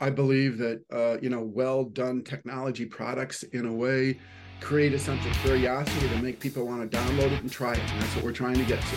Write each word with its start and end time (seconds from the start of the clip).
I 0.00 0.10
believe 0.10 0.58
that 0.58 0.82
uh, 0.92 1.18
you 1.20 1.28
know 1.28 1.42
well 1.42 1.84
done 1.84 2.22
technology 2.22 2.86
products 2.86 3.42
in 3.42 3.66
a 3.66 3.72
way 3.72 4.18
create 4.60 4.92
a 4.94 4.98
sense 4.98 5.24
of 5.26 5.32
curiosity 5.42 6.08
to 6.08 6.22
make 6.22 6.40
people 6.40 6.66
want 6.66 6.90
to 6.90 6.96
download 6.96 7.32
it 7.32 7.42
and 7.42 7.52
try 7.52 7.74
it. 7.74 7.78
And 7.78 8.02
that's 8.02 8.16
what 8.16 8.24
we're 8.24 8.32
trying 8.32 8.56
to 8.56 8.64
get 8.64 8.80
to. 8.80 8.96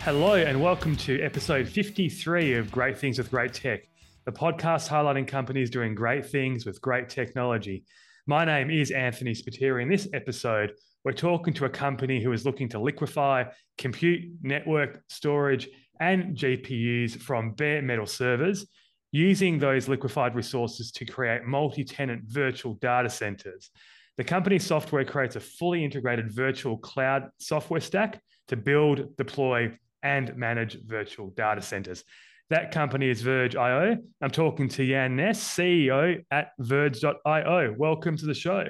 Hello 0.00 0.34
and 0.34 0.60
welcome 0.60 0.96
to 0.96 1.22
episode 1.22 1.68
53 1.68 2.54
of 2.54 2.70
Great 2.70 2.98
Things 2.98 3.18
with 3.18 3.30
Great 3.30 3.54
Tech, 3.54 3.88
the 4.26 4.32
podcast 4.32 4.88
highlighting 4.88 5.26
companies 5.26 5.70
doing 5.70 5.94
great 5.94 6.26
things 6.26 6.66
with 6.66 6.80
great 6.80 7.08
technology. 7.08 7.84
My 8.26 8.44
name 8.44 8.70
is 8.70 8.90
Anthony 8.90 9.32
Spiteri. 9.32 9.82
In 9.82 9.88
this 9.88 10.08
episode, 10.12 10.72
we're 11.04 11.12
talking 11.12 11.54
to 11.54 11.66
a 11.66 11.70
company 11.70 12.22
who 12.22 12.32
is 12.32 12.44
looking 12.44 12.68
to 12.70 12.78
liquefy 12.78 13.44
compute, 13.78 14.24
network, 14.42 15.02
storage, 15.08 15.68
and 16.00 16.36
GPUs 16.36 17.18
from 17.18 17.52
bare 17.52 17.82
metal 17.82 18.06
servers, 18.06 18.66
using 19.12 19.58
those 19.58 19.88
liquefied 19.88 20.34
resources 20.34 20.90
to 20.92 21.04
create 21.04 21.44
multi 21.44 21.84
tenant 21.84 22.22
virtual 22.26 22.74
data 22.74 23.08
centers. 23.08 23.70
The 24.16 24.24
company's 24.24 24.64
software 24.64 25.04
creates 25.04 25.36
a 25.36 25.40
fully 25.40 25.84
integrated 25.84 26.32
virtual 26.32 26.78
cloud 26.78 27.30
software 27.38 27.80
stack 27.80 28.20
to 28.48 28.56
build, 28.56 29.16
deploy, 29.16 29.76
and 30.02 30.36
manage 30.36 30.78
virtual 30.84 31.30
data 31.30 31.62
centers. 31.62 32.04
That 32.50 32.72
company 32.72 33.08
is 33.08 33.22
Verge.io. 33.22 33.96
I'm 34.20 34.30
talking 34.30 34.68
to 34.68 34.84
Yan 34.84 35.16
Ness, 35.16 35.42
CEO 35.42 36.22
at 36.30 36.50
Verge.io. 36.58 37.74
Welcome 37.76 38.16
to 38.18 38.26
the 38.26 38.34
show. 38.34 38.64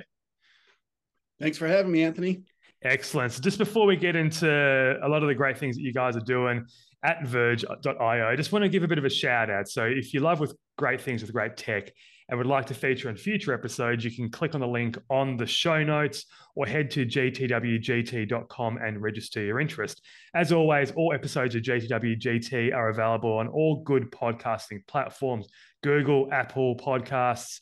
Thanks 1.41 1.59
for 1.59 1.67
having 1.67 1.91
me, 1.91 2.05
Anthony. 2.05 2.45
Excellent. 2.83 3.33
So, 3.33 3.41
just 3.43 3.59
before 3.59 3.87
we 3.87 3.97
get 3.97 4.15
into 4.15 4.47
a 5.03 5.09
lot 5.09 5.23
of 5.23 5.29
the 5.29 5.35
great 5.35 5.59
things 5.59 5.77
that 5.77 5.83
you 5.83 5.93
guys 5.93 6.17
are 6.17 6.21
doing, 6.21 6.65
at 7.05 7.25
verge.io. 7.27 8.27
I 8.27 8.35
just 8.35 8.51
want 8.51 8.63
to 8.65 8.69
give 8.69 8.83
a 8.83 8.89
bit 8.89 8.99
of 8.99 9.05
a 9.05 9.11
shout 9.11 9.51
out. 9.51 9.69
So 9.69 9.85
if 9.85 10.15
you 10.15 10.21
love 10.21 10.41
with 10.41 10.57
great 10.79 11.01
things 11.01 11.23
with 11.23 11.33
great 11.33 11.57
tech 11.57 11.93
and 12.29 12.39
would 12.39 12.47
like 12.47 12.65
to 12.67 12.75
feature 12.75 13.11
in 13.11 13.17
future 13.17 13.53
episodes, 13.53 14.05
you 14.05 14.11
can 14.11 14.31
click 14.31 14.55
on 14.55 14.61
the 14.61 14.67
link 14.67 14.97
on 15.11 15.37
the 15.37 15.47
show 15.47 15.85
notes 15.85 16.25
or 16.57 16.67
head 16.67 16.91
to 16.93 17.05
gtwgt.com 17.05 18.79
and 18.79 19.03
register 19.03 19.43
your 19.43 19.61
interest. 19.61 20.01
As 20.35 20.51
always, 20.51 20.93
all 20.93 21.13
episodes 21.13 21.55
of 21.55 21.63
GTWGT 21.63 22.75
are 22.75 22.89
available 22.89 23.37
on 23.37 23.49
all 23.49 23.83
good 23.83 24.11
podcasting 24.11 24.87
platforms 24.87 25.49
Google, 25.83 26.31
Apple 26.33 26.77
Podcasts, 26.77 27.61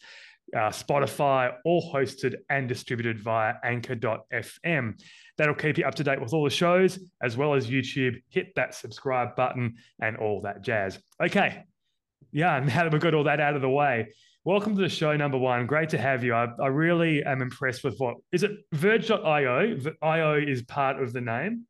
uh, 0.55 0.71
Spotify, 0.71 1.53
all 1.65 1.93
hosted 1.93 2.35
and 2.51 2.69
distributed 2.69 3.21
via 3.21 3.55
anchor.fm. 3.65 5.01
That'll 5.39 5.55
keep 5.55 5.79
you 5.79 5.85
up 5.85 5.95
to 5.97 6.05
date 6.05 6.21
with 6.21 6.33
all 6.33 6.45
the 6.45 6.51
shows, 6.51 6.99
as 7.23 7.37
well 7.37 7.55
as 7.55 7.69
YouTube. 7.69 8.23
Hit 8.29 8.55
that 8.57 8.75
subscribe 8.75 9.35
button 9.35 9.77
and 10.01 10.17
all 10.17 10.41
that 10.43 10.63
jazz. 10.63 10.99
Okay. 11.23 11.65
Yeah, 12.33 12.59
now 12.67 12.85
that 12.85 12.93
we've 12.93 13.01
got 13.01 13.15
all 13.15 13.25
that 13.25 13.41
out 13.41 13.57
of 13.57 13.63
the 13.63 13.71
way, 13.71 14.13
welcome 14.45 14.75
to 14.77 14.83
the 14.83 14.89
show 14.89 15.17
number 15.17 15.39
one. 15.39 15.67
Great 15.67 15.89
to 15.91 15.99
have 15.99 16.23
you. 16.23 16.35
I, 16.35 16.49
I 16.61 16.69
really 16.69 17.23
am 17.23 17.43
impressed 17.43 17.85
with 17.85 17.97
what 17.99 18.17
is 18.33 18.43
it 18.43 18.53
Verge.io? 18.73 19.79
IO 20.03 20.35
is 20.35 20.63
part 20.63 21.03
of 21.03 21.13
the 21.13 21.21
name. 21.21 21.67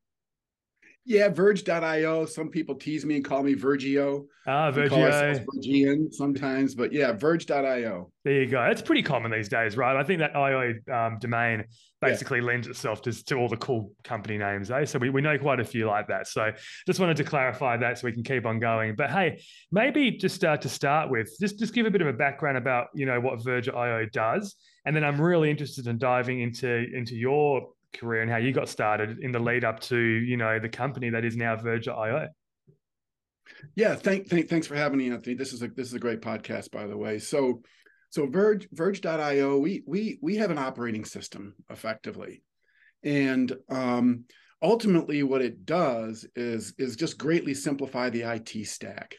Yeah, 1.04 1.28
Verge.io. 1.30 2.26
Some 2.26 2.48
people 2.48 2.76
tease 2.76 3.04
me 3.04 3.16
and 3.16 3.24
call 3.24 3.42
me 3.42 3.56
Vergio. 3.56 4.26
Ah, 4.46 4.70
Vergio. 4.70 5.44
Vergian 5.44 6.12
sometimes, 6.12 6.76
but 6.76 6.92
yeah, 6.92 7.10
Verge.io. 7.12 8.12
There 8.24 8.42
you 8.42 8.46
go. 8.46 8.62
It's 8.64 8.82
pretty 8.82 9.02
common 9.02 9.32
these 9.32 9.48
days, 9.48 9.76
right? 9.76 9.96
I 9.96 10.04
think 10.04 10.20
that 10.20 10.36
IO 10.36 10.74
um, 10.92 11.18
domain 11.18 11.64
basically 12.00 12.38
yeah. 12.38 12.44
lends 12.44 12.68
itself 12.68 13.02
to, 13.02 13.24
to 13.24 13.34
all 13.34 13.48
the 13.48 13.56
cool 13.56 13.90
company 14.04 14.38
names, 14.38 14.70
eh? 14.70 14.84
So 14.84 15.00
we, 15.00 15.10
we 15.10 15.20
know 15.20 15.36
quite 15.38 15.58
a 15.58 15.64
few 15.64 15.86
like 15.86 16.06
that. 16.06 16.28
So 16.28 16.52
just 16.86 17.00
wanted 17.00 17.16
to 17.16 17.24
clarify 17.24 17.76
that 17.78 17.98
so 17.98 18.06
we 18.06 18.12
can 18.12 18.22
keep 18.22 18.46
on 18.46 18.60
going. 18.60 18.94
But 18.94 19.10
hey, 19.10 19.42
maybe 19.72 20.12
just 20.12 20.44
uh, 20.44 20.56
to 20.58 20.68
start 20.68 21.10
with, 21.10 21.34
just, 21.40 21.58
just 21.58 21.74
give 21.74 21.86
a 21.86 21.90
bit 21.90 22.00
of 22.00 22.06
a 22.06 22.12
background 22.12 22.58
about, 22.58 22.88
you 22.94 23.06
know, 23.06 23.18
what 23.20 23.42
Verge.io 23.42 24.06
does. 24.12 24.54
And 24.84 24.94
then 24.94 25.02
I'm 25.02 25.20
really 25.20 25.50
interested 25.50 25.88
in 25.88 25.98
diving 25.98 26.40
into, 26.40 26.86
into 26.94 27.16
your 27.16 27.70
career 27.92 28.22
and 28.22 28.30
how 28.30 28.38
you 28.38 28.52
got 28.52 28.68
started 28.68 29.18
in 29.20 29.32
the 29.32 29.38
lead 29.38 29.64
up 29.64 29.80
to 29.80 29.96
you 29.96 30.36
know 30.36 30.58
the 30.58 30.68
company 30.68 31.10
that 31.10 31.24
is 31.24 31.36
now 31.36 31.56
Verge.io. 31.56 32.28
Yeah, 33.74 33.94
thank, 33.94 34.28
thank 34.28 34.48
thanks 34.48 34.66
for 34.66 34.76
having 34.76 34.98
me, 34.98 35.10
Anthony. 35.10 35.34
This 35.34 35.52
is 35.52 35.62
a 35.62 35.68
this 35.68 35.88
is 35.88 35.94
a 35.94 35.98
great 35.98 36.20
podcast, 36.20 36.70
by 36.70 36.86
the 36.86 36.96
way. 36.96 37.18
So 37.18 37.62
so 38.10 38.26
Verge 38.26 38.68
Verge.io, 38.72 39.58
we 39.58 39.82
we 39.86 40.18
we 40.22 40.36
have 40.36 40.50
an 40.50 40.58
operating 40.58 41.04
system 41.04 41.54
effectively, 41.70 42.42
and 43.02 43.52
um, 43.68 44.24
ultimately 44.62 45.22
what 45.22 45.42
it 45.42 45.64
does 45.64 46.26
is 46.36 46.74
is 46.78 46.96
just 46.96 47.18
greatly 47.18 47.54
simplify 47.54 48.10
the 48.10 48.22
IT 48.22 48.66
stack 48.66 49.16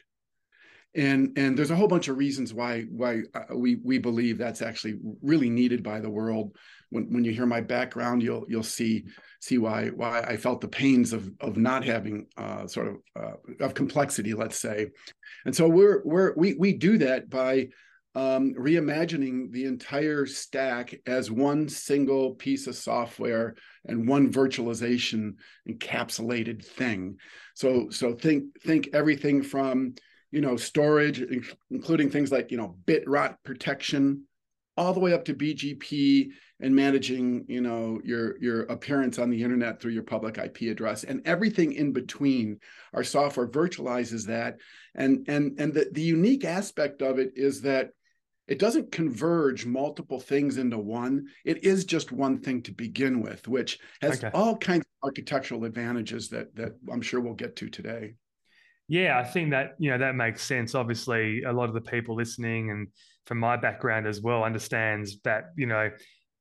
and 0.94 1.36
and 1.36 1.58
there's 1.58 1.70
a 1.70 1.76
whole 1.76 1.88
bunch 1.88 2.08
of 2.08 2.16
reasons 2.16 2.54
why 2.54 2.82
why 2.82 3.22
uh, 3.34 3.56
we 3.56 3.76
we 3.76 3.98
believe 3.98 4.38
that's 4.38 4.62
actually 4.62 4.96
really 5.22 5.50
needed 5.50 5.82
by 5.82 6.00
the 6.00 6.10
world 6.10 6.56
when 6.94 7.12
when 7.12 7.24
you 7.24 7.32
hear 7.32 7.46
my 7.46 7.60
background 7.60 8.22
you'll 8.22 8.44
you'll 8.48 8.62
see 8.62 9.04
see 9.40 9.58
why 9.58 9.88
why 9.88 10.20
I 10.20 10.36
felt 10.36 10.60
the 10.60 10.68
pains 10.68 11.12
of 11.12 11.30
of 11.40 11.56
not 11.56 11.84
having 11.84 12.26
uh, 12.36 12.66
sort 12.66 12.88
of 12.88 12.96
uh, 13.16 13.64
of 13.64 13.74
complexity 13.74 14.34
let's 14.34 14.58
say. 14.58 14.88
And 15.44 15.54
so 15.54 15.68
we're 15.68 16.02
we're 16.04 16.34
we 16.36 16.54
we 16.54 16.72
do 16.72 16.98
that 16.98 17.28
by 17.28 17.68
um, 18.16 18.54
reimagining 18.54 19.50
the 19.50 19.64
entire 19.64 20.24
stack 20.24 20.94
as 21.04 21.32
one 21.32 21.68
single 21.68 22.34
piece 22.36 22.68
of 22.68 22.76
software 22.76 23.56
and 23.86 24.08
one 24.08 24.32
virtualization 24.32 25.34
encapsulated 25.68 26.64
thing. 26.64 27.16
So 27.54 27.90
so 27.90 28.14
think 28.14 28.60
think 28.62 28.90
everything 28.92 29.42
from 29.42 29.94
you 30.34 30.40
know, 30.40 30.56
storage, 30.56 31.24
including 31.70 32.10
things 32.10 32.32
like, 32.32 32.50
you 32.50 32.56
know, 32.56 32.76
bit 32.86 33.08
rot 33.08 33.38
protection, 33.44 34.24
all 34.76 34.92
the 34.92 34.98
way 34.98 35.12
up 35.12 35.24
to 35.26 35.32
BGP 35.32 36.30
and 36.64 36.74
managing, 36.74 37.44
you 37.46 37.60
know, 37.60 38.00
your 38.04 38.38
your 38.42 38.62
appearance 38.62 39.18
on 39.18 39.28
the 39.28 39.42
internet 39.42 39.78
through 39.78 39.92
your 39.92 40.02
public 40.02 40.38
IP 40.38 40.62
address 40.62 41.04
and 41.04 41.20
everything 41.26 41.74
in 41.74 41.92
between. 41.92 42.58
Our 42.94 43.04
software 43.04 43.46
virtualizes 43.46 44.24
that, 44.28 44.56
and 44.94 45.26
and 45.28 45.60
and 45.60 45.74
the 45.74 45.90
the 45.92 46.00
unique 46.00 46.46
aspect 46.46 47.02
of 47.02 47.18
it 47.18 47.32
is 47.36 47.60
that 47.62 47.90
it 48.48 48.58
doesn't 48.58 48.92
converge 48.92 49.66
multiple 49.66 50.18
things 50.18 50.56
into 50.56 50.78
one. 50.78 51.26
It 51.44 51.64
is 51.64 51.84
just 51.84 52.12
one 52.12 52.40
thing 52.40 52.62
to 52.62 52.72
begin 52.72 53.20
with, 53.20 53.46
which 53.46 53.78
has 54.00 54.24
okay. 54.24 54.30
all 54.32 54.56
kinds 54.56 54.86
of 54.86 55.08
architectural 55.08 55.64
advantages 55.64 56.30
that 56.30 56.56
that 56.56 56.72
I'm 56.90 57.02
sure 57.02 57.20
we'll 57.20 57.34
get 57.34 57.56
to 57.56 57.68
today. 57.68 58.14
Yeah, 58.88 59.18
I 59.18 59.24
think 59.24 59.50
that 59.50 59.74
you 59.78 59.90
know 59.90 59.98
that 59.98 60.14
makes 60.14 60.42
sense. 60.42 60.74
Obviously, 60.74 61.42
a 61.42 61.52
lot 61.52 61.68
of 61.68 61.74
the 61.74 61.82
people 61.82 62.16
listening, 62.16 62.70
and 62.70 62.88
from 63.26 63.36
my 63.36 63.58
background 63.58 64.06
as 64.06 64.22
well, 64.22 64.44
understands 64.44 65.18
that 65.24 65.50
you 65.58 65.66
know 65.66 65.90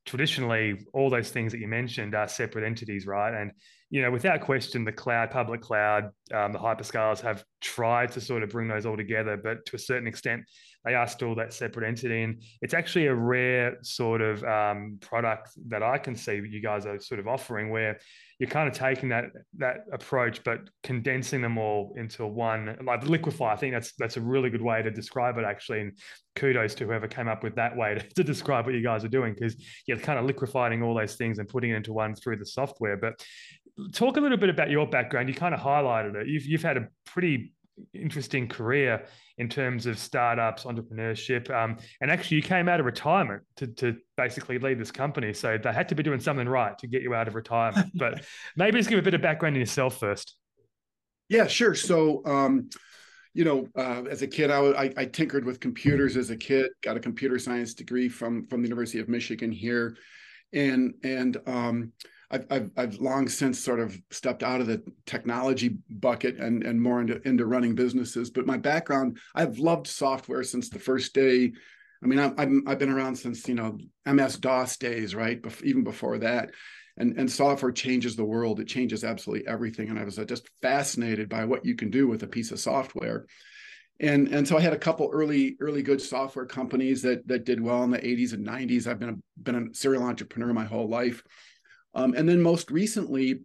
traditionally 0.06 0.86
all 0.94 1.10
those 1.10 1.30
things 1.30 1.52
that 1.52 1.60
you 1.60 1.68
mentioned 1.68 2.16
are 2.16 2.28
separate 2.28 2.66
entities, 2.66 3.08
right? 3.08 3.34
And 3.34 3.52
you 3.90 4.02
know, 4.02 4.10
without 4.10 4.42
question, 4.42 4.84
the 4.84 4.92
cloud, 4.92 5.30
public 5.30 5.62
cloud, 5.62 6.06
um, 6.34 6.52
the 6.52 6.60
hyperscalers 6.60 7.22
have 7.22 7.44
tried 7.62 8.12
to 8.14 8.22
sort 8.22 8.42
of 8.42 8.50
bring 8.50 8.68
those 8.68 8.86
all 8.86 8.98
together, 8.98 9.38
but 9.38 9.66
to 9.68 9.76
a 9.76 9.80
certain 9.80 10.08
extent, 10.08 10.44
they 10.86 10.96
are 10.96 11.08
still 11.08 11.36
that 11.36 11.54
separate 11.54 11.88
entity. 11.88 12.24
And 12.24 12.42
it's 12.62 12.74
actually 12.74 13.08
a 13.08 13.16
rare 13.16 13.78
sort 13.82 14.22
of 14.22 14.44
um, 14.44 14.98
product 15.02 15.52
that 15.68 15.82
I 15.82 15.98
can 15.98 16.16
see 16.16 16.36
you 16.36 16.62
guys 16.62 16.86
are 16.86 17.00
sort 17.00 17.20
of 17.20 17.28
offering, 17.28 17.70
where 17.70 18.00
you're 18.40 18.50
kind 18.50 18.68
of 18.68 18.76
taking 18.76 19.10
that 19.10 19.26
that 19.58 19.86
approach, 19.94 20.44
but 20.44 20.70
condensing 20.84 21.42
them 21.42 21.58
all 21.58 21.94
into 21.98 22.26
one, 22.26 22.78
like 22.86 23.08
liquefy. 23.08 23.46
I 23.46 23.56
think 23.56 23.74
that's 23.74 23.94
that's 23.98 24.18
a 24.18 24.22
really 24.22 24.50
good 24.50 24.62
way 24.62 24.82
to 24.82 24.92
describe 24.92 25.38
it, 25.38 25.46
actually. 25.46 25.82
And 25.82 25.98
kudos 26.36 26.76
to 26.76 26.86
whoever 26.86 27.08
came 27.08 27.28
up 27.28 27.44
with 27.44 27.56
that 27.56 27.76
way 27.78 27.96
to, 27.96 28.10
to 28.16 28.24
describe 28.24 28.66
what 28.66 28.76
you 28.76 28.84
guys 28.84 29.06
are 29.06 29.10
doing, 29.10 29.34
because 29.34 29.56
you're 29.88 29.98
kind 29.98 30.20
of 30.20 30.26
liquefying 30.26 30.84
all 30.84 30.96
those 30.96 31.16
things 31.16 31.40
and 31.40 31.48
putting 31.48 31.72
it 31.72 31.76
into 31.76 31.94
one 31.94 32.16
through 32.16 32.38
the 32.38 32.46
software. 32.46 32.98
But 32.98 33.24
talk 33.94 34.18
a 34.18 34.20
little 34.20 34.38
bit 34.38 34.50
about 34.50 34.70
your 34.70 34.88
background. 34.88 35.30
You 35.30 35.36
kind 35.36 35.54
of 35.56 35.62
highlighted 35.62 36.16
it. 36.16 36.28
You've 36.28 36.46
you've 36.46 36.64
had 36.64 36.78
a 36.78 36.88
pretty 37.06 37.54
interesting 37.94 38.48
career 38.48 39.06
in 39.38 39.50
terms 39.50 39.86
of 39.86 39.98
startups, 39.98 40.64
entrepreneurship, 40.64 41.50
um, 41.50 41.78
and 42.02 42.12
actually 42.12 42.38
you 42.38 42.44
came 42.44 42.70
out 42.70 42.80
of 42.80 42.86
retirement 42.86 43.44
to 43.58 43.68
to 43.68 43.96
basically 44.18 44.60
lead 44.60 44.80
this 44.80 44.92
company. 44.92 45.34
So 45.34 45.58
they 45.58 45.74
had 45.74 45.90
to 45.90 45.96
be 45.96 46.04
doing 46.04 46.20
something 46.20 46.48
right 46.48 46.78
to 46.80 46.88
get 46.88 47.02
you 47.02 47.14
out 47.14 47.28
of 47.28 47.36
retirement. 47.36 47.92
but 47.96 48.24
maybe 48.56 48.80
just 48.80 48.90
give 48.90 49.00
a 49.00 49.04
bit 49.04 49.14
of 49.14 49.22
background 49.22 49.56
in 49.56 49.60
yourself 49.60 50.00
first. 50.00 50.36
Yeah, 51.30 51.48
sure. 51.48 51.76
So. 51.76 52.24
Um, 52.26 52.70
you 53.36 53.44
know, 53.44 53.68
uh, 53.76 54.04
as 54.12 54.22
a 54.22 54.28
kid, 54.28 54.52
I, 54.52 54.60
I, 54.60 54.94
I 54.96 55.06
tinkered 55.06 55.44
with 55.44 55.60
computers 55.60 56.18
as 56.18 56.30
a 56.30 56.38
kid. 56.38 56.70
Got 56.84 56.98
a 56.98 57.00
computer 57.00 57.40
science 57.40 57.74
degree 57.74 58.08
from 58.08 58.46
from 58.46 58.62
the 58.62 58.68
University 58.68 59.00
of 59.00 59.10
Michigan 59.10 59.52
here, 59.52 59.98
and 60.54 60.94
and 61.04 61.38
um, 61.48 61.92
I've, 62.32 62.46
I've, 62.50 62.72
I've 62.78 62.96
long 62.96 63.28
since 63.30 63.60
sort 63.60 63.80
of 63.80 63.98
stepped 64.12 64.44
out 64.44 64.62
of 64.62 64.68
the 64.68 64.82
technology 65.06 65.78
bucket 65.90 66.38
and, 66.38 66.64
and 66.64 66.82
more 66.82 67.02
into, 67.02 67.22
into 67.28 67.46
running 67.46 67.76
businesses. 67.76 68.30
But 68.30 68.48
my 68.48 68.58
background, 68.58 69.18
I've 69.36 69.60
loved 69.60 69.88
software 69.88 70.44
since 70.44 70.70
the 70.70 70.80
first 70.80 71.14
day. 71.14 71.52
I 72.04 72.08
mean, 72.08 72.20
i 72.20 72.24
have 72.24 72.52
I've 72.68 72.80
been 72.80 72.90
around 72.90 73.16
since, 73.16 73.48
you 73.48 73.56
know, 73.56 73.78
MS 74.06 74.38
DOS 74.38 74.78
days, 74.78 75.16
right? 75.16 75.42
Bef- 75.42 75.64
even 75.64 75.84
before 75.84 76.18
that. 76.20 76.50
and 76.98 77.18
and 77.18 77.32
software 77.32 77.72
changes 77.72 78.16
the 78.16 78.26
world. 78.26 78.60
It 78.60 78.68
changes 78.68 79.04
absolutely 79.04 79.48
everything. 79.48 79.90
And 79.90 80.00
I 80.00 80.04
was 80.04 80.20
uh, 80.20 80.26
just 80.26 80.50
fascinated 80.62 81.30
by 81.30 81.46
what 81.46 81.66
you 81.66 81.76
can 81.76 81.90
do 81.90 82.08
with 82.08 82.24
a 82.24 82.28
piece 82.28 82.52
of 82.52 82.60
software. 82.60 83.26
And 84.00 84.28
and 84.28 84.48
so 84.48 84.58
I 84.58 84.62
had 84.62 84.74
a 84.74 84.78
couple 84.78 85.10
early 85.14 85.56
early 85.60 85.82
good 85.84 86.02
software 86.02 86.46
companies 86.46 87.02
that 87.04 87.28
that 87.28 87.46
did 87.46 87.62
well 87.62 87.84
in 87.84 87.92
the 87.92 88.00
80s 88.00 88.34
and 88.34 88.46
90s. 88.46 88.88
I've 88.88 89.00
been 89.00 89.10
a, 89.10 89.42
been 89.42 89.70
a 89.70 89.74
serial 89.74 90.04
entrepreneur 90.04 90.52
my 90.54 90.66
whole 90.66 90.90
life. 90.90 91.24
Um, 91.94 92.14
and 92.16 92.28
then 92.28 92.42
most 92.42 92.72
recently, 92.72 93.42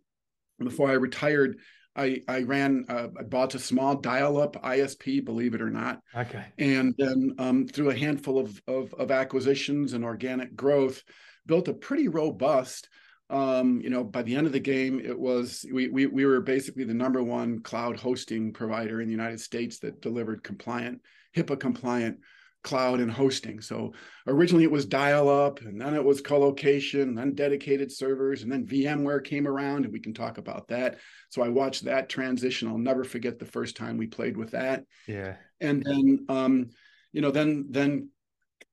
before 0.59 0.91
I 0.91 0.95
retired, 0.95 1.59
I, 1.95 2.23
I 2.29 2.43
ran, 2.43 2.85
uh, 2.89 3.09
I 3.19 3.23
bought 3.25 3.55
a 3.55 3.59
small 3.59 3.97
dial-up 3.97 4.63
ISP, 4.63 5.25
believe 5.25 5.55
it 5.55 5.61
or 5.61 5.71
not. 5.71 6.01
Okay. 6.17 6.45
And 6.57 6.95
then 6.97 7.35
um, 7.39 7.67
through 7.67 7.91
a 7.91 7.97
handful 7.97 8.39
of, 8.39 8.63
of, 8.69 8.95
of 8.95 9.11
acquisitions 9.11 9.95
and 9.95 10.05
organic 10.05 10.55
growth, 10.55 11.03
built 11.47 11.67
a 11.69 11.73
pretty 11.73 12.07
robust. 12.07 12.89
Um, 13.31 13.81
you 13.81 13.91
know, 13.91 14.05
by 14.05 14.23
the 14.23 14.37
end 14.37 14.47
of 14.47 14.53
the 14.53 14.61
game, 14.61 15.01
it 15.01 15.19
was 15.19 15.67
we, 15.73 15.89
we 15.89 16.07
we 16.07 16.25
were 16.25 16.41
basically 16.41 16.85
the 16.85 16.95
number 16.95 17.23
one 17.23 17.61
cloud 17.61 17.99
hosting 17.99 18.53
provider 18.53 19.03
in 19.03 19.09
the 19.09 19.13
United 19.13 19.41
States 19.41 19.81
that 19.81 20.01
delivered 20.01 20.43
compliant, 20.43 21.03
HIPAA 21.37 21.61
compliant 21.61 22.21
cloud 22.63 23.01
and 23.01 23.11
hosting. 23.11 23.61
So 23.61 23.93
originally 24.27 24.65
it 24.65 24.71
was 24.71 24.85
dial 24.85 25.29
up 25.29 25.61
and 25.61 25.81
then 25.81 25.95
it 25.95 26.05
was 26.05 26.21
colocation, 26.21 27.15
then 27.15 27.35
dedicated 27.35 27.91
servers, 27.93 28.43
and 28.43 28.51
then 28.51 28.67
VMware 28.67 29.25
came 29.25 29.47
around 29.47 29.85
and 29.85 29.93
we 29.93 30.01
can 30.01 30.13
talk 30.15 30.39
about 30.39 30.69
that. 30.69 30.99
So 31.31 31.43
I 31.43 31.49
watched 31.49 31.85
that 31.85 32.09
transition. 32.09 32.69
I'll 32.69 32.79
never 32.79 33.05
forget 33.05 33.39
the 33.39 33.47
first 33.47 33.77
time 33.77 33.97
we 33.97 34.07
played 34.07 34.37
with 34.37 34.51
that. 34.53 34.85
Yeah. 35.07 35.37
And 35.61 35.83
then 35.85 36.27
um, 36.29 36.71
you 37.13 37.21
know, 37.21 37.31
then 37.31 37.67
then 37.71 38.11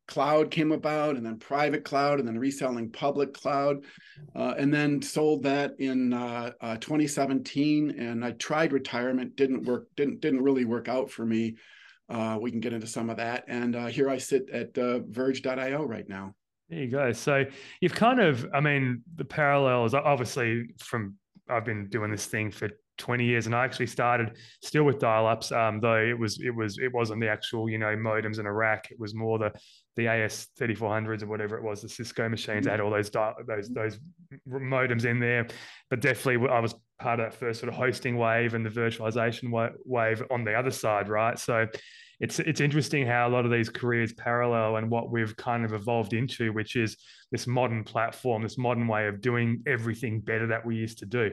cloud 0.08 0.52
came 0.52 0.72
about 0.72 1.16
and 1.16 1.26
then 1.26 1.40
private 1.40 1.84
cloud 1.84 2.20
and 2.20 2.28
then 2.28 2.38
reselling 2.38 2.92
public 2.92 3.34
cloud 3.34 3.84
uh, 4.36 4.54
and 4.58 4.74
then 4.74 5.02
sold 5.02 5.44
that 5.44 5.80
in 5.80 6.14
uh, 6.14 6.52
uh, 6.62 6.76
2017 6.78 7.90
and 7.98 8.24
i 8.24 8.30
tried 8.34 8.72
retirement 8.72 9.36
didn't 9.36 9.64
work 9.64 9.88
didn't 9.96 10.22
didn't 10.22 10.44
really 10.44 10.64
work 10.64 10.88
out 10.88 11.10
for 11.10 11.26
me 11.26 11.56
uh, 12.10 12.38
we 12.40 12.52
can 12.52 12.60
get 12.60 12.74
into 12.74 12.88
some 12.88 13.10
of 13.10 13.18
that. 13.18 13.46
And 13.48 13.76
uh, 13.76 13.88
here 13.88 14.10
I 14.10 14.18
sit 14.18 14.50
at 14.50 14.78
uh, 14.78 15.00
Verge.io 15.08 15.84
right 15.84 16.08
now. 16.08 16.34
There 16.70 16.80
you 16.80 16.90
go. 16.90 17.12
So 17.12 17.46
you've 17.80 17.94
kind 17.94 18.20
of, 18.20 18.48
I 18.54 18.60
mean, 18.60 19.04
the 19.16 19.26
parallels 19.26 19.94
obviously 19.94 20.68
from 20.80 21.16
I've 21.50 21.66
been 21.66 21.88
doing 21.90 22.10
this 22.10 22.26
thing 22.26 22.50
for 22.50 22.70
20 22.98 23.26
years, 23.26 23.46
and 23.46 23.56
I 23.56 23.66
actually 23.66 23.88
started 23.88 24.38
still 24.64 24.84
with 24.84 25.00
dial-ups, 25.00 25.52
um, 25.52 25.80
though 25.80 25.98
it 25.98 26.18
was 26.18 26.40
it 26.42 26.50
was 26.50 26.78
it 26.80 26.92
wasn't 26.94 27.22
the 27.22 27.30
actual 27.30 27.70
you 27.70 27.78
know 27.78 27.96
modems 27.96 28.40
in 28.40 28.46
a 28.46 28.54
rack. 28.54 28.88
It 28.90 29.00
was 29.00 29.14
more 29.14 29.38
the 29.38 29.52
the 29.96 30.08
AS 30.08 30.48
3400s 30.60 31.24
or 31.24 31.28
whatever 31.28 31.58
it 31.58 31.64
was, 31.64 31.82
the 31.82 31.90
Cisco 31.90 32.28
machines. 32.28 32.66
that 32.66 32.72
had 32.72 32.80
all 32.80 32.92
those 32.92 33.10
those 33.10 33.70
those 33.70 34.00
modems 34.48 35.06
in 35.06 35.20
there, 35.20 35.48
but 35.90 36.02
definitely 36.02 36.50
I 36.50 36.60
was 36.60 36.76
part 37.00 37.20
of 37.20 37.32
that 37.32 37.38
first 37.38 37.60
sort 37.60 37.70
of 37.70 37.76
hosting 37.76 38.18
wave 38.18 38.54
and 38.54 38.66
the 38.66 38.70
virtualization 38.70 39.52
wave 39.86 40.24
on 40.32 40.44
the 40.44 40.54
other 40.54 40.72
side, 40.72 41.10
right? 41.10 41.38
So 41.40 41.68
it's 42.20 42.40
it's 42.40 42.62
interesting 42.62 43.06
how 43.06 43.28
a 43.28 43.32
lot 43.32 43.46
of 43.46 43.52
these 43.52 43.70
careers 43.70 44.14
parallel 44.14 44.78
and 44.78 44.90
what 44.90 45.12
we've 45.12 45.36
kind 45.36 45.66
of 45.66 45.74
evolved 45.74 46.14
into, 46.14 46.54
which 46.54 46.76
is 46.76 46.98
this 47.32 47.48
modern 47.48 47.84
platform, 47.84 48.44
this 48.44 48.58
modern 48.58 48.88
way 48.88 49.08
of 49.08 49.22
doing 49.22 49.64
everything 49.68 50.20
better 50.22 50.48
that 50.48 50.66
we 50.66 50.76
used 50.76 51.00
to 51.00 51.06
do. 51.06 51.32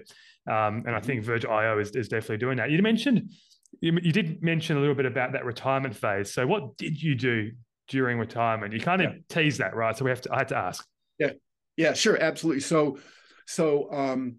Um, 0.49 0.83
and 0.87 0.89
I 0.89 0.93
mm-hmm. 0.93 1.07
think 1.07 1.25
Verge.io 1.25 1.79
is, 1.79 1.91
is 1.91 2.09
definitely 2.09 2.39
doing 2.39 2.57
that. 2.57 2.71
You 2.71 2.83
mentioned 2.83 3.31
you, 3.81 3.97
you 4.03 4.13
did 4.13 4.43
mention 4.43 4.77
a 4.77 4.81
little 4.81 4.95
bit 4.95 5.07
about 5.07 5.33
that 5.33 5.45
retirement 5.45 5.95
phase. 5.95 6.33
So 6.33 6.47
what 6.47 6.77
did 6.77 7.01
you 7.01 7.15
do 7.15 7.53
during 7.89 8.19
retirement? 8.19 8.73
You 8.73 8.81
kind 8.81 9.03
of 9.03 9.13
yeah. 9.13 9.19
tease 9.29 9.59
that, 9.59 9.75
right? 9.75 9.97
So 9.97 10.05
we 10.05 10.11
have 10.11 10.21
to 10.23 10.33
I 10.33 10.39
had 10.39 10.49
to 10.49 10.57
ask. 10.57 10.87
Yeah, 11.19 11.33
yeah, 11.77 11.93
sure, 11.93 12.21
absolutely. 12.21 12.61
So 12.61 12.99
so 13.47 13.93
um 13.93 14.37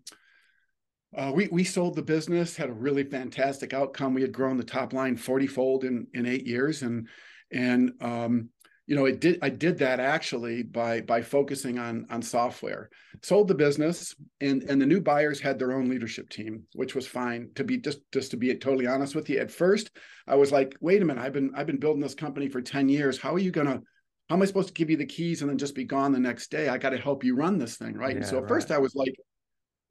uh, 1.15 1.31
we 1.33 1.47
we 1.51 1.63
sold 1.63 1.95
the 1.95 2.01
business, 2.01 2.55
had 2.55 2.69
a 2.69 2.73
really 2.73 3.03
fantastic 3.03 3.73
outcome. 3.73 4.13
We 4.13 4.21
had 4.21 4.31
grown 4.31 4.57
the 4.57 4.63
top 4.63 4.93
line 4.93 5.15
forty 5.15 5.47
fold 5.47 5.83
in 5.83 6.07
in 6.13 6.25
eight 6.25 6.47
years, 6.47 6.81
and 6.81 7.07
and 7.51 7.91
um, 8.01 8.49
you 8.85 8.95
know 8.95 9.05
it 9.05 9.19
did 9.19 9.39
I 9.41 9.49
did 9.49 9.77
that 9.79 9.99
actually 9.99 10.63
by 10.63 11.01
by 11.01 11.21
focusing 11.21 11.79
on 11.79 12.05
on 12.09 12.21
software. 12.21 12.89
Sold 13.21 13.47
the 13.47 13.55
business, 13.55 14.13
and 14.41 14.63
and 14.63 14.81
the 14.81 14.85
new 14.85 14.99
buyers 14.99 15.39
had 15.39 15.57
their 15.57 15.71
own 15.71 15.89
leadership 15.89 16.29
team, 16.29 16.63
which 16.73 16.93
was 16.93 17.07
fine. 17.07 17.49
To 17.55 17.63
be 17.63 17.77
just 17.77 17.99
just 18.11 18.31
to 18.31 18.37
be 18.37 18.53
totally 18.55 18.87
honest 18.87 19.15
with 19.15 19.29
you, 19.29 19.39
at 19.39 19.51
first 19.51 19.91
I 20.27 20.35
was 20.35 20.51
like, 20.51 20.75
wait 20.81 21.01
a 21.01 21.05
minute, 21.05 21.23
I've 21.23 21.33
been 21.33 21.51
I've 21.55 21.67
been 21.67 21.79
building 21.79 22.01
this 22.01 22.15
company 22.15 22.49
for 22.49 22.61
ten 22.61 22.89
years. 22.89 23.17
How 23.17 23.33
are 23.33 23.39
you 23.39 23.51
gonna 23.51 23.81
how 24.29 24.35
am 24.35 24.41
I 24.41 24.45
supposed 24.45 24.69
to 24.69 24.73
give 24.73 24.89
you 24.89 24.97
the 24.97 25.05
keys 25.05 25.41
and 25.41 25.49
then 25.49 25.57
just 25.57 25.75
be 25.75 25.85
gone 25.85 26.11
the 26.11 26.19
next 26.19 26.51
day? 26.51 26.69
I 26.69 26.77
got 26.77 26.91
to 26.91 26.97
help 26.97 27.23
you 27.23 27.35
run 27.35 27.57
this 27.57 27.77
thing, 27.77 27.95
right? 27.95 28.11
Yeah, 28.11 28.17
and 28.17 28.25
so 28.25 28.37
at 28.37 28.43
right. 28.43 28.49
first 28.49 28.71
I 28.71 28.77
was 28.77 28.95
like, 28.95 29.13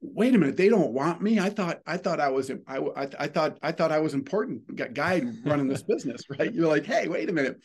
wait 0.03 0.35
a 0.35 0.39
minute 0.39 0.57
they 0.57 0.69
don't 0.69 0.93
want 0.93 1.23
me 1.23 1.39
i 1.39 1.49
thought 1.49 1.79
i 1.87 1.97
thought 1.97 2.19
i 2.19 2.29
was 2.29 2.51
i 2.51 2.77
i, 2.77 3.09
I 3.21 3.29
thought 3.29 3.57
i 3.63 3.71
thought 3.71 3.93
i 3.93 4.01
was 4.01 4.15
important 4.15 4.75
Got 4.75 4.95
guy 4.95 5.23
running 5.45 5.69
this 5.69 5.85
business 5.85 6.23
right 6.39 6.53
you're 6.53 6.67
like 6.67 6.85
hey 6.85 7.07
wait 7.07 7.31
a 7.31 7.33
minute 7.33 7.61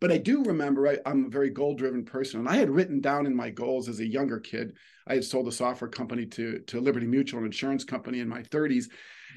but 0.00 0.12
i 0.12 0.18
do 0.18 0.42
remember 0.44 0.88
I, 0.88 0.98
i'm 1.06 1.26
a 1.26 1.30
very 1.30 1.50
goal 1.50 1.74
driven 1.74 2.04
person 2.04 2.40
and 2.40 2.48
i 2.48 2.56
had 2.56 2.70
written 2.70 3.00
down 3.00 3.26
in 3.26 3.34
my 3.34 3.50
goals 3.50 3.88
as 3.88 4.00
a 4.00 4.06
younger 4.06 4.40
kid 4.40 4.76
i 5.06 5.14
had 5.14 5.24
sold 5.24 5.48
a 5.48 5.52
software 5.52 5.90
company 5.90 6.26
to 6.26 6.60
to 6.60 6.80
liberty 6.80 7.06
mutual 7.06 7.40
an 7.40 7.46
insurance 7.46 7.84
company 7.84 8.20
in 8.20 8.28
my 8.28 8.42
30s 8.42 8.86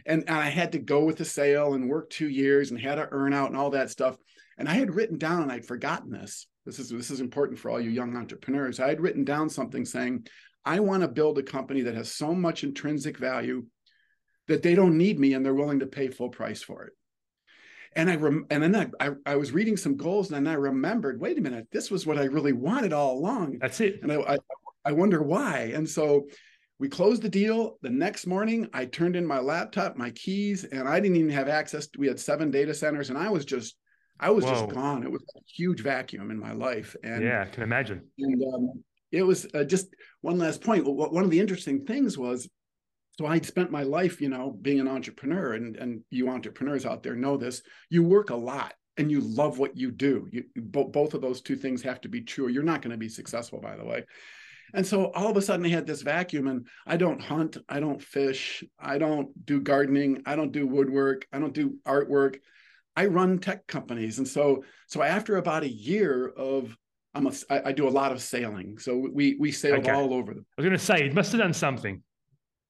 and, 0.05 0.23
and 0.27 0.37
i 0.37 0.49
had 0.49 0.71
to 0.71 0.79
go 0.79 1.03
with 1.03 1.17
the 1.17 1.25
sale 1.25 1.73
and 1.73 1.89
work 1.89 2.09
two 2.09 2.29
years 2.29 2.71
and 2.71 2.79
had 2.79 2.95
to 2.95 3.07
earn 3.11 3.33
out 3.33 3.49
and 3.49 3.57
all 3.57 3.71
that 3.71 3.89
stuff. 3.89 4.17
And 4.57 4.67
i 4.69 4.73
had 4.73 4.95
written 4.95 5.17
down 5.17 5.43
and 5.43 5.51
i'd 5.51 5.65
forgotten 5.65 6.11
this. 6.11 6.47
This 6.65 6.79
is 6.79 6.89
this 6.89 7.11
is 7.11 7.19
important 7.19 7.59
for 7.59 7.69
all 7.69 7.79
you 7.79 7.89
young 7.89 8.15
entrepreneurs. 8.15 8.79
I 8.79 8.87
had 8.87 9.01
written 9.01 9.23
down 9.23 9.49
something 9.49 9.85
saying 9.85 10.27
I 10.63 10.79
want 10.79 11.01
to 11.03 11.07
build 11.07 11.37
a 11.37 11.43
company 11.43 11.81
that 11.81 11.95
has 11.95 12.11
so 12.11 12.33
much 12.33 12.63
intrinsic 12.63 13.17
value 13.17 13.65
that 14.47 14.63
they 14.63 14.75
don't 14.75 14.97
need 14.97 15.19
me 15.19 15.33
and 15.33 15.45
they're 15.45 15.53
willing 15.53 15.79
to 15.79 15.87
pay 15.87 16.07
full 16.07 16.29
price 16.29 16.63
for 16.63 16.83
it. 16.83 16.93
And 17.95 18.09
I 18.09 18.15
rem- 18.15 18.45
and 18.49 18.61
then 18.61 18.75
I, 18.75 19.07
I, 19.07 19.11
I 19.25 19.35
was 19.37 19.53
reading 19.53 19.77
some 19.77 19.95
goals 19.95 20.29
and 20.29 20.45
then 20.45 20.51
I 20.51 20.57
remembered, 20.57 21.19
wait 21.19 21.37
a 21.37 21.41
minute, 21.41 21.67
this 21.71 21.89
was 21.89 22.05
what 22.05 22.17
I 22.17 22.25
really 22.25 22.53
wanted 22.53 22.91
all 22.91 23.17
along. 23.17 23.59
That's 23.61 23.79
it. 23.79 23.99
And 24.03 24.11
I, 24.11 24.17
I, 24.33 24.37
I 24.83 24.91
wonder 24.91 25.23
why. 25.23 25.71
And 25.73 25.89
so 25.89 26.27
we 26.77 26.89
closed 26.89 27.21
the 27.21 27.29
deal. 27.29 27.77
The 27.81 27.89
next 27.89 28.27
morning, 28.27 28.67
I 28.73 28.83
turned 28.83 29.15
in 29.15 29.25
my 29.25 29.39
laptop, 29.39 29.95
my 29.95 30.11
keys, 30.11 30.65
and 30.65 30.89
I 30.89 30.99
didn't 30.99 31.15
even 31.15 31.31
have 31.31 31.47
access. 31.47 31.87
To, 31.87 31.99
we 31.99 32.07
had 32.07 32.19
seven 32.19 32.51
data 32.51 32.73
centers, 32.73 33.09
and 33.09 33.17
I 33.17 33.29
was 33.29 33.45
just, 33.45 33.77
I 34.19 34.29
was 34.29 34.43
Whoa. 34.43 34.51
just 34.51 34.69
gone. 34.69 35.03
It 35.03 35.11
was 35.11 35.23
a 35.37 35.39
huge 35.47 35.81
vacuum 35.81 36.31
in 36.31 36.39
my 36.39 36.51
life. 36.51 36.95
And 37.01 37.23
yeah, 37.23 37.43
I 37.43 37.45
can 37.45 37.63
imagine. 37.63 38.01
And 38.19 38.43
um, 38.53 38.83
it 39.13 39.23
was 39.23 39.47
uh, 39.53 39.63
just 39.63 39.87
one 40.19 40.37
last 40.37 40.61
point. 40.61 40.85
One 40.85 41.23
of 41.23 41.31
the 41.31 41.39
interesting 41.39 41.85
things 41.85 42.17
was, 42.17 42.49
so 43.17 43.25
I'd 43.25 43.45
spent 43.45 43.71
my 43.71 43.83
life, 43.83 44.19
you 44.19 44.29
know, 44.29 44.51
being 44.61 44.79
an 44.79 44.87
entrepreneur, 44.87 45.53
and 45.53 45.75
and 45.77 46.01
you 46.09 46.29
entrepreneurs 46.29 46.85
out 46.85 47.03
there 47.03 47.15
know 47.15 47.37
this. 47.37 47.61
You 47.89 48.03
work 48.03 48.29
a 48.29 48.35
lot 48.35 48.73
and 48.97 49.11
you 49.11 49.21
love 49.21 49.57
what 49.57 49.77
you 49.77 49.91
do. 49.91 50.27
You 50.31 50.43
bo- 50.55 50.87
both 50.87 51.13
of 51.13 51.21
those 51.21 51.41
two 51.41 51.55
things 51.55 51.81
have 51.83 52.01
to 52.01 52.09
be 52.09 52.21
true. 52.21 52.47
You're 52.47 52.63
not 52.63 52.81
going 52.81 52.91
to 52.91 52.97
be 52.97 53.09
successful, 53.09 53.59
by 53.59 53.75
the 53.75 53.85
way. 53.85 54.05
And 54.73 54.85
so 54.85 55.11
all 55.11 55.29
of 55.29 55.37
a 55.37 55.41
sudden 55.41 55.65
I 55.65 55.69
had 55.69 55.87
this 55.87 56.01
vacuum 56.01 56.47
and 56.47 56.67
I 56.85 56.97
don't 56.97 57.21
hunt, 57.21 57.57
I 57.69 57.79
don't 57.79 58.01
fish, 58.01 58.63
I 58.79 58.97
don't 58.97 59.45
do 59.45 59.61
gardening, 59.61 60.23
I 60.25 60.35
don't 60.35 60.51
do 60.51 60.67
woodwork, 60.67 61.27
I 61.31 61.39
don't 61.39 61.53
do 61.53 61.75
artwork. 61.85 62.37
I 62.97 63.05
run 63.07 63.39
tech 63.39 63.67
companies. 63.67 64.17
And 64.17 64.27
so 64.27 64.63
so 64.87 65.01
after 65.01 65.37
about 65.37 65.63
a 65.63 65.69
year 65.69 66.27
of 66.27 66.75
I'm 67.13 67.27
a, 67.27 67.33
I, 67.49 67.69
I 67.69 67.71
do 67.71 67.87
a 67.87 67.89
lot 67.89 68.11
of 68.11 68.21
sailing, 68.21 68.77
so 68.77 69.07
we 69.13 69.37
we 69.39 69.51
sailed 69.51 69.79
okay. 69.79 69.91
all 69.91 70.13
over. 70.13 70.33
The- 70.33 70.41
I 70.41 70.61
was 70.61 70.65
going 70.65 70.77
to 70.77 70.79
say, 70.79 71.05
you 71.05 71.13
must 71.13 71.31
have 71.31 71.39
done 71.39 71.53
something. 71.53 72.03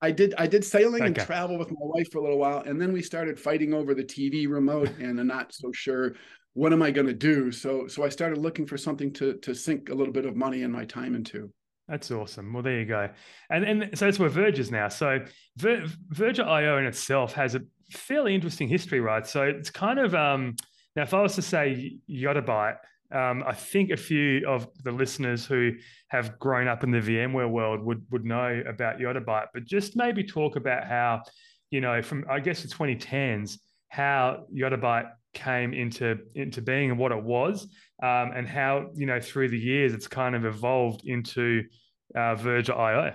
I 0.05 0.11
did. 0.11 0.35
I 0.37 0.45
did 0.45 0.63
sailing 0.63 1.01
okay. 1.01 1.07
and 1.07 1.15
travel 1.15 1.57
with 1.57 1.69
my 1.69 1.77
wife 1.79 2.11
for 2.11 2.19
a 2.19 2.21
little 2.21 2.37
while, 2.37 2.59
and 2.59 2.79
then 2.79 2.93
we 2.93 3.01
started 3.01 3.39
fighting 3.39 3.73
over 3.73 3.95
the 3.95 4.03
TV 4.03 4.47
remote, 4.47 4.89
and 4.99 5.19
I'm 5.19 5.27
not 5.27 5.51
so 5.51 5.71
sure 5.71 6.13
what 6.53 6.71
am 6.71 6.83
I 6.83 6.91
going 6.91 7.07
to 7.07 7.13
do. 7.13 7.51
So 7.51 7.87
so 7.87 8.03
I 8.03 8.09
started 8.09 8.37
looking 8.37 8.67
for 8.67 8.77
something 8.77 9.11
to 9.13 9.33
to 9.37 9.55
sink 9.55 9.89
a 9.89 9.95
little 9.95 10.13
bit 10.13 10.25
of 10.25 10.35
money 10.35 10.61
and 10.61 10.71
my 10.71 10.85
time 10.85 11.15
into. 11.15 11.51
That's 11.87 12.11
awesome. 12.11 12.53
Well, 12.53 12.61
there 12.61 12.79
you 12.79 12.85
go. 12.85 13.09
And 13.49 13.63
and 13.63 13.97
so 13.97 14.05
that's 14.05 14.19
where 14.19 14.29
Verge 14.29 14.59
is 14.59 14.69
now. 14.69 14.89
So 14.89 15.25
Ver, 15.57 15.85
Verge.io 16.09 16.77
in 16.77 16.85
itself 16.85 17.33
has 17.33 17.55
a 17.55 17.61
fairly 17.89 18.35
interesting 18.35 18.67
history, 18.67 18.99
right? 18.99 19.25
So 19.25 19.41
it's 19.41 19.71
kind 19.71 19.97
of 19.97 20.13
um, 20.13 20.55
now 20.95 21.01
if 21.01 21.15
I 21.15 21.21
was 21.21 21.33
to 21.35 21.41
say 21.41 21.97
Yottabyte 22.07 22.77
um, 23.11 23.43
I 23.45 23.53
think 23.53 23.91
a 23.91 23.97
few 23.97 24.47
of 24.47 24.67
the 24.83 24.91
listeners 24.91 25.45
who 25.45 25.73
have 26.07 26.39
grown 26.39 26.67
up 26.67 26.83
in 26.83 26.91
the 26.91 26.99
VMware 26.99 27.49
world 27.49 27.83
would 27.83 28.03
would 28.11 28.25
know 28.25 28.63
about 28.67 28.99
Yottabyte, 28.99 29.47
but 29.53 29.65
just 29.65 29.95
maybe 29.95 30.23
talk 30.23 30.55
about 30.55 30.85
how, 30.85 31.21
you 31.69 31.81
know, 31.81 32.01
from 32.01 32.25
I 32.29 32.39
guess 32.39 32.63
the 32.63 32.67
2010s, 32.67 33.59
how 33.89 34.45
Yottabyte 34.53 35.11
came 35.33 35.73
into 35.73 36.17
into 36.33 36.61
being 36.61 36.91
and 36.91 36.99
what 36.99 37.11
it 37.11 37.23
was, 37.23 37.67
um, 38.01 38.31
and 38.35 38.47
how 38.47 38.89
you 38.95 39.05
know 39.05 39.19
through 39.19 39.49
the 39.49 39.59
years 39.59 39.93
it's 39.93 40.07
kind 40.07 40.35
of 40.35 40.45
evolved 40.45 41.05
into 41.05 41.63
uh, 42.15 42.35
Verge.io. 42.35 43.13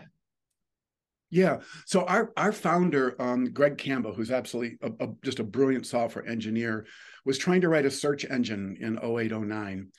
Yeah. 1.30 1.59
So 1.87 2.04
our 2.04 2.32
our 2.37 2.52
founder, 2.52 3.20
um, 3.20 3.52
Greg 3.52 3.78
Campbell, 3.78 4.12
who's 4.12 4.30
absolutely 4.30 4.78
a, 4.82 5.04
a, 5.04 5.09
just 5.25 5.38
a 5.38 5.44
brilliant 5.44 5.87
software 5.87 6.26
engineer, 6.26 6.87
was 7.24 7.38
trying 7.38 7.60
to 7.62 7.68
write 7.68 7.86
a 7.86 7.90
search 7.90 8.24
engine 8.24 8.76
in 8.80 8.98
0809. 8.98 9.90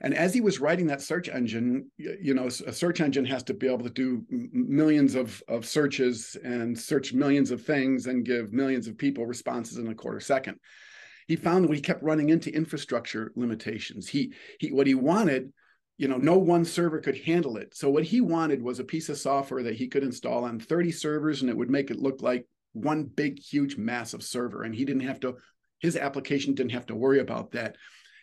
And 0.00 0.14
as 0.14 0.32
he 0.32 0.40
was 0.40 0.60
writing 0.60 0.86
that 0.86 1.02
search 1.02 1.28
engine, 1.28 1.90
you 1.96 2.32
know, 2.34 2.46
a 2.46 2.72
search 2.72 3.00
engine 3.00 3.24
has 3.24 3.42
to 3.44 3.54
be 3.54 3.66
able 3.66 3.84
to 3.84 3.90
do 3.90 4.24
millions 4.30 5.16
of, 5.16 5.42
of 5.48 5.66
searches 5.66 6.36
and 6.44 6.78
search 6.78 7.12
millions 7.12 7.50
of 7.50 7.62
things 7.62 8.06
and 8.06 8.24
give 8.24 8.52
millions 8.52 8.86
of 8.86 8.96
people 8.96 9.26
responses 9.26 9.76
in 9.76 9.88
a 9.88 9.94
quarter 9.94 10.20
second. 10.20 10.58
He 11.26 11.34
found 11.34 11.64
that 11.64 11.74
he 11.74 11.80
kept 11.80 12.02
running 12.02 12.30
into 12.30 12.54
infrastructure 12.54 13.32
limitations. 13.34 14.08
He, 14.08 14.32
he 14.60 14.70
what 14.70 14.86
he 14.86 14.94
wanted, 14.94 15.52
you 15.96 16.06
know, 16.06 16.16
no 16.16 16.38
one 16.38 16.64
server 16.64 17.00
could 17.00 17.18
handle 17.18 17.56
it. 17.56 17.76
So 17.76 17.90
what 17.90 18.04
he 18.04 18.20
wanted 18.20 18.62
was 18.62 18.78
a 18.78 18.84
piece 18.84 19.08
of 19.08 19.18
software 19.18 19.64
that 19.64 19.74
he 19.74 19.88
could 19.88 20.04
install 20.04 20.44
on 20.44 20.60
30 20.60 20.92
servers 20.92 21.40
and 21.42 21.50
it 21.50 21.56
would 21.56 21.70
make 21.70 21.90
it 21.90 21.98
look 21.98 22.22
like 22.22 22.46
one 22.72 23.04
big, 23.04 23.40
huge, 23.40 23.76
massive 23.76 24.22
server. 24.22 24.62
And 24.62 24.74
he 24.74 24.84
didn't 24.84 25.02
have 25.02 25.18
to, 25.20 25.36
his 25.78 25.96
application 25.96 26.54
didn't 26.54 26.72
have 26.72 26.86
to 26.86 26.94
worry 26.94 27.20
about 27.20 27.52
that 27.52 27.76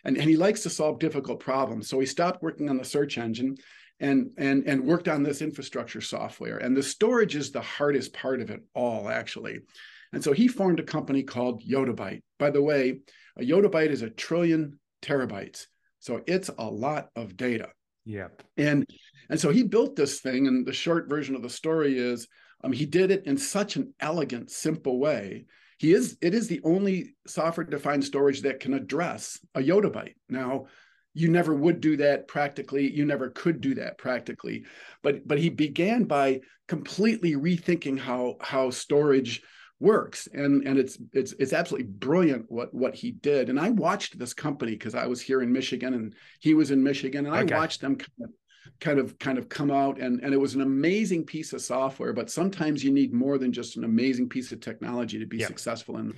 and, 0.06 0.16
and 0.16 0.30
he 0.30 0.36
likes 0.36 0.62
to 0.62 0.70
solve 0.70 1.00
difficult 1.00 1.40
problems. 1.40 1.88
So 1.88 1.98
he 1.98 2.06
stopped 2.06 2.42
working 2.42 2.70
on 2.70 2.76
the 2.78 2.84
search 2.84 3.18
engine 3.18 3.56
and 3.98 4.30
and 4.36 4.64
and 4.66 4.84
worked 4.84 5.08
on 5.08 5.22
this 5.22 5.42
infrastructure 5.42 6.00
software. 6.00 6.58
And 6.58 6.76
the 6.76 6.82
storage 6.82 7.34
is 7.34 7.50
the 7.50 7.60
hardest 7.60 8.12
part 8.12 8.40
of 8.40 8.50
it 8.50 8.62
all, 8.74 9.08
actually. 9.08 9.60
And 10.12 10.22
so 10.22 10.32
he 10.32 10.46
formed 10.46 10.78
a 10.78 10.84
company 10.84 11.24
called 11.24 11.62
Yottabyte. 11.64 12.22
By 12.38 12.50
the 12.50 12.62
way, 12.62 13.00
a 13.36 13.42
yottabyte 13.42 13.90
is 13.90 14.02
a 14.02 14.10
trillion 14.10 14.78
terabytes. 15.02 15.66
So 15.98 16.22
it's 16.26 16.50
a 16.56 16.64
lot 16.64 17.08
of 17.16 17.36
data. 17.36 17.70
Yep. 18.04 18.44
And 18.56 18.86
and 19.28 19.40
so 19.40 19.50
he 19.50 19.64
built 19.64 19.96
this 19.96 20.20
thing, 20.20 20.46
and 20.46 20.64
the 20.64 20.72
short 20.72 21.08
version 21.08 21.34
of 21.34 21.42
the 21.42 21.50
story 21.50 21.98
is 21.98 22.28
um, 22.62 22.70
he 22.70 22.86
did 22.86 23.10
it 23.10 23.26
in 23.26 23.36
such 23.36 23.74
an 23.74 23.92
elegant, 23.98 24.52
simple 24.52 25.00
way 25.00 25.46
he 25.78 25.92
is 25.92 26.16
it 26.20 26.34
is 26.34 26.48
the 26.48 26.60
only 26.64 27.14
software 27.26 27.66
defined 27.66 28.04
storage 28.04 28.42
that 28.42 28.60
can 28.60 28.74
address 28.74 29.38
a 29.54 29.60
yottabyte 29.60 30.14
now 30.28 30.66
you 31.16 31.30
never 31.30 31.54
would 31.54 31.80
do 31.80 31.96
that 31.96 32.28
practically. 32.28 32.92
You 32.92 33.06
never 33.06 33.30
could 33.30 33.62
do 33.62 33.74
that 33.76 33.96
practically. 33.96 34.66
But 35.02 35.26
but 35.26 35.38
he 35.38 35.48
began 35.48 36.04
by 36.04 36.42
completely 36.68 37.32
rethinking 37.32 37.98
how 37.98 38.36
how 38.42 38.68
storage 38.68 39.42
works. 39.80 40.28
And 40.30 40.68
and 40.68 40.78
it's 40.78 40.98
it's 41.14 41.32
it's 41.38 41.54
absolutely 41.54 41.88
brilliant 41.88 42.44
what 42.48 42.74
what 42.74 42.94
he 42.94 43.12
did. 43.12 43.48
And 43.48 43.58
i 43.58 43.70
watched 43.70 44.18
this 44.18 44.34
company 44.34 44.72
because 44.72 44.94
i 44.94 45.06
was 45.06 45.22
here 45.22 45.40
in 45.40 45.50
michigan 45.50 45.94
and 45.94 46.14
he 46.40 46.52
was 46.52 46.70
in 46.70 46.82
michigan 46.82 47.24
and 47.24 47.34
okay. 47.34 47.54
i 47.54 47.58
watched 47.58 47.80
them 47.80 47.96
kind 47.96 48.24
of 48.24 48.30
kind 48.80 48.98
of 48.98 49.18
kind 49.18 49.38
of 49.38 49.48
come 49.48 49.70
out. 49.70 50.00
And 50.00 50.20
and 50.20 50.32
it 50.32 50.36
was 50.38 50.54
an 50.54 50.62
amazing 50.62 51.24
piece 51.24 51.52
of 51.52 51.60
software 51.60 52.12
but 52.12 52.30
sometimes 52.30 52.82
you 52.84 52.92
need 52.92 53.12
more 53.12 53.38
than 53.38 53.52
just 53.52 53.76
an 53.76 53.84
amazing 53.84 54.28
piece 54.28 54.52
of 54.52 54.60
technology 54.60 55.18
to 55.18 55.26
be 55.26 55.38
yep. 55.38 55.48
successful 55.48 55.98
in, 55.98 56.14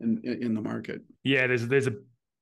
in 0.00 0.20
in 0.24 0.54
the 0.54 0.60
market. 0.60 1.02
Yeah 1.24 1.46
there's 1.46 1.66
there's 1.66 1.86
a 1.86 1.94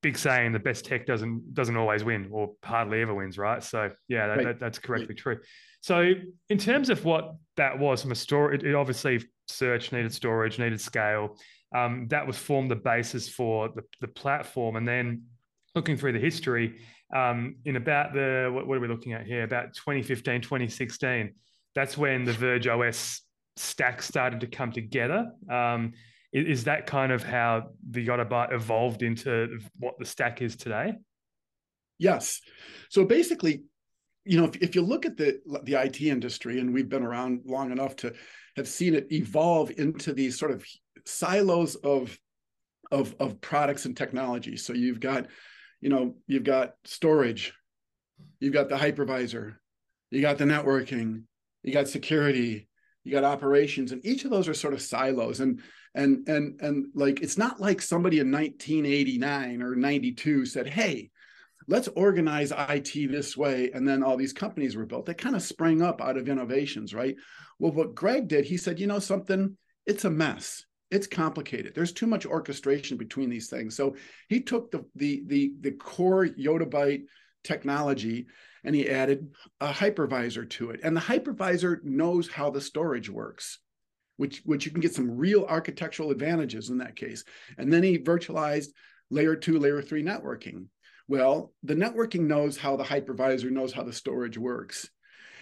big 0.02 0.16
saying 0.16 0.52
the 0.52 0.59
best 0.59 0.85
tech 0.85 1.04
doesn't 1.04 1.54
doesn't 1.54 1.76
always 1.76 2.04
win 2.04 2.28
or 2.30 2.52
hardly 2.62 3.02
ever 3.02 3.14
wins 3.14 3.38
right? 3.38 3.62
So 3.62 3.90
yeah 4.09 4.28
that, 4.28 4.37
right. 4.37 4.47
that, 4.47 4.61
that's 4.61 4.78
correctly 4.78 5.14
true. 5.14 5.38
So 5.82 6.12
in 6.49 6.59
terms 6.59 6.90
of 6.90 7.04
what 7.04 7.35
that 7.56 7.78
was 7.78 8.02
from 8.02 8.12
a 8.12 8.16
story 8.16 8.56
it, 8.56 8.64
it 8.64 8.75
obviously 8.75 9.20
search 9.50 9.92
needed 9.92 10.12
storage 10.12 10.59
needed 10.59 10.80
scale. 10.80 11.37
Um, 11.75 12.09
that 12.09 12.26
was 12.26 12.37
formed 12.37 12.70
the 12.70 12.76
basis 12.76 13.28
for 13.28 13.68
the, 13.68 13.82
the 14.00 14.09
platform. 14.09 14.76
And 14.76 14.88
then 14.88 15.25
looking 15.75 15.97
through 15.97 16.12
the 16.12 16.18
history 16.18 16.80
um, 17.14 17.57
in 17.64 17.76
about 17.76 18.12
the 18.12 18.50
what, 18.52 18.67
what, 18.67 18.76
are 18.76 18.81
we 18.81 18.88
looking 18.88 19.12
at 19.12 19.26
here? 19.26 19.43
About 19.43 19.75
2015, 19.75 20.43
2016. 20.43 21.35
That's 21.75 21.97
when 21.97 22.25
the 22.25 22.33
Verge 22.33 22.67
OS 22.67 23.23
stack 23.57 24.02
started 24.02 24.40
to 24.40 24.47
come 24.47 24.73
together. 24.73 25.31
Um, 25.50 25.93
is, 26.33 26.64
that 26.64 26.87
kind 26.87 27.11
of 27.11 27.25
how 27.25 27.71
the 27.90 28.07
Yottabyte 28.07 28.52
evolved 28.52 29.02
into 29.02 29.59
what 29.79 29.99
the 29.99 30.05
stack 30.05 30.43
is 30.43 30.55
today? 30.55 30.95
Yes. 31.99 32.40
So 32.88 33.05
basically, 33.05 33.64
you 34.25 34.38
know, 34.38 34.47
if, 34.47 34.57
if 34.57 34.75
you 34.75 34.83
look 34.83 35.07
at 35.07 35.17
the 35.17 35.40
the 35.64 35.75
IT 35.75 36.00
industry, 36.00 36.61
and 36.61 36.73
we've 36.73 36.88
been 36.88 37.02
around 37.02 37.43
long 37.47 37.73
enough 37.73 37.97
to 37.97 38.14
have 38.57 38.69
seen 38.69 38.95
it 38.95 39.11
evolve 39.11 39.73
into 39.76 40.12
these 40.12 40.38
sort 40.38 40.52
of 40.52 40.64
silos 41.05 41.75
of 41.76 42.17
of 42.93 43.14
of 43.19 43.40
products 43.40 43.87
and 43.87 43.97
technology. 43.97 44.57
So 44.57 44.73
you've 44.73 45.00
got 45.00 45.26
you 45.80 45.88
know, 45.88 46.14
you've 46.26 46.44
got 46.44 46.75
storage, 46.84 47.54
you've 48.38 48.52
got 48.52 48.68
the 48.68 48.76
hypervisor, 48.76 49.56
you 50.10 50.20
got 50.20 50.38
the 50.38 50.44
networking, 50.44 51.22
you 51.62 51.72
got 51.72 51.88
security, 51.88 52.68
you 53.04 53.12
got 53.12 53.25
operations, 53.25 53.92
and 53.92 54.04
each 54.04 54.25
of 54.25 54.30
those 54.30 54.49
are 54.49 54.54
sort 54.54 54.75
of 54.75 54.82
silos. 54.82 55.40
And 55.40 55.60
and 55.94 56.28
and 56.28 56.60
and 56.60 56.87
like 56.94 57.22
it's 57.22 57.38
not 57.38 57.60
like 57.60 57.80
somebody 57.82 58.18
in 58.18 58.30
1989 58.30 59.62
or 59.62 59.75
92 59.75 60.46
said, 60.46 60.68
"Hey, 60.68 61.10
let's 61.66 61.88
organize 61.88 62.52
IT 62.52 63.10
this 63.10 63.37
way," 63.37 63.70
and 63.72 63.88
then 63.88 64.02
all 64.02 64.16
these 64.16 64.32
companies 64.32 64.76
were 64.76 64.87
built. 64.87 65.06
They 65.06 65.14
kind 65.14 65.37
of 65.37 65.42
sprang 65.42 65.82
up 65.82 66.02
out 66.02 66.16
of 66.16 66.28
innovations, 66.28 66.94
right? 66.94 67.16
Well, 67.58 67.72
what 67.72 67.94
Greg 67.94 68.28
did, 68.28 68.44
he 68.44 68.56
said, 68.56 68.78
"You 68.78 68.87
know 68.87 68.99
something? 68.99 69.56
It's 69.87 70.04
a 70.04 70.10
mess 70.10 70.64
it's 70.90 71.06
complicated. 71.06 71.75
There's 71.75 71.92
too 71.92 72.06
much 72.06 72.26
orchestration 72.26 72.97
between 72.97 73.30
these 73.30 73.49
things. 73.49 73.76
So 73.76 73.97
he 74.28 74.40
took 74.40 74.70
the 74.70 74.85
the 74.94 75.23
the, 75.26 75.52
the 75.61 75.73
core 75.73 76.26
Yottabyte 76.26 77.04
technology 77.44 78.26
and 78.64 78.75
he 78.75 78.90
added 78.90 79.28
a 79.61 79.73
hypervisor 79.73 80.49
to 80.50 80.70
it. 80.70 80.80
And 80.82 80.97
the 80.97 81.00
hypervisor 81.00 81.82
knows 81.82 82.28
how 82.28 82.50
the 82.50 82.61
storage 82.61 83.09
works, 83.09 83.59
which 84.16 84.42
which 84.44 84.66
you 84.66 84.73
can 84.73 84.80
get 84.80 84.94
some 84.94 85.16
real 85.16 85.44
architectural 85.44 86.11
advantages 86.11 86.70
in 86.70 86.78
that 86.78 86.97
case. 86.97 87.25
And 87.56 87.73
then 87.73 87.82
he 87.82 87.99
virtualized 87.99 88.68
layer 89.11 89.37
two, 89.37 89.59
layer 89.59 89.82
three 89.82 90.02
networking. 90.02 90.66
Well, 91.09 91.52
the 91.64 91.75
networking 91.75 92.28
knows 92.28 92.56
how 92.56 92.76
the 92.76 92.85
hypervisor 92.85 93.50
knows 93.50 93.73
how 93.73 93.82
the 93.82 93.92
storage 93.92 94.38
works. 94.38 94.88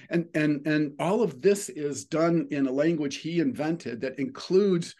And, 0.08 0.26
and, 0.34 0.66
and 0.66 0.92
all 0.98 1.22
of 1.22 1.42
this 1.42 1.68
is 1.68 2.06
done 2.06 2.48
in 2.50 2.66
a 2.66 2.72
language 2.72 3.16
he 3.16 3.40
invented 3.40 4.00
that 4.00 4.18
includes 4.18 4.94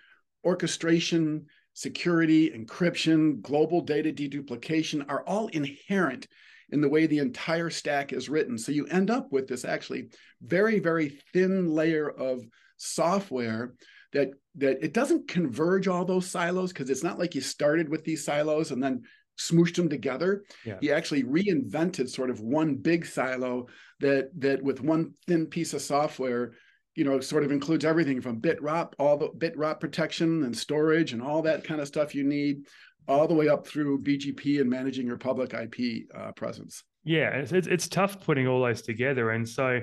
orchestration, 0.49 1.45
security, 1.75 2.51
encryption, 2.51 3.43
global 3.43 3.83
data 3.83 4.11
deduplication 4.11 5.05
are 5.11 5.23
all 5.27 5.49
inherent 5.49 6.27
in 6.71 6.81
the 6.81 6.89
way 6.89 7.07
the 7.07 7.19
entire 7.19 7.69
stack 7.69 8.15
is 8.15 8.31
written. 8.31 8.57
So 8.57 8.73
you 8.73 8.87
end 8.87 9.11
up 9.11 9.31
with 9.31 9.47
this 9.47 9.67
actually 9.67 10.09
very, 10.41 10.79
very 10.79 11.21
thin 11.35 11.69
layer 11.69 12.09
of 12.09 12.41
software 12.79 13.75
that 14.15 14.31
that 14.55 14.83
it 14.83 14.95
doesn't 14.95 15.29
converge 15.29 15.87
all 15.87 16.07
those 16.07 16.31
silos 16.31 16.73
because 16.73 16.89
it's 16.89 17.05
not 17.05 17.19
like 17.19 17.35
you 17.35 17.43
started 17.43 17.91
with 17.91 18.05
these 18.05 18.25
silos 18.25 18.71
and 18.71 18.83
then 18.83 19.03
smooshed 19.39 19.77
them 19.77 19.91
together. 19.91 20.45
Yeah. 20.65 20.79
He 20.81 20.91
actually 20.91 21.25
reinvented 21.25 22.09
sort 22.09 22.31
of 22.31 22.41
one 22.41 22.77
big 22.77 23.05
silo 23.05 23.67
that 24.01 24.31
that 24.39 24.63
with 24.63 24.81
one 24.81 25.13
thin 25.27 25.47
piece 25.47 25.75
of 25.75 25.83
software 25.83 26.55
you 26.99 27.05
know, 27.05 27.21
sort 27.21 27.45
of 27.45 27.53
includes 27.53 27.85
everything 27.85 28.21
from 28.21 28.41
bit 28.41 28.61
rot, 28.61 28.97
all 28.99 29.17
the 29.17 29.29
bit 29.29 29.57
rot 29.57 29.79
protection 29.79 30.43
and 30.43 30.57
storage 30.57 31.13
and 31.13 31.23
all 31.23 31.43
that 31.43 31.63
kind 31.63 31.81
of 31.81 31.87
stuff 31.87 32.13
you 32.13 32.25
need, 32.25 32.67
all 33.07 33.29
the 33.29 33.35
way 33.35 33.49
up 33.49 33.69
through 33.69 34.03
BGP 34.03 34.61
and 34.61 34.69
managing 34.69 35.07
your 35.07 35.17
public 35.17 35.55
IP 35.55 36.09
uh, 36.13 36.33
presence. 36.33 36.83
Yeah, 37.05 37.29
it's, 37.37 37.53
it's 37.69 37.87
tough 37.87 38.19
putting 38.21 38.49
all 38.49 38.61
those 38.61 38.83
together, 38.83 39.31
and 39.31 39.49
so 39.49 39.81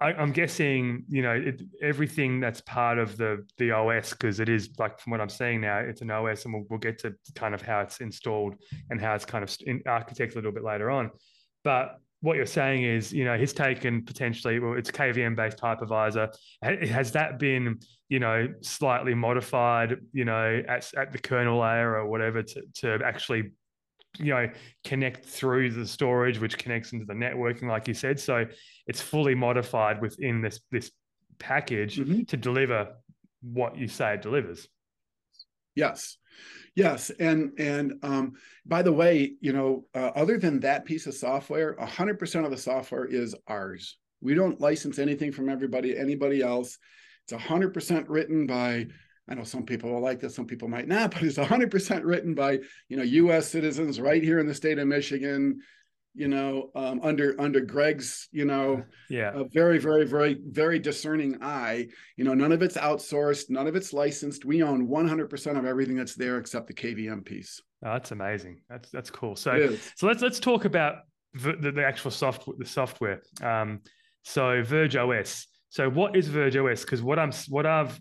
I, 0.00 0.12
am 0.12 0.30
guessing 0.30 1.02
you 1.08 1.22
know 1.22 1.32
it, 1.32 1.60
everything 1.82 2.38
that's 2.38 2.60
part 2.60 2.98
of 2.98 3.16
the 3.16 3.44
the 3.58 3.72
OS 3.72 4.10
because 4.10 4.38
it 4.38 4.48
is 4.48 4.70
like 4.78 5.00
from 5.00 5.10
what 5.10 5.20
I'm 5.20 5.28
seeing 5.28 5.60
now, 5.60 5.78
it's 5.78 6.02
an 6.02 6.10
OS, 6.12 6.44
and 6.44 6.54
we'll, 6.54 6.64
we'll 6.70 6.78
get 6.78 7.00
to 7.00 7.16
kind 7.34 7.54
of 7.54 7.62
how 7.62 7.80
it's 7.80 8.00
installed 8.00 8.54
and 8.90 9.00
how 9.00 9.16
it's 9.16 9.24
kind 9.24 9.42
of 9.42 9.54
in 9.66 9.80
architected 9.80 10.34
a 10.34 10.36
little 10.36 10.52
bit 10.52 10.62
later 10.62 10.88
on. 10.88 11.10
But 11.64 11.96
what 12.24 12.38
you're 12.38 12.46
saying 12.46 12.84
is, 12.84 13.12
you 13.12 13.26
know, 13.26 13.36
he's 13.36 13.52
taken 13.52 14.02
potentially, 14.02 14.58
well, 14.58 14.72
it's 14.72 14.90
KVM 14.90 15.36
based 15.36 15.58
hypervisor. 15.58 16.34
Has 16.62 17.12
that 17.12 17.38
been, 17.38 17.80
you 18.08 18.18
know, 18.18 18.48
slightly 18.62 19.12
modified, 19.12 19.98
you 20.14 20.24
know, 20.24 20.62
at, 20.66 20.90
at 20.96 21.12
the 21.12 21.18
kernel 21.18 21.60
layer 21.60 21.96
or 21.96 22.06
whatever 22.06 22.42
to, 22.42 22.62
to 22.76 22.98
actually, 23.04 23.52
you 24.18 24.32
know, 24.32 24.48
connect 24.84 25.26
through 25.26 25.72
the 25.72 25.86
storage, 25.86 26.38
which 26.38 26.56
connects 26.56 26.94
into 26.94 27.04
the 27.04 27.12
networking, 27.12 27.64
like 27.64 27.86
you 27.86 27.92
said. 27.92 28.18
So 28.18 28.46
it's 28.86 29.02
fully 29.02 29.34
modified 29.34 30.00
within 30.00 30.40
this 30.40 30.60
this 30.70 30.90
package 31.38 31.98
mm-hmm. 31.98 32.22
to 32.22 32.38
deliver 32.38 32.94
what 33.42 33.76
you 33.76 33.86
say 33.86 34.14
it 34.14 34.22
delivers. 34.22 34.66
Yes. 35.74 36.16
Yes, 36.74 37.10
and 37.20 37.52
and 37.58 37.94
um, 38.02 38.32
by 38.66 38.82
the 38.82 38.92
way, 38.92 39.34
you 39.40 39.52
know, 39.52 39.84
uh, 39.94 40.10
other 40.16 40.38
than 40.38 40.60
that 40.60 40.84
piece 40.84 41.06
of 41.06 41.14
software, 41.14 41.76
hundred 41.78 42.18
percent 42.18 42.44
of 42.44 42.50
the 42.50 42.56
software 42.56 43.04
is 43.04 43.34
ours. 43.46 43.96
We 44.20 44.34
don't 44.34 44.60
license 44.60 44.98
anything 44.98 45.30
from 45.30 45.48
everybody, 45.48 45.96
anybody 45.96 46.42
else. 46.42 46.78
It's 47.24 47.42
hundred 47.42 47.74
percent 47.74 48.08
written 48.08 48.46
by. 48.46 48.86
I 49.26 49.34
know 49.34 49.44
some 49.44 49.64
people 49.64 49.90
will 49.90 50.02
like 50.02 50.20
this, 50.20 50.34
some 50.34 50.46
people 50.46 50.68
might 50.68 50.88
not, 50.88 51.10
but 51.14 51.22
it's 51.22 51.38
hundred 51.38 51.70
percent 51.70 52.04
written 52.04 52.34
by 52.34 52.60
you 52.88 52.96
know 52.96 53.04
U.S. 53.04 53.48
citizens 53.48 54.00
right 54.00 54.22
here 54.22 54.40
in 54.40 54.46
the 54.46 54.54
state 54.54 54.78
of 54.78 54.88
Michigan 54.88 55.60
you 56.14 56.28
know, 56.28 56.70
um, 56.74 57.00
under 57.02 57.34
under 57.40 57.60
Greg's, 57.60 58.28
you 58.30 58.44
know, 58.44 58.84
yeah, 59.10 59.32
a 59.34 59.44
very, 59.52 59.78
very, 59.78 60.06
very, 60.06 60.38
very 60.46 60.78
discerning 60.78 61.38
eye. 61.42 61.88
You 62.16 62.24
know, 62.24 62.34
none 62.34 62.52
of 62.52 62.62
it's 62.62 62.76
outsourced, 62.76 63.50
none 63.50 63.66
of 63.66 63.74
it's 63.74 63.92
licensed. 63.92 64.44
We 64.44 64.62
own 64.62 64.88
100% 64.88 65.58
of 65.58 65.64
everything 65.64 65.96
that's 65.96 66.14
there 66.14 66.38
except 66.38 66.68
the 66.68 66.74
KVM 66.74 67.24
piece. 67.24 67.60
Oh, 67.84 67.92
that's 67.92 68.12
amazing. 68.12 68.60
That's 68.68 68.90
that's 68.90 69.10
cool. 69.10 69.36
So 69.36 69.76
so 69.96 70.06
let's 70.06 70.22
let's 70.22 70.40
talk 70.40 70.64
about 70.64 70.98
the, 71.34 71.72
the 71.72 71.84
actual 71.84 72.10
software, 72.10 72.56
the 72.58 72.66
software. 72.66 73.22
Um, 73.42 73.80
so 74.22 74.62
Verge 74.62 74.96
OS. 74.96 75.46
So 75.68 75.90
what 75.90 76.16
is 76.16 76.28
Verge 76.28 76.56
OS? 76.56 76.84
Because 76.84 77.02
what 77.02 77.18
I'm 77.18 77.32
what 77.48 77.66
I've 77.66 78.00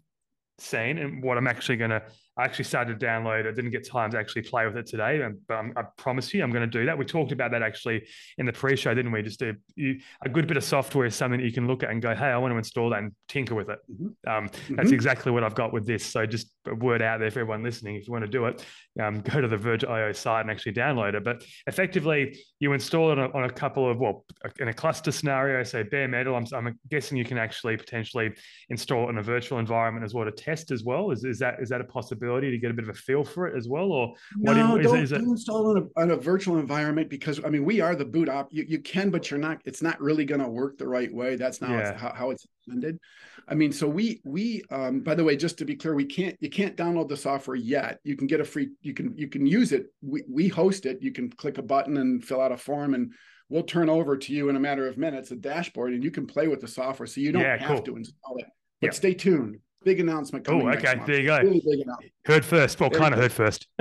seen 0.59 0.99
and 0.99 1.23
what 1.23 1.37
I'm 1.37 1.47
actually 1.47 1.77
going 1.77 1.89
to 1.89 2.03
I 2.35 2.45
actually 2.45 2.65
started 2.65 2.99
to 2.99 3.05
download. 3.05 3.41
It. 3.41 3.47
I 3.47 3.51
didn't 3.51 3.71
get 3.71 3.87
time 3.87 4.09
to 4.11 4.17
actually 4.17 4.41
play 4.41 4.65
with 4.65 4.75
it 4.75 4.87
today, 4.87 5.21
but 5.47 5.53
I'm, 5.53 5.73
i 5.77 5.83
promise 5.97 6.33
you, 6.33 6.43
I'm 6.43 6.51
going 6.51 6.67
to 6.69 6.79
do 6.79 6.85
that. 6.87 6.97
We 6.97 7.05
talked 7.05 7.31
about 7.31 7.51
that 7.51 7.61
actually 7.61 8.07
in 8.39 8.47
the 8.47 8.53
pre-show, 8.53 8.93
didn't 8.93 9.11
we? 9.11 9.21
Just 9.21 9.41
a, 9.43 9.53
a 9.77 10.29
good 10.29 10.47
bit 10.47 10.57
of 10.57 10.63
software 10.63 11.05
is 11.05 11.15
something 11.15 11.39
that 11.39 11.45
you 11.45 11.53
can 11.53 11.67
look 11.67 11.83
at 11.83 11.91
and 11.91 12.01
go, 12.01 12.15
"Hey, 12.15 12.25
I 12.25 12.37
want 12.37 12.51
to 12.51 12.57
install 12.57 12.89
that 12.89 12.99
and 12.99 13.11
tinker 13.27 13.53
with 13.53 13.69
it." 13.69 13.79
Mm-hmm. 13.91 14.29
Um, 14.29 14.49
mm-hmm. 14.49 14.75
That's 14.75 14.91
exactly 14.91 15.31
what 15.31 15.43
I've 15.43 15.53
got 15.53 15.73
with 15.73 15.85
this. 15.85 16.03
So 16.03 16.25
just 16.25 16.47
a 16.67 16.73
word 16.73 17.03
out 17.03 17.19
there 17.19 17.29
for 17.29 17.41
everyone 17.41 17.61
listening: 17.61 17.97
if 17.97 18.07
you 18.07 18.13
want 18.13 18.25
to 18.25 18.31
do 18.31 18.45
it, 18.45 18.65
um, 18.99 19.21
go 19.21 19.39
to 19.39 19.47
the 19.47 19.57
Verge.io 19.57 20.11
site 20.11 20.41
and 20.41 20.49
actually 20.49 20.73
download 20.73 21.13
it. 21.13 21.23
But 21.23 21.43
effectively, 21.67 22.39
you 22.59 22.73
install 22.73 23.11
it 23.11 23.19
on 23.19 23.29
a, 23.29 23.37
on 23.37 23.43
a 23.43 23.49
couple 23.49 23.89
of 23.89 23.99
well, 23.99 24.25
in 24.59 24.69
a 24.69 24.73
cluster 24.73 25.11
scenario, 25.11 25.63
say 25.63 25.83
bare 25.83 26.07
metal. 26.07 26.35
I'm, 26.35 26.47
I'm 26.51 26.79
guessing 26.89 27.15
you 27.15 27.25
can 27.25 27.37
actually 27.37 27.77
potentially 27.77 28.33
install 28.69 29.05
it 29.05 29.11
in 29.11 29.19
a 29.19 29.23
virtual 29.23 29.59
environment 29.59 30.03
as 30.03 30.15
well 30.15 30.25
to 30.25 30.31
test 30.31 30.71
as 30.71 30.83
well. 30.83 31.11
Is, 31.11 31.23
is 31.23 31.37
that 31.37 31.57
is 31.61 31.69
that 31.69 31.79
a 31.79 31.83
possibility? 31.83 32.22
To 32.25 32.57
get 32.57 32.71
a 32.71 32.73
bit 32.73 32.83
of 32.83 32.89
a 32.89 32.97
feel 32.97 33.23
for 33.23 33.47
it 33.47 33.57
as 33.57 33.67
well? 33.67 33.91
Or 33.91 34.15
no, 34.37 34.53
do 34.53 34.59
you, 34.59 34.83
don't, 34.83 34.97
is, 34.99 35.11
is 35.11 35.19
don't 35.19 35.29
install 35.29 35.71
on 35.71 35.77
a, 35.77 36.01
on 36.01 36.11
a, 36.11 36.15
virtual 36.15 36.57
environment 36.57 37.09
because 37.09 37.43
I 37.43 37.49
mean 37.49 37.65
we 37.65 37.81
are 37.81 37.95
the 37.95 38.05
boot 38.05 38.29
op. 38.29 38.49
You, 38.51 38.65
you 38.67 38.79
can, 38.79 39.09
but 39.09 39.29
you're 39.29 39.39
not. 39.39 39.61
It's 39.65 39.81
not 39.81 39.99
really 40.01 40.25
going 40.25 40.41
to 40.41 40.49
work 40.49 40.77
the 40.77 40.87
right 40.87 41.13
way. 41.13 41.35
That's 41.35 41.61
not 41.61 41.71
yeah. 41.71 41.97
how, 41.97 42.13
how 42.13 42.29
it's 42.31 42.45
intended. 42.67 42.99
I 43.47 43.55
mean, 43.55 43.71
so 43.71 43.87
we 43.87 44.21
we 44.23 44.63
um, 44.71 45.01
by 45.01 45.15
the 45.15 45.23
way, 45.23 45.35
just 45.35 45.57
to 45.59 45.65
be 45.65 45.75
clear, 45.75 45.95
we 45.95 46.05
can't 46.05 46.37
you 46.39 46.49
can't 46.49 46.77
download 46.77 47.09
the 47.09 47.17
software 47.17 47.55
yet. 47.55 47.99
You 48.03 48.15
can 48.15 48.27
get 48.27 48.39
a 48.39 48.45
free. 48.45 48.69
You 48.81 48.93
can 48.93 49.17
you 49.17 49.27
can 49.27 49.45
use 49.45 49.71
it. 49.71 49.87
We 50.01 50.23
we 50.29 50.47
host 50.47 50.85
it. 50.85 51.01
You 51.01 51.11
can 51.11 51.29
click 51.29 51.57
a 51.57 51.63
button 51.63 51.97
and 51.97 52.23
fill 52.23 52.41
out 52.41 52.51
a 52.51 52.57
form 52.57 52.93
and 52.93 53.13
we'll 53.49 53.63
turn 53.63 53.89
over 53.89 54.17
to 54.17 54.33
you 54.33 54.49
in 54.49 54.55
a 54.55 54.59
matter 54.59 54.87
of 54.87 54.97
minutes 54.97 55.31
a 55.31 55.35
dashboard 55.35 55.93
and 55.93 56.03
you 56.03 56.09
can 56.09 56.25
play 56.25 56.47
with 56.47 56.59
the 56.59 56.67
software 56.67 57.05
so 57.05 57.21
you 57.21 57.31
don't 57.31 57.43
yeah, 57.43 57.57
have 57.57 57.77
cool. 57.77 57.81
to 57.81 57.97
install 57.97 58.37
it 58.37 58.47
but 58.81 58.87
yep. 58.87 58.93
stay 58.93 59.13
tuned 59.13 59.59
big 59.83 59.99
announcement 59.99 60.45
coming. 60.45 60.67
Oh, 60.67 60.71
okay. 60.71 60.99
There 61.05 61.19
you 61.19 61.25
go. 61.27 61.37
Really 61.39 61.63
big 61.65 61.79
announcement. 61.81 62.13
Heard 62.25 62.45
first. 62.45 62.79
Well, 62.79 62.89
kind 62.89 63.13
of 63.13 63.19
heard 63.19 63.31
first. 63.31 63.67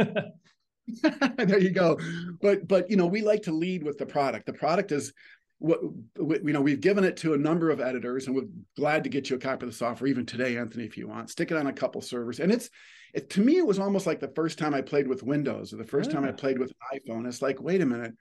there 1.36 1.58
you 1.58 1.70
go. 1.70 1.98
But 2.40 2.66
but 2.66 2.90
you 2.90 2.96
know, 2.96 3.06
we 3.06 3.22
like 3.22 3.42
to 3.42 3.52
lead 3.52 3.82
with 3.82 3.98
the 3.98 4.06
product. 4.06 4.46
The 4.46 4.52
product 4.52 4.92
is 4.92 5.12
what 5.58 5.80
you 5.80 6.52
know. 6.52 6.60
We've 6.60 6.80
given 6.80 7.04
it 7.04 7.16
to 7.18 7.34
a 7.34 7.38
number 7.38 7.70
of 7.70 7.80
editors, 7.80 8.26
and 8.26 8.34
we're 8.34 8.48
glad 8.76 9.04
to 9.04 9.10
get 9.10 9.30
you 9.30 9.36
a 9.36 9.38
copy 9.38 9.64
of 9.64 9.70
the 9.70 9.76
software 9.76 10.08
even 10.08 10.26
today, 10.26 10.56
Anthony, 10.56 10.84
if 10.84 10.96
you 10.96 11.08
want. 11.08 11.30
Stick 11.30 11.50
it 11.50 11.56
on 11.56 11.68
a 11.68 11.72
couple 11.72 12.00
servers, 12.00 12.40
and 12.40 12.52
it's 12.52 12.68
it 13.14 13.30
to 13.30 13.40
me 13.40 13.58
it 13.58 13.66
was 13.66 13.78
almost 13.78 14.06
like 14.06 14.20
the 14.20 14.32
first 14.34 14.58
time 14.58 14.74
I 14.74 14.80
played 14.80 15.06
with 15.06 15.22
Windows 15.22 15.72
or 15.72 15.76
the 15.76 15.84
first 15.84 16.10
yeah. 16.10 16.16
time 16.16 16.24
I 16.24 16.30
ah. 16.30 16.36
played 16.36 16.58
with 16.58 16.70
an 16.70 16.98
iPhone. 16.98 17.26
It's 17.26 17.42
like, 17.42 17.60
wait 17.60 17.80
a 17.80 17.86
minute, 17.86 18.14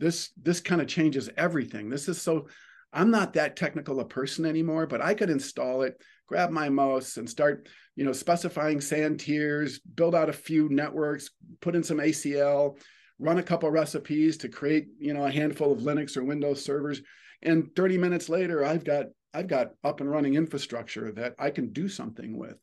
this 0.00 0.30
this 0.42 0.60
kind 0.60 0.80
of 0.80 0.86
changes 0.86 1.30
everything. 1.36 1.88
This 1.88 2.08
is 2.08 2.20
so. 2.20 2.48
I'm 2.90 3.10
not 3.10 3.34
that 3.34 3.54
technical 3.54 4.00
a 4.00 4.04
person 4.06 4.46
anymore, 4.46 4.86
but 4.86 5.02
I 5.02 5.12
could 5.12 5.28
install 5.28 5.82
it 5.82 6.00
grab 6.28 6.50
my 6.50 6.68
mouse 6.68 7.16
and 7.16 7.28
start, 7.28 7.68
you 7.96 8.04
know, 8.04 8.12
specifying 8.12 8.80
SAN 8.80 9.16
tiers, 9.16 9.80
build 9.80 10.14
out 10.14 10.28
a 10.28 10.32
few 10.32 10.68
networks, 10.68 11.30
put 11.60 11.74
in 11.74 11.82
some 11.82 11.98
ACL, 11.98 12.78
run 13.18 13.38
a 13.38 13.42
couple 13.42 13.68
recipes 13.70 14.36
to 14.36 14.48
create, 14.48 14.86
you 15.00 15.14
know, 15.14 15.24
a 15.24 15.30
handful 15.30 15.72
of 15.72 15.80
Linux 15.80 16.16
or 16.16 16.22
Windows 16.22 16.64
servers. 16.64 17.00
And 17.42 17.74
30 17.74 17.98
minutes 17.98 18.28
later, 18.28 18.64
I've 18.64 18.84
got 18.84 19.06
I've 19.34 19.48
got 19.48 19.72
up 19.84 20.00
and 20.00 20.10
running 20.10 20.34
infrastructure 20.34 21.12
that 21.12 21.34
I 21.38 21.50
can 21.50 21.72
do 21.72 21.88
something 21.88 22.36
with. 22.38 22.56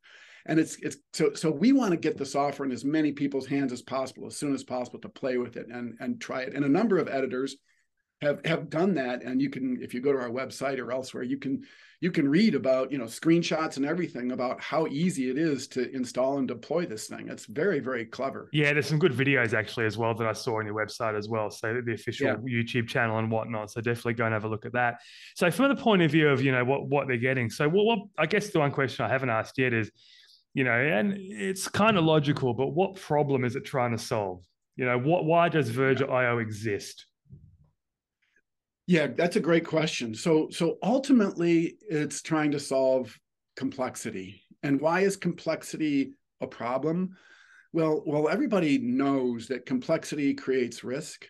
And 0.45 0.59
it's 0.59 0.77
it's 0.77 0.97
so 1.13 1.33
so 1.33 1.49
we 1.49 1.71
want 1.71 1.91
to 1.91 1.97
get 1.97 2.17
the 2.17 2.25
software 2.25 2.67
in 2.67 2.71
as 2.71 2.85
many 2.85 3.11
people's 3.11 3.47
hands 3.47 3.73
as 3.73 3.81
possible, 3.81 4.27
as 4.27 4.37
soon 4.37 4.53
as 4.53 4.63
possible 4.63 4.99
to 4.99 5.09
play 5.09 5.37
with 5.37 5.57
it 5.57 5.67
and 5.71 5.95
and 5.99 6.21
try 6.21 6.41
it. 6.41 6.53
And 6.53 6.63
a 6.63 6.69
number 6.69 6.99
of 6.99 7.07
editors 7.07 7.55
have 8.21 8.45
have 8.45 8.69
done 8.69 8.95
that 8.95 9.23
and 9.23 9.41
you 9.41 9.49
can 9.49 9.79
if 9.81 9.93
you 9.93 10.01
go 10.01 10.11
to 10.11 10.19
our 10.19 10.29
website 10.29 10.79
or 10.79 10.91
elsewhere 10.91 11.23
you 11.23 11.37
can 11.37 11.63
you 12.01 12.11
can 12.11 12.27
read 12.27 12.55
about 12.55 12.91
you 12.91 12.97
know 12.97 13.05
screenshots 13.05 13.77
and 13.77 13.85
everything 13.85 14.31
about 14.31 14.61
how 14.61 14.87
easy 14.87 15.29
it 15.29 15.37
is 15.37 15.67
to 15.69 15.93
install 15.95 16.37
and 16.37 16.47
deploy 16.47 16.85
this 16.85 17.07
thing. 17.07 17.27
It's 17.29 17.45
very 17.45 17.79
very 17.79 18.05
clever. 18.05 18.49
Yeah 18.53 18.73
there's 18.73 18.87
some 18.87 18.99
good 18.99 19.13
videos 19.13 19.53
actually 19.53 19.85
as 19.85 19.97
well 19.97 20.13
that 20.15 20.27
i 20.27 20.33
saw 20.33 20.59
on 20.59 20.65
your 20.65 20.75
website 20.75 21.17
as 21.17 21.29
well 21.29 21.49
so 21.49 21.81
the 21.85 21.93
official 21.93 22.27
yeah. 22.27 22.35
youtube 22.35 22.87
channel 22.87 23.17
and 23.19 23.31
whatnot 23.31 23.71
so 23.71 23.81
definitely 23.81 24.13
go 24.13 24.25
and 24.25 24.33
have 24.33 24.43
a 24.43 24.47
look 24.47 24.65
at 24.65 24.73
that. 24.73 25.01
So 25.35 25.49
from 25.51 25.69
the 25.69 25.81
point 25.81 26.01
of 26.01 26.11
view 26.11 26.29
of 26.29 26.41
you 26.41 26.51
know 26.51 26.63
what 26.63 26.87
what 26.87 27.07
they're 27.07 27.17
getting 27.17 27.49
so 27.49 27.67
what, 27.67 27.85
what 27.85 27.99
i 28.17 28.25
guess 28.25 28.49
the 28.49 28.59
one 28.59 28.71
question 28.71 29.05
i 29.05 29.09
haven't 29.09 29.29
asked 29.29 29.57
yet 29.57 29.73
is 29.73 29.91
you 30.53 30.63
know 30.63 30.71
and 30.71 31.13
it's 31.17 31.67
kind 31.67 31.97
of 31.97 32.03
logical 32.03 32.53
but 32.53 32.67
what 32.67 32.95
problem 32.95 33.43
is 33.43 33.55
it 33.55 33.65
trying 33.65 33.91
to 33.91 33.97
solve? 33.97 34.43
You 34.75 34.85
know 34.85 34.97
what 34.97 35.25
why 35.25 35.49
does 35.49 35.69
verge.io 35.69 36.39
exist 36.39 37.05
yeah, 38.87 39.07
that's 39.07 39.35
a 39.35 39.41
great 39.41 39.65
question. 39.65 40.13
So 40.13 40.49
so 40.51 40.77
ultimately 40.83 41.77
it's 41.89 42.21
trying 42.21 42.51
to 42.51 42.59
solve 42.59 43.17
complexity. 43.55 44.43
And 44.63 44.79
why 44.79 45.01
is 45.01 45.17
complexity 45.17 46.13
a 46.41 46.47
problem? 46.47 47.15
Well, 47.73 48.03
well 48.05 48.29
everybody 48.29 48.77
knows 48.77 49.47
that 49.47 49.65
complexity 49.65 50.33
creates 50.33 50.83
risk. 50.83 51.27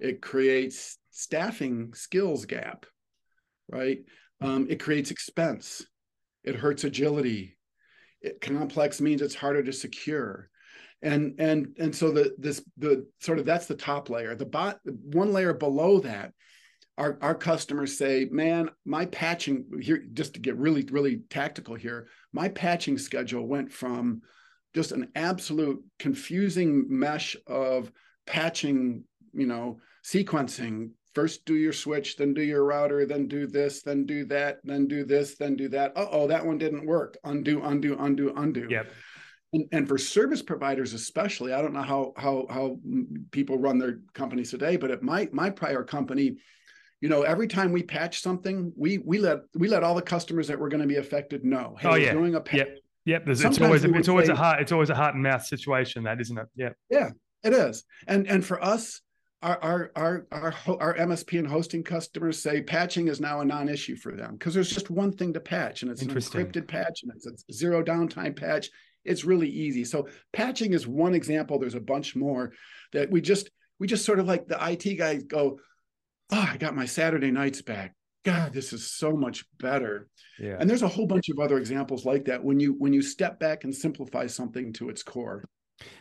It 0.00 0.20
creates 0.20 0.98
staffing 1.10 1.94
skills 1.94 2.44
gap, 2.44 2.86
right? 3.68 3.98
Um, 4.40 4.66
it 4.68 4.80
creates 4.80 5.12
expense. 5.12 5.86
It 6.42 6.56
hurts 6.56 6.84
agility. 6.84 7.56
It, 8.20 8.40
complex 8.40 9.00
means 9.00 9.22
it's 9.22 9.34
harder 9.34 9.62
to 9.62 9.72
secure 9.72 10.50
and 11.02 11.34
and 11.38 11.76
and 11.78 11.94
so 11.94 12.10
the 12.10 12.34
this 12.38 12.64
the 12.78 13.06
sort 13.20 13.38
of 13.38 13.44
that's 13.44 13.66
the 13.66 13.74
top 13.74 14.08
layer 14.08 14.34
the 14.34 14.46
bot 14.46 14.78
one 14.84 15.32
layer 15.32 15.52
below 15.52 16.00
that 16.00 16.32
our, 16.96 17.18
our 17.20 17.34
customers 17.34 17.98
say, 17.98 18.28
man, 18.30 18.70
my 18.84 19.06
patching 19.06 19.66
here, 19.80 20.04
just 20.12 20.34
to 20.34 20.40
get 20.40 20.56
really, 20.56 20.86
really 20.90 21.22
tactical 21.28 21.74
here, 21.74 22.06
my 22.32 22.48
patching 22.48 22.98
schedule 22.98 23.46
went 23.46 23.72
from 23.72 24.22
just 24.74 24.92
an 24.92 25.08
absolute 25.14 25.82
confusing 25.98 26.86
mesh 26.88 27.36
of 27.46 27.90
patching, 28.26 29.04
you 29.32 29.46
know, 29.46 29.80
sequencing. 30.04 30.90
First 31.14 31.44
do 31.44 31.54
your 31.54 31.72
switch, 31.72 32.16
then 32.16 32.34
do 32.34 32.42
your 32.42 32.64
router, 32.64 33.06
then 33.06 33.28
do 33.28 33.46
this, 33.46 33.82
then 33.82 34.04
do 34.04 34.24
that, 34.26 34.58
then 34.64 34.88
do 34.88 35.04
this, 35.04 35.36
then 35.36 35.56
do 35.56 35.68
that. 35.68 35.92
oh, 35.96 36.26
that 36.26 36.44
one 36.44 36.58
didn't 36.58 36.86
work. 36.86 37.16
Undo, 37.24 37.62
undo, 37.62 37.96
undo, 37.98 38.32
undo. 38.36 38.66
Yep. 38.68 38.90
And, 39.52 39.68
and 39.70 39.88
for 39.88 39.96
service 39.98 40.42
providers 40.42 40.92
especially, 40.92 41.52
I 41.52 41.62
don't 41.62 41.72
know 41.72 41.82
how 41.82 42.12
how 42.16 42.46
how 42.50 42.78
people 43.30 43.58
run 43.58 43.78
their 43.78 44.00
companies 44.12 44.50
today, 44.50 44.76
but 44.76 44.90
at 44.90 45.02
my 45.02 45.28
my 45.32 45.50
prior 45.50 45.84
company, 45.84 46.38
you 47.04 47.10
know, 47.10 47.20
every 47.20 47.46
time 47.46 47.70
we 47.70 47.82
patch 47.82 48.22
something, 48.22 48.72
we 48.76 48.96
we 48.96 49.18
let 49.18 49.40
we 49.54 49.68
let 49.68 49.84
all 49.84 49.94
the 49.94 50.00
customers 50.00 50.48
that 50.48 50.58
were 50.58 50.70
going 50.70 50.80
to 50.80 50.86
be 50.86 50.96
affected 50.96 51.44
know. 51.44 51.76
Hey, 51.78 51.88
oh 51.90 51.94
yeah, 51.96 52.14
doing 52.14 52.34
a 52.34 52.40
patch. 52.40 52.60
Yep. 52.60 52.78
Yep. 53.04 53.26
There's, 53.26 53.44
it's 53.44 53.60
always 53.60 53.84
a, 53.84 53.94
it's 53.94 54.08
always 54.08 54.30
a 54.30 54.34
heart 54.34 54.62
it's 54.62 54.72
always 54.72 54.88
a 54.88 54.94
heart 54.94 55.12
and 55.12 55.22
mouth 55.22 55.44
situation, 55.44 56.04
that 56.04 56.18
isn't 56.22 56.38
it? 56.38 56.46
Yeah. 56.56 56.70
Yeah, 56.88 57.10
it 57.42 57.52
is. 57.52 57.84
And 58.06 58.26
and 58.26 58.42
for 58.42 58.64
us, 58.64 59.02
our 59.42 59.62
our 59.62 59.90
our 59.94 60.26
our, 60.32 60.54
our 60.80 60.94
MSP 60.96 61.38
and 61.40 61.46
hosting 61.46 61.82
customers 61.82 62.42
say 62.42 62.62
patching 62.62 63.08
is 63.08 63.20
now 63.20 63.40
a 63.40 63.44
non-issue 63.44 63.96
for 63.96 64.12
them 64.12 64.36
because 64.38 64.54
there's 64.54 64.70
just 64.70 64.88
one 64.88 65.12
thing 65.12 65.34
to 65.34 65.40
patch, 65.40 65.82
and 65.82 65.90
it's 65.90 66.00
an 66.00 66.08
encrypted 66.08 66.66
patch, 66.66 67.02
and 67.02 67.12
it's 67.14 67.26
a 67.26 67.52
zero 67.52 67.84
downtime 67.84 68.34
patch. 68.34 68.70
It's 69.04 69.26
really 69.26 69.50
easy. 69.50 69.84
So 69.84 70.08
patching 70.32 70.72
is 70.72 70.86
one 70.86 71.12
example. 71.12 71.58
There's 71.58 71.74
a 71.74 71.80
bunch 71.80 72.16
more 72.16 72.54
that 72.94 73.10
we 73.10 73.20
just 73.20 73.50
we 73.78 73.86
just 73.88 74.06
sort 74.06 74.20
of 74.20 74.26
like 74.26 74.48
the 74.48 74.56
IT 74.58 74.96
guys 74.96 75.24
go 75.24 75.58
oh, 76.30 76.48
I 76.52 76.56
got 76.56 76.74
my 76.74 76.86
Saturday 76.86 77.30
nights 77.30 77.62
back. 77.62 77.94
God, 78.24 78.52
this 78.52 78.72
is 78.72 78.90
so 78.90 79.12
much 79.12 79.44
better. 79.58 80.08
Yeah. 80.38 80.56
And 80.58 80.68
there's 80.68 80.82
a 80.82 80.88
whole 80.88 81.06
bunch 81.06 81.28
of 81.28 81.38
other 81.38 81.58
examples 81.58 82.04
like 82.04 82.24
that 82.24 82.42
when 82.42 82.58
you 82.58 82.72
when 82.78 82.92
you 82.92 83.02
step 83.02 83.38
back 83.38 83.64
and 83.64 83.74
simplify 83.74 84.26
something 84.26 84.72
to 84.74 84.88
its 84.88 85.02
core. 85.02 85.44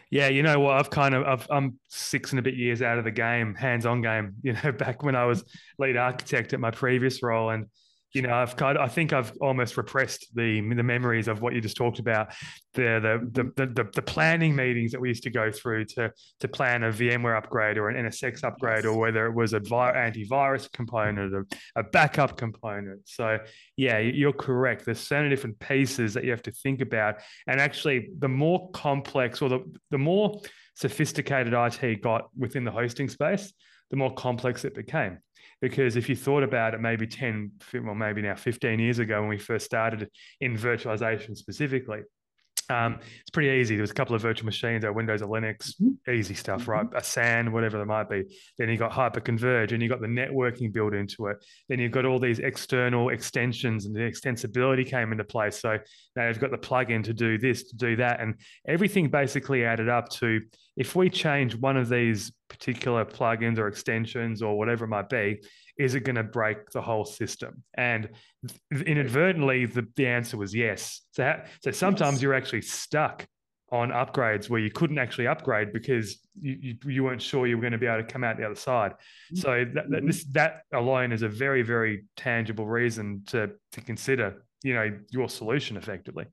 Yeah, 0.10 0.28
you 0.28 0.44
know 0.44 0.60
what? 0.60 0.78
I've 0.78 0.90
kind 0.90 1.16
of 1.16 1.48
i 1.50 1.58
am 1.58 1.80
six 1.90 2.32
and 2.32 2.40
a 2.40 2.44
bit 2.44 2.54
years 2.54 2.82
out 2.82 3.00
of 3.00 3.04
the 3.04 3.12
game, 3.12 3.56
hands-on 3.56 4.02
game. 4.02 4.36
You 4.44 4.54
know, 4.54 4.72
back 4.72 5.04
when 5.04 5.16
I 5.16 5.26
was 5.26 5.44
lead 5.80 5.98
architect 5.98 6.54
at 6.54 6.60
my 6.60 6.72
previous 6.72 7.24
role, 7.24 7.50
and 7.50 7.66
you 8.14 8.22
know, 8.22 8.34
I've 8.34 8.56
kind 8.56 8.78
of, 8.78 8.84
I 8.84 8.88
think 8.88 9.12
I've 9.12 9.34
almost 9.42 9.76
repressed 9.76 10.28
the 10.36 10.62
the 10.62 10.84
memories 10.84 11.28
of 11.28 11.42
what 11.42 11.54
you 11.54 11.62
just 11.62 11.76
talked 11.76 11.98
about, 11.98 12.34
the 12.76 13.00
the 13.34 13.44
the 13.56 13.66
the, 13.66 13.90
the 13.92 14.02
planning 14.02 14.56
meetings 14.56 14.92
that 14.92 15.02
we 15.02 15.10
used 15.10 15.24
to 15.24 15.32
go 15.32 15.52
through 15.52 15.86
to 15.86 16.12
to 16.40 16.48
plan 16.48 16.84
a 16.84 16.92
VMware 16.92 17.36
upgrade 17.36 17.78
or 17.78 17.90
an 17.90 18.06
NSX 18.06 18.44
upgrade, 18.44 18.86
or 18.86 18.98
whether 18.98 19.26
it 19.26 19.34
was 19.34 19.54
a 19.54 19.60
antivirus 19.60 20.72
component, 20.72 21.34
or 21.34 21.48
a 21.76 21.84
backup 21.84 22.38
component. 22.38 23.02
So 23.06 23.40
yeah, 23.78 23.98
you're 23.98 24.32
correct. 24.34 24.86
There's 24.86 25.00
so 25.00 25.18
many 25.18 25.30
different 25.30 25.58
pieces 25.60 26.14
that 26.14 26.24
you 26.24 26.30
have 26.30 26.44
to 26.44 26.52
think 26.52 26.82
about, 26.82 27.16
and 27.48 27.60
actually, 27.60 28.10
the 28.20 28.30
more 28.30 28.70
complex 28.72 29.42
or 29.42 29.50
the 29.50 29.62
the 29.90 29.98
more 29.98 30.40
sophisticated 30.76 31.54
IT 31.54 32.02
got 32.02 32.30
within 32.38 32.64
the 32.64 32.72
hosting 32.72 33.10
space, 33.10 33.54
the 33.90 33.98
more 33.98 34.14
complex 34.14 34.66
it 34.66 34.76
became 34.76 35.18
because 35.64 35.96
if 35.96 36.10
you 36.10 36.16
thought 36.16 36.44
about 36.44 36.74
it 36.74 36.82
maybe 36.82 37.08
10 37.08 37.52
well 37.86 37.96
maybe 37.96 38.22
now 38.22 38.36
15 38.36 38.80
years 38.80 39.00
ago 39.00 39.22
when 39.22 39.30
we 39.30 39.38
first 39.38 39.66
started 39.66 40.10
in 40.42 40.58
virtualization 40.58 41.38
specifically 41.38 42.02
Um, 42.70 43.00
it's 43.20 43.30
pretty 43.30 43.50
easy. 43.60 43.76
There's 43.76 43.92
a 43.92 43.94
couple 43.94 44.16
of 44.16 44.22
virtual 44.22 44.46
machines, 44.46 44.86
or 44.86 44.94
Windows 44.94 45.22
or 45.22 45.28
Linux, 45.28 45.76
mm-hmm. 45.76 46.12
easy 46.12 46.34
stuff, 46.34 46.62
mm-hmm. 46.62 46.72
right? 46.72 46.88
A 46.96 47.04
SAN, 47.04 47.52
whatever 47.52 47.82
it 47.82 47.86
might 47.86 48.10
be. 48.10 48.24
Then 48.58 48.70
you 48.70 48.78
got 48.78 48.92
hyperconverge, 48.92 49.74
and 49.74 49.84
you 49.84 49.90
got 49.90 50.00
the 50.00 50.08
networking 50.08 50.72
built 50.72 50.94
into 50.94 51.28
it. 51.28 51.38
Then 51.68 51.80
you've 51.80 51.92
got 51.92 52.06
all 52.06 52.20
these 52.20 52.40
external 52.40 53.10
extensions, 53.10 53.86
and 53.86 53.94
the 53.94 54.00
extensibility 54.00 54.86
came 54.86 55.12
into 55.12 55.26
place. 55.26 55.60
So 55.60 55.78
now 56.16 56.28
you've 56.28 56.40
got 56.40 56.52
the 56.52 56.58
plugin 56.58 57.04
to 57.04 57.14
do 57.14 57.38
this, 57.38 57.64
to 57.64 57.76
do 57.76 57.98
that, 57.98 58.22
and 58.22 58.36
everything 58.66 59.10
basically 59.10 59.66
added 59.66 59.90
up 59.90 60.08
to 60.22 60.40
if 60.76 60.96
we 60.96 61.10
change 61.10 61.56
one 61.56 61.78
of 61.78 61.90
these 61.90 62.32
particular 62.50 63.06
plugins 63.06 63.58
or 63.58 63.68
extensions 63.68 64.42
or 64.42 64.58
whatever 64.58 64.86
it 64.86 64.90
might 64.90 65.10
be, 65.10 65.42
is 65.78 65.96
it 65.96 66.02
going 66.02 66.16
to 66.16 66.24
break 66.24 66.70
the 66.72 66.82
whole 66.82 67.06
system? 67.06 67.64
And 67.76 68.10
inadvertently, 68.72 69.66
the, 69.66 69.88
the 69.96 70.08
answer 70.08 70.38
was 70.38 70.54
yes. 70.54 71.02
So, 71.12 71.42
so 71.64 71.72
sometimes 71.72 72.16
yes. 72.16 72.22
you're 72.24 72.34
actually 72.34 72.62
stuck 72.62 73.28
on 73.72 73.90
upgrades 73.90 74.50
where 74.50 74.60
you 74.60 74.70
couldn't 74.70 75.00
actually 75.00 75.26
upgrade 75.26 75.74
because 75.74 76.20
you, 76.40 76.58
you, 76.62 76.76
you, 76.86 77.04
weren't 77.04 77.22
sure 77.22 77.48
you 77.48 77.58
were 77.58 77.62
going 77.62 77.72
to 77.72 77.80
be 77.80 77.88
able 77.88 78.04
to 78.04 78.08
come 78.08 78.24
out 78.24 78.38
the 78.38 78.46
other 78.46 78.56
side. 78.56 78.92
Mm-hmm. 78.92 79.38
So 79.38 79.66
that, 79.74 79.90
that, 79.90 80.06
this, 80.06 80.24
that 80.32 80.62
alone 80.74 81.12
is 81.12 81.24
a 81.24 81.30
very, 81.30 81.64
very 81.64 82.06
tangible 82.16 82.68
reason 82.68 83.24
to, 83.28 83.50
to 83.72 83.82
consider, 83.82 84.44
you 84.64 84.76
know, 84.76 84.96
your 85.10 85.28
solution 85.28 85.76
effectively. 85.76 86.26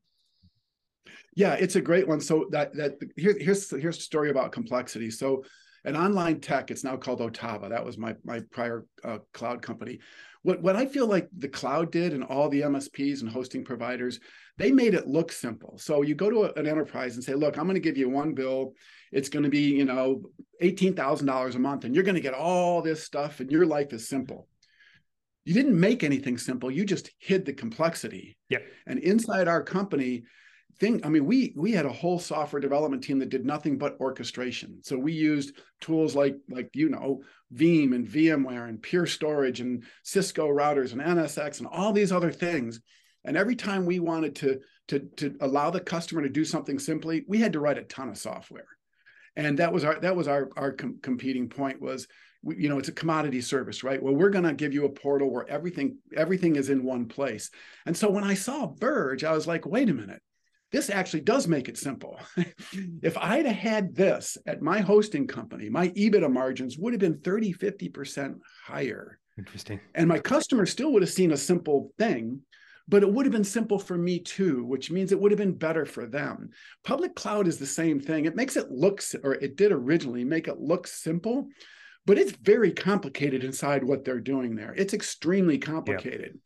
Yeah, 1.35 1.55
it's 1.55 1.77
a 1.77 1.81
great 1.81 2.07
one. 2.07 2.21
So 2.21 2.47
that 2.51 2.75
that 2.75 2.99
here, 3.17 3.37
here's 3.39 3.71
here's 3.71 3.99
a 3.99 4.03
story 4.03 4.31
about 4.31 4.53
complexity. 4.53 5.11
So 5.11 5.45
an 5.85 5.97
online 5.97 6.41
tech, 6.41 6.71
it's 6.71 6.85
now 6.85 6.97
called 6.97 7.21
Otava. 7.21 7.69
That 7.71 7.85
was 7.85 7.99
my 7.99 8.15
my 8.25 8.41
prior 8.51 8.87
uh, 9.05 9.19
cloud 9.33 9.63
company. 9.63 10.01
What 10.43 10.63
what 10.63 10.77
I 10.77 10.87
feel 10.87 11.07
like 11.07 11.29
the 11.37 11.49
cloud 11.49 11.93
did 11.93 12.13
and 12.13 12.25
all 12.25 12.49
the 12.49 12.63
MSPs 12.63 13.21
and 13.21 13.31
hosting 13.31 13.65
providers, 13.65 14.21
they 14.57 14.73
made 14.73 14.95
it 14.95 15.07
look 15.07 15.33
simple. 15.33 15.79
So 15.79 16.03
you 16.03 16.15
go 16.15 16.31
to 16.31 16.45
a, 16.45 16.53
an 16.55 16.67
enterprise 16.67 17.15
and 17.15 17.25
say, 17.25 17.35
look, 17.35 17.57
I'm 17.57 17.65
going 17.65 17.75
to 17.75 17.81
give 17.81 17.97
you 17.97 18.09
one 18.09 18.35
bill. 18.35 18.75
It's 19.13 19.29
going 19.29 19.43
to 19.45 19.51
be 19.51 19.71
you 19.71 19.85
know 19.85 20.23
eighteen 20.61 20.95
thousand 20.95 21.27
dollars 21.27 21.55
a 21.55 21.59
month, 21.59 21.85
and 21.85 21.95
you're 21.95 22.05
going 22.05 22.15
to 22.15 22.21
get 22.21 22.35
all 22.35 22.83
this 22.83 23.03
stuff, 23.03 23.41
and 23.41 23.51
your 23.51 23.67
life 23.67 23.93
is 23.93 24.09
simple 24.09 24.49
you 25.45 25.55
didn't 25.55 25.79
make 25.79 26.05
anything 26.05 26.37
simple 26.37 26.71
you 26.71 26.85
just 26.85 27.11
hid 27.19 27.45
the 27.45 27.53
complexity 27.53 28.37
yeah 28.49 28.59
and 28.87 28.99
inside 28.99 29.49
our 29.49 29.63
company 29.63 30.23
thing 30.79 31.01
i 31.05 31.09
mean 31.09 31.25
we 31.25 31.53
we 31.57 31.73
had 31.73 31.87
a 31.87 31.93
whole 31.93 32.19
software 32.19 32.61
development 32.61 33.03
team 33.03 33.19
that 33.19 33.29
did 33.29 33.45
nothing 33.45 33.79
but 33.79 33.99
orchestration. 34.01 34.79
So 34.83 34.99
we 34.99 35.13
used 35.13 35.59
tools 35.81 36.15
like 36.15 36.37
like 36.49 36.71
you 36.75 36.89
know 36.89 37.23
veeam 37.55 37.95
and 37.95 38.07
vmware 38.07 38.69
and 38.69 38.83
pure 38.83 39.07
storage 39.07 39.61
and 39.61 39.85
cisco 40.03 40.49
routers 40.49 40.93
and 40.93 41.01
nsx 41.01 41.59
and 41.59 41.69
all 41.69 41.93
these 41.93 42.13
other 42.13 42.33
things. 42.33 42.81
And 43.25 43.37
every 43.37 43.57
time 43.57 43.85
we 43.85 43.99
wanted 44.01 44.37
to 44.37 44.61
to 44.89 45.01
to 45.17 45.37
allow 45.41 45.71
the 45.71 45.81
customer 45.81 46.23
to 46.23 46.29
do 46.29 46.45
something 46.45 46.79
simply 46.79 47.25
we 47.27 47.39
had 47.39 47.53
to 47.55 47.61
write 47.61 47.79
a 47.79 47.85
ton 47.85 48.09
of 48.09 48.19
software. 48.19 48.69
And 49.37 49.59
that 49.59 49.73
was 49.73 49.85
our 49.85 49.99
that 50.01 50.17
was 50.17 50.29
our 50.29 50.51
our 50.57 50.73
com- 50.73 50.99
competing 51.03 51.49
point 51.49 51.81
was 51.81 52.07
you 52.43 52.69
know 52.69 52.79
it's 52.79 52.89
a 52.89 52.93
commodity 52.93 53.41
service 53.41 53.83
right? 53.85 54.03
Well 54.03 54.15
we're 54.15 54.31
going 54.31 54.45
to 54.45 54.55
give 54.55 54.73
you 54.73 54.87
a 54.87 54.91
portal 54.91 55.31
where 55.31 55.49
everything 55.49 55.99
everything 56.17 56.57
is 56.57 56.71
in 56.71 56.85
one 56.85 57.07
place. 57.07 57.51
And 57.87 57.97
so 57.97 58.11
when 58.11 58.25
i 58.25 58.35
saw 58.35 58.73
verge 58.75 59.25
i 59.25 59.33
was 59.33 59.47
like 59.47 59.67
wait 59.67 59.91
a 59.91 59.95
minute 59.95 60.23
this 60.73 60.91
actually 60.91 61.23
does 61.23 61.49
make 61.49 61.69
it 61.69 61.77
simple. 61.77 62.19
if 63.03 63.19
I'd 63.19 63.47
had 63.47 63.95
this 63.95 64.39
at 64.47 64.63
my 64.63 64.81
hosting 64.81 65.27
company, 65.27 65.69
my 65.69 65.89
EBITDA 65.89 66.33
margins 66.33 66.79
would 66.79 66.93
have 66.93 67.01
been 67.01 67.19
30, 67.21 67.55
50% 67.55 68.37
higher. 68.65 69.19
Interesting. 69.37 69.81
And 69.95 70.09
my 70.09 70.19
customer 70.19 70.67
still 70.67 70.93
would 70.93 71.03
have 71.03 71.11
seen 71.11 71.33
a 71.33 71.37
simple 71.37 71.93
thing, 71.99 72.41
but 72.87 73.03
it 73.03 73.13
would 73.13 73.27
have 73.27 73.33
been 73.33 73.45
simple 73.45 73.79
for 73.79 73.97
me 73.97 74.21
too, 74.21 74.65
which 74.65 74.91
means 74.91 75.11
it 75.11 75.21
would 75.21 75.33
have 75.33 75.39
been 75.39 75.55
better 75.55 75.85
for 75.85 76.07
them. 76.07 76.51
Public 76.85 77.15
cloud 77.15 77.49
is 77.49 77.59
the 77.59 77.67
same 77.67 78.01
thing. 78.01 78.25
It 78.25 78.37
makes 78.37 78.57
it 78.57 78.71
look, 78.71 79.03
or 79.25 79.35
it 79.35 79.57
did 79.57 79.73
originally 79.73 80.25
make 80.25 80.47
it 80.47 80.61
look 80.61 80.87
simple, 80.87 81.49
but 82.07 82.19
it's 82.19 82.33
very 82.33 82.73
complicated 82.73 83.45
inside 83.45 83.83
what 83.83 84.05
they're 84.05 84.21
doing 84.21 84.55
there. 84.55 84.75
It's 84.77 84.95
extremely 84.95 85.59
complicated. 85.59 86.39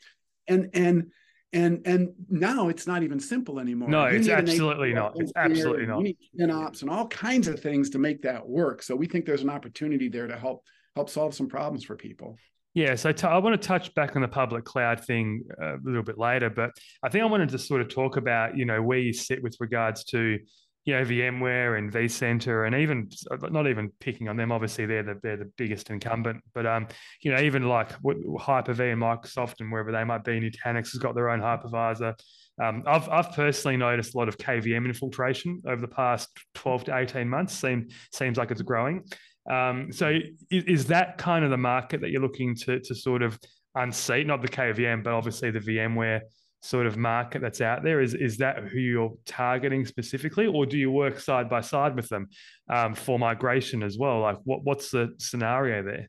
Yeah. 0.49 0.55
And, 0.55 0.71
and, 0.75 1.11
and 1.55 1.87
and 1.87 2.13
now 2.29 2.69
it's 2.69 2.87
not 2.87 3.03
even 3.03 3.21
simple 3.21 3.61
anymore. 3.61 3.89
No, 3.89 4.09
you 4.09 4.19
it's 4.19 4.29
absolutely 4.29 4.93
not. 4.93 5.13
It's 5.17 5.33
absolutely 5.37 5.87
not. 5.87 6.05
You 6.05 6.15
need 6.35 6.51
ops 6.51 6.83
and 6.83 6.91
all 6.91 7.07
kinds 7.09 7.49
of 7.49 7.61
things 7.61 7.91
to 7.91 7.99
make 7.99 8.23
that 8.23 8.47
work. 8.47 8.83
So 8.83 8.97
we 8.97 9.07
think 9.07 9.25
there's 9.25 9.43
an 9.43 9.51
opportunity 9.51 10.09
there 10.09 10.27
to 10.27 10.37
help 10.37 10.65
help 10.97 11.09
solve 11.09 11.35
some 11.35 11.49
problems 11.49 11.85
for 11.85 11.97
people. 11.97 12.37
Yeah, 12.75 12.97
so 12.97 13.13
t- 13.13 13.27
I 13.27 13.39
want 13.39 13.61
to 13.61 13.69
touch 13.69 13.95
back 13.95 14.17
on 14.17 14.23
the 14.23 14.29
public 14.29 14.65
cloud 14.65 15.05
thing 15.05 15.45
uh, 15.63 15.77
a 15.77 15.81
little 15.85 16.03
bit 16.03 16.19
later, 16.19 16.51
but 16.51 16.71
I 17.05 17.09
think 17.09 17.23
I 17.23 17.27
wanted 17.27 17.51
to 17.51 17.59
sort 17.59 17.81
of 17.81 17.89
talk 17.89 18.17
about 18.17 18.59
you 18.59 18.65
know 18.65 18.83
where 18.83 18.99
you 18.99 19.13
sit 19.13 19.43
with 19.43 19.57
regards 19.61 20.05
to 20.07 20.39
you 20.85 20.95
know 20.95 21.05
VMware 21.05 21.79
and 21.79 21.91
vCenter, 21.91 22.67
and 22.67 22.77
even 22.77 23.09
not 23.51 23.67
even 23.67 23.91
picking 24.01 24.29
on 24.29 24.37
them. 24.37 24.53
Obviously, 24.53 24.87
they're 24.87 25.03
the 25.03 25.19
they're 25.23 25.37
the 25.37 25.51
biggest 25.57 25.91
incumbent, 25.91 26.43
but 26.55 26.67
um, 26.67 26.87
you 27.23 27.33
know, 27.33 27.41
even 27.41 27.69
like 27.69 27.93
Hyper-V 28.39 28.83
and 28.83 29.01
Microsoft 29.01 29.61
and 29.61 29.73
wherever 29.73 29.93
they 29.93 30.05
might 30.05 30.25
be, 30.25 30.41
Nutanix 30.41 30.93
has 30.93 31.01
got 31.01 31.15
their 31.15 31.31
own 31.31 31.41
hypervisor. 31.41 32.15
Um, 32.63 32.85
I've 32.87 33.09
I've 33.09 33.33
personally 33.33 33.77
noticed 33.77 34.15
a 34.15 34.19
lot 34.19 34.29
of 34.29 34.37
KVM 34.37 34.85
infiltration 34.85 35.63
over 35.67 35.81
the 35.81 35.89
past 35.89 36.29
twelve 36.55 36.85
to 36.85 36.97
eighteen 36.97 37.29
months. 37.29 37.55
Seems 37.55 37.93
seems 38.13 38.37
like 38.37 38.51
it's 38.51 38.63
growing. 38.63 39.05
Um, 39.51 39.91
so 39.93 40.19
is, 40.51 40.65
is 40.65 40.87
that 40.87 41.19
kind 41.19 41.45
of 41.45 41.51
the 41.51 41.57
market 41.57 42.01
that 42.03 42.11
you're 42.11 42.23
looking 42.23 42.55
to 42.57 42.81
to 42.81 42.95
sort 42.95 43.23
of 43.23 43.39
unseat? 43.75 44.27
Not 44.27 44.43
the 44.43 44.49
KVM, 44.49 45.03
but 45.03 45.15
obviously 45.15 45.51
the 45.51 45.61
VMware 45.61 46.21
sort 46.65 46.87
of 46.87 46.97
market 46.97 47.43
that's 47.43 47.61
out 47.61 47.83
there? 47.83 48.01
Is 48.01 48.15
is 48.15 48.39
that 48.39 48.65
who 48.65 48.79
you're 48.79 49.15
targeting 49.27 49.85
specifically, 49.85 50.47
or 50.47 50.65
do 50.65 50.79
you 50.79 50.91
work 50.91 51.21
side 51.21 51.51
by 51.51 51.61
side 51.61 51.95
with 51.95 52.09
them 52.09 52.29
um, 52.69 52.95
for 52.95 53.19
migration 53.19 53.83
as 53.83 53.99
well? 53.99 54.21
Like, 54.21 54.39
what 54.45 54.65
what's 54.65 54.91
the 54.91 55.15
scenario 55.19 55.83
there? 55.83 56.09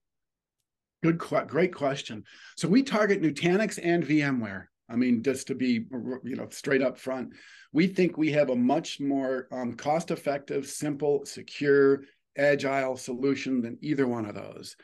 Good, 1.04 1.18
great 1.20 1.74
question. 1.74 2.24
So 2.58 2.68
we 2.68 2.82
target 2.82 3.22
Nutanix 3.22 3.80
and 3.84 4.04
VMware. 4.04 4.66
I 4.90 4.96
mean, 4.96 5.22
just 5.22 5.48
to 5.48 5.56
be 5.56 5.86
you 6.24 6.36
know 6.36 6.48
straight 6.50 6.82
up 6.82 6.98
front, 6.98 7.34
we 7.74 7.88
think 7.88 8.18
we 8.18 8.32
have 8.32 8.50
a 8.50 8.56
much 8.56 9.00
more 9.00 9.48
um, 9.52 9.74
cost-effective, 9.74 10.68
simple, 10.68 11.26
secure, 11.26 12.04
agile 12.38 12.96
solution 12.96 13.62
than 13.62 13.78
either 13.82 14.08
one 14.08 14.26
of 14.26 14.36
those 14.36 14.76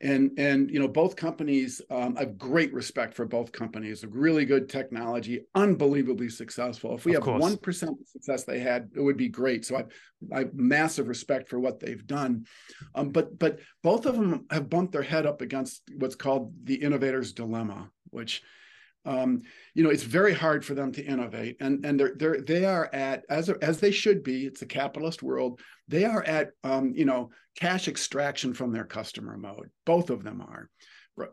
and 0.00 0.30
and 0.38 0.70
you 0.70 0.80
know 0.80 0.88
both 0.88 1.16
companies 1.16 1.82
um, 1.90 2.16
I 2.16 2.20
have 2.20 2.38
great 2.38 2.72
respect 2.72 3.14
for 3.14 3.26
both 3.26 3.52
companies 3.52 4.04
really 4.04 4.44
good 4.44 4.68
technology 4.68 5.46
unbelievably 5.54 6.30
successful. 6.30 6.94
If 6.94 7.04
we 7.04 7.14
of 7.14 7.26
have 7.26 7.40
one 7.40 7.56
percent 7.58 7.96
success 8.08 8.44
they 8.44 8.60
had 8.60 8.90
it 8.94 9.00
would 9.00 9.16
be 9.16 9.28
great. 9.28 9.64
So 9.66 9.76
I, 9.76 9.84
I 10.34 10.38
have 10.40 10.54
massive 10.54 11.08
respect 11.08 11.48
for 11.48 11.60
what 11.60 11.80
they've 11.80 12.06
done. 12.06 12.46
Um, 12.94 13.10
but 13.10 13.38
but 13.38 13.60
both 13.82 14.06
of 14.06 14.16
them 14.16 14.46
have 14.50 14.70
bumped 14.70 14.92
their 14.92 15.02
head 15.02 15.26
up 15.26 15.42
against 15.42 15.82
what's 15.96 16.14
called 16.14 16.52
the 16.64 16.82
innovator's 16.82 17.32
dilemma 17.32 17.90
which 18.10 18.42
um, 19.04 19.42
you 19.74 19.82
know 19.82 19.90
it's 19.90 20.02
very 20.02 20.34
hard 20.34 20.64
for 20.64 20.74
them 20.74 20.92
to 20.92 21.04
innovate 21.04 21.56
and 21.60 21.84
and 21.84 21.98
they're 21.98 22.14
they're 22.16 22.40
they 22.40 22.64
are 22.64 22.88
at 22.92 23.24
as 23.30 23.48
as 23.48 23.80
they 23.80 23.90
should 23.90 24.22
be 24.22 24.46
it's 24.46 24.62
a 24.62 24.66
capitalist 24.66 25.22
world 25.22 25.60
they 25.88 26.04
are 26.04 26.22
at 26.24 26.50
um, 26.64 26.92
you 26.94 27.04
know 27.04 27.30
cash 27.58 27.88
extraction 27.88 28.52
from 28.52 28.72
their 28.72 28.84
customer 28.84 29.36
mode 29.36 29.70
both 29.86 30.10
of 30.10 30.22
them 30.22 30.40
are 30.40 30.68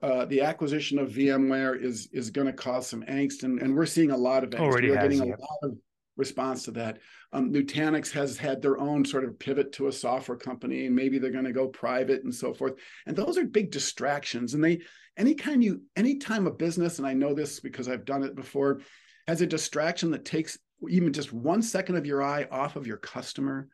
uh, 0.03 0.25
the 0.25 0.41
acquisition 0.41 0.99
of 0.99 1.09
VMware 1.09 1.81
is 1.81 2.09
is 2.11 2.29
going 2.29 2.47
to 2.47 2.53
cause 2.53 2.87
some 2.87 3.03
angst, 3.03 3.43
and, 3.43 3.61
and 3.61 3.73
we're 3.75 3.85
seeing 3.85 4.11
a 4.11 4.17
lot 4.17 4.43
of 4.43 4.49
angst. 4.49 4.59
Already 4.59 4.89
we're 4.89 4.97
has, 4.97 5.03
getting 5.03 5.21
a 5.21 5.37
lot 5.37 5.59
of 5.63 5.77
response 6.17 6.63
to 6.63 6.71
that. 6.71 6.99
Um, 7.31 7.53
Nutanix 7.53 8.11
has 8.11 8.37
had 8.37 8.61
their 8.61 8.77
own 8.79 9.05
sort 9.05 9.23
of 9.23 9.37
pivot 9.39 9.71
to 9.73 9.87
a 9.87 9.91
software 9.91 10.37
company, 10.37 10.85
and 10.85 10.95
maybe 10.95 11.19
they're 11.19 11.31
going 11.31 11.45
to 11.45 11.53
go 11.53 11.67
private 11.67 12.23
and 12.23 12.33
so 12.33 12.53
forth. 12.53 12.73
And 13.05 13.15
those 13.15 13.37
are 13.37 13.45
big 13.45 13.71
distractions. 13.71 14.53
And 14.53 14.63
they 14.63 14.81
anytime 15.17 15.61
you 15.61 15.81
anytime 15.95 16.47
a 16.47 16.51
business, 16.51 16.99
and 16.99 17.07
I 17.07 17.13
know 17.13 17.33
this 17.33 17.59
because 17.59 17.89
I've 17.89 18.05
done 18.05 18.23
it 18.23 18.35
before, 18.35 18.81
has 19.27 19.41
a 19.41 19.47
distraction 19.47 20.11
that 20.11 20.25
takes 20.25 20.57
even 20.89 21.11
just 21.11 21.33
one 21.33 21.61
second 21.61 21.95
of 21.95 22.05
your 22.05 22.21
eye 22.21 22.47
off 22.51 22.75
of 22.75 22.87
your 22.87 22.97
customer, 22.97 23.67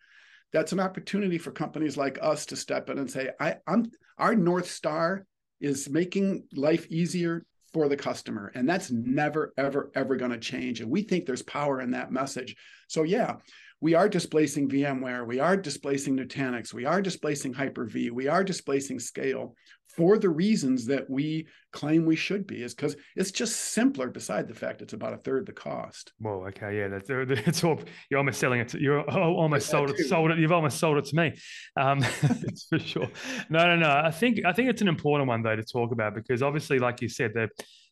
that's 0.52 0.72
an 0.72 0.80
opportunity 0.80 1.38
for 1.38 1.52
companies 1.52 1.98
like 1.98 2.18
us 2.22 2.46
to 2.48 2.56
step 2.56 2.90
in 2.90 2.98
and 2.98 3.10
say, 3.10 3.30
I, 3.40 3.58
I'm 3.68 3.92
our 4.18 4.36
North 4.36 4.70
Star 4.70 5.26
is 5.60 5.90
making 5.90 6.46
life 6.54 6.86
easier 6.90 7.46
for 7.74 7.90
the 7.90 7.98
customer. 7.98 8.52
And 8.54 8.70
that's 8.70 8.92
never, 8.92 9.54
ever, 9.58 9.92
ever 9.96 10.16
going 10.16 10.32
to 10.32 10.38
change. 10.38 10.82
And 10.82 10.92
we 10.92 11.02
think 11.02 11.26
there's 11.26 11.42
power 11.42 11.82
in 11.82 11.92
that 11.92 12.12
message. 12.12 12.56
So, 12.88 13.04
yeah, 13.04 13.38
we 13.82 13.94
are 13.94 14.10
displacing 14.10 14.70
VMware, 14.70 15.26
we 15.26 15.40
are 15.40 15.58
displacing 15.58 16.18
Nutanix, 16.18 16.74
we 16.74 16.86
are 16.86 17.02
displacing 17.02 17.54
Hyper-V, 17.54 18.12
we 18.12 18.28
are 18.28 18.44
displacing 18.44 19.00
Scale 19.00 19.56
for 19.96 20.18
the 20.18 20.30
reasons 20.30 20.86
that 20.88 21.08
we 21.10 21.48
claim 21.72 22.06
we 22.06 22.16
should 22.16 22.48
be, 22.48 22.64
is 22.64 22.74
because 22.74 22.96
it's 23.16 23.32
just 23.32 23.56
simpler. 23.56 24.10
Beside 24.10 24.48
the 24.48 24.54
fact 24.54 24.82
it's 24.82 24.94
about 24.94 25.14
a 25.14 25.18
third 25.18 25.46
the 25.46 25.52
cost. 25.52 26.14
Well, 26.20 26.46
okay, 26.48 26.78
yeah, 26.78 26.88
that's 26.88 27.08
it's 27.10 27.64
all 27.64 27.80
you're 28.10 28.18
almost 28.18 28.40
selling 28.40 28.60
it. 28.60 28.70
To, 28.70 28.82
you're 28.82 29.08
almost 29.10 29.70
sold 29.70 29.92
it, 29.92 30.08
sold 30.08 30.32
it. 30.32 30.40
You've 30.40 30.52
almost 30.52 30.80
sold 30.80 30.98
it 30.98 31.06
to 31.06 31.16
me, 31.16 31.34
um, 31.78 32.02
for 32.70 32.80
sure. 32.80 33.08
No, 33.50 33.66
no, 33.66 33.76
no. 33.76 33.90
I 33.90 34.12
think 34.12 34.46
I 34.46 34.54
think 34.54 34.70
it's 34.70 34.82
an 34.82 34.88
important 34.88 35.28
one 35.28 35.44
though 35.44 35.56
to 35.56 35.64
talk 35.64 35.92
about 35.92 36.16
because 36.16 36.42
obviously, 36.42 36.80
like 36.80 37.02
you 37.02 37.10
said, 37.10 37.34
the 37.34 37.50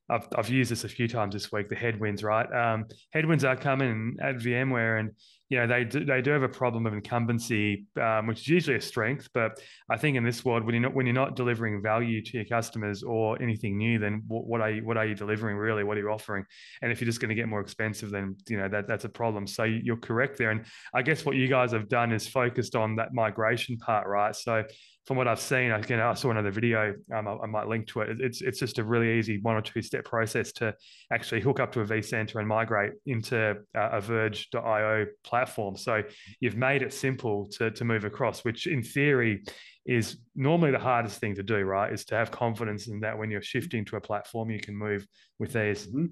I've, 0.09 0.27
I've 0.35 0.49
used 0.49 0.71
this 0.71 0.83
a 0.83 0.89
few 0.89 1.07
times 1.07 1.33
this 1.33 1.51
week. 1.51 1.69
The 1.69 1.75
headwinds, 1.75 2.23
right? 2.23 2.51
Um, 2.51 2.85
headwinds 3.13 3.43
are 3.43 3.55
coming 3.55 4.17
at 4.21 4.35
VMware, 4.35 4.99
and 4.99 5.11
you 5.49 5.59
know 5.59 5.67
they 5.67 5.83
do, 5.85 6.03
they 6.03 6.21
do 6.21 6.31
have 6.31 6.43
a 6.43 6.49
problem 6.49 6.85
of 6.85 6.93
incumbency, 6.93 7.85
um, 8.01 8.27
which 8.27 8.41
is 8.41 8.47
usually 8.47 8.77
a 8.77 8.81
strength. 8.81 9.29
But 9.33 9.61
I 9.89 9.97
think 9.97 10.17
in 10.17 10.23
this 10.23 10.43
world, 10.43 10.65
when 10.65 10.75
you're 10.75 10.81
not 10.81 10.93
when 10.93 11.05
you're 11.05 11.15
not 11.15 11.35
delivering 11.35 11.81
value 11.81 12.21
to 12.23 12.37
your 12.37 12.45
customers 12.45 13.03
or 13.03 13.41
anything 13.41 13.77
new, 13.77 13.99
then 13.99 14.23
what, 14.27 14.45
what 14.45 14.61
are 14.61 14.71
you 14.71 14.85
what 14.85 14.97
are 14.97 15.05
you 15.05 15.15
delivering 15.15 15.55
really? 15.55 15.83
What 15.83 15.97
are 15.97 16.01
you 16.01 16.09
offering? 16.09 16.45
And 16.81 16.91
if 16.91 16.99
you're 16.99 17.07
just 17.07 17.21
going 17.21 17.29
to 17.29 17.35
get 17.35 17.47
more 17.47 17.61
expensive, 17.61 18.11
then 18.11 18.35
you 18.49 18.57
know 18.57 18.67
that 18.67 18.87
that's 18.87 19.05
a 19.05 19.09
problem. 19.09 19.47
So 19.47 19.63
you're 19.63 19.97
correct 19.97 20.37
there. 20.37 20.51
And 20.51 20.65
I 20.93 21.03
guess 21.03 21.25
what 21.25 21.35
you 21.35 21.47
guys 21.47 21.71
have 21.71 21.87
done 21.87 22.11
is 22.11 22.27
focused 22.27 22.75
on 22.75 22.97
that 22.97 23.13
migration 23.13 23.77
part, 23.77 24.07
right? 24.07 24.35
So 24.35 24.63
from 25.05 25.17
what 25.17 25.27
I've 25.27 25.39
seen, 25.39 25.71
again, 25.71 25.99
I 25.99 26.13
saw 26.13 26.29
another 26.29 26.51
video. 26.51 26.93
Um, 27.13 27.27
I, 27.27 27.37
I, 27.37 27.45
might 27.47 27.67
link 27.67 27.87
to 27.87 28.01
it. 28.01 28.21
It's 28.21 28.41
it's 28.41 28.59
just 28.59 28.77
a 28.77 28.83
really 28.83 29.17
easy 29.17 29.39
one 29.41 29.55
or 29.55 29.61
two 29.61 29.81
step 29.81 30.05
process 30.05 30.51
to 30.53 30.75
actually 31.11 31.41
hook 31.41 31.59
up 31.59 31.71
to 31.73 31.81
a 31.81 31.85
vCenter 31.85 32.35
and 32.35 32.47
migrate 32.47 32.93
into 33.07 33.55
uh, 33.75 33.89
a 33.91 34.01
Verge.io 34.01 35.07
platform. 35.23 35.75
So 35.75 36.03
you've 36.39 36.55
made 36.55 36.83
it 36.83 36.93
simple 36.93 37.47
to 37.53 37.71
to 37.71 37.83
move 37.83 38.05
across, 38.05 38.43
which 38.43 38.67
in 38.67 38.83
theory 38.83 39.43
is 39.85 40.17
normally 40.35 40.71
the 40.71 40.79
hardest 40.79 41.19
thing 41.19 41.33
to 41.35 41.43
do. 41.43 41.61
Right? 41.61 41.91
Is 41.91 42.05
to 42.05 42.15
have 42.15 42.29
confidence 42.29 42.87
in 42.87 42.99
that 42.99 43.17
when 43.17 43.31
you're 43.31 43.41
shifting 43.41 43.85
to 43.85 43.95
a 43.95 44.01
platform, 44.01 44.51
you 44.51 44.59
can 44.59 44.75
move 44.75 45.07
with 45.39 45.55
ease. 45.55 45.87
Mm-hmm. 45.87 46.05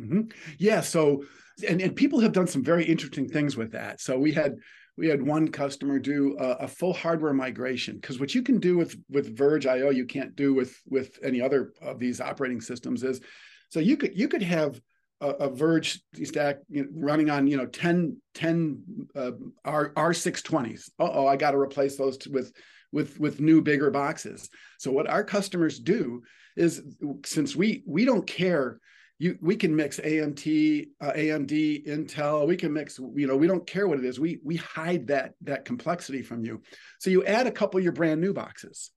Mm-hmm. 0.00 0.20
Yeah. 0.58 0.82
So, 0.82 1.24
and, 1.66 1.80
and 1.80 1.96
people 1.96 2.20
have 2.20 2.32
done 2.32 2.46
some 2.46 2.62
very 2.62 2.84
interesting 2.84 3.28
things 3.28 3.56
with 3.56 3.72
that. 3.72 4.00
So 4.00 4.18
we 4.18 4.32
had 4.32 4.56
we 4.96 5.08
had 5.08 5.22
one 5.22 5.48
customer 5.48 5.98
do 5.98 6.36
a, 6.38 6.64
a 6.64 6.68
full 6.68 6.92
hardware 6.92 7.34
migration 7.34 7.96
because 7.96 8.18
what 8.18 8.34
you 8.34 8.42
can 8.42 8.58
do 8.58 8.76
with 8.76 8.96
with 9.10 9.36
Verge 9.36 9.66
IO 9.66 9.90
you 9.90 10.06
can't 10.06 10.34
do 10.36 10.54
with 10.54 10.76
with 10.88 11.18
any 11.22 11.40
other 11.40 11.72
of 11.80 11.98
these 11.98 12.20
operating 12.20 12.60
systems 12.60 13.02
is 13.02 13.20
so 13.68 13.80
you 13.80 13.96
could 13.96 14.18
you 14.18 14.28
could 14.28 14.42
have 14.42 14.80
a, 15.20 15.28
a 15.28 15.50
Verge 15.50 16.00
stack 16.24 16.58
you 16.68 16.84
know, 16.84 16.88
running 16.94 17.30
on 17.30 17.46
you 17.46 17.56
know 17.56 17.66
10 17.66 18.16
10 18.34 18.82
uh, 19.14 19.32
R 19.64 19.92
R620s. 19.94 20.90
oh, 20.98 21.26
I 21.26 21.36
got 21.36 21.52
to 21.52 21.58
replace 21.58 21.96
those 21.96 22.18
with 22.28 22.52
with 22.92 23.18
with 23.18 23.40
new 23.40 23.62
bigger 23.62 23.90
boxes. 23.90 24.48
So 24.78 24.90
what 24.92 25.08
our 25.08 25.24
customers 25.24 25.78
do 25.78 26.22
is 26.56 26.82
since 27.24 27.54
we 27.54 27.82
we 27.86 28.04
don't 28.04 28.26
care 28.26 28.80
you 29.18 29.38
we 29.40 29.56
can 29.56 29.74
mix 29.74 29.98
AMT, 29.98 30.88
uh, 31.00 31.12
AMD, 31.12 31.86
Intel. 31.86 32.46
We 32.46 32.56
can 32.56 32.72
mix. 32.72 32.98
You 32.98 33.26
know, 33.26 33.36
we 33.36 33.46
don't 33.46 33.66
care 33.66 33.88
what 33.88 33.98
it 33.98 34.04
is. 34.04 34.20
We 34.20 34.40
we 34.44 34.56
hide 34.56 35.06
that 35.08 35.34
that 35.42 35.64
complexity 35.64 36.22
from 36.22 36.44
you. 36.44 36.62
So 36.98 37.10
you 37.10 37.24
add 37.24 37.46
a 37.46 37.52
couple 37.52 37.78
of 37.78 37.84
your 37.84 37.94
brand 37.94 38.20
new 38.20 38.34
boxes, 38.34 38.90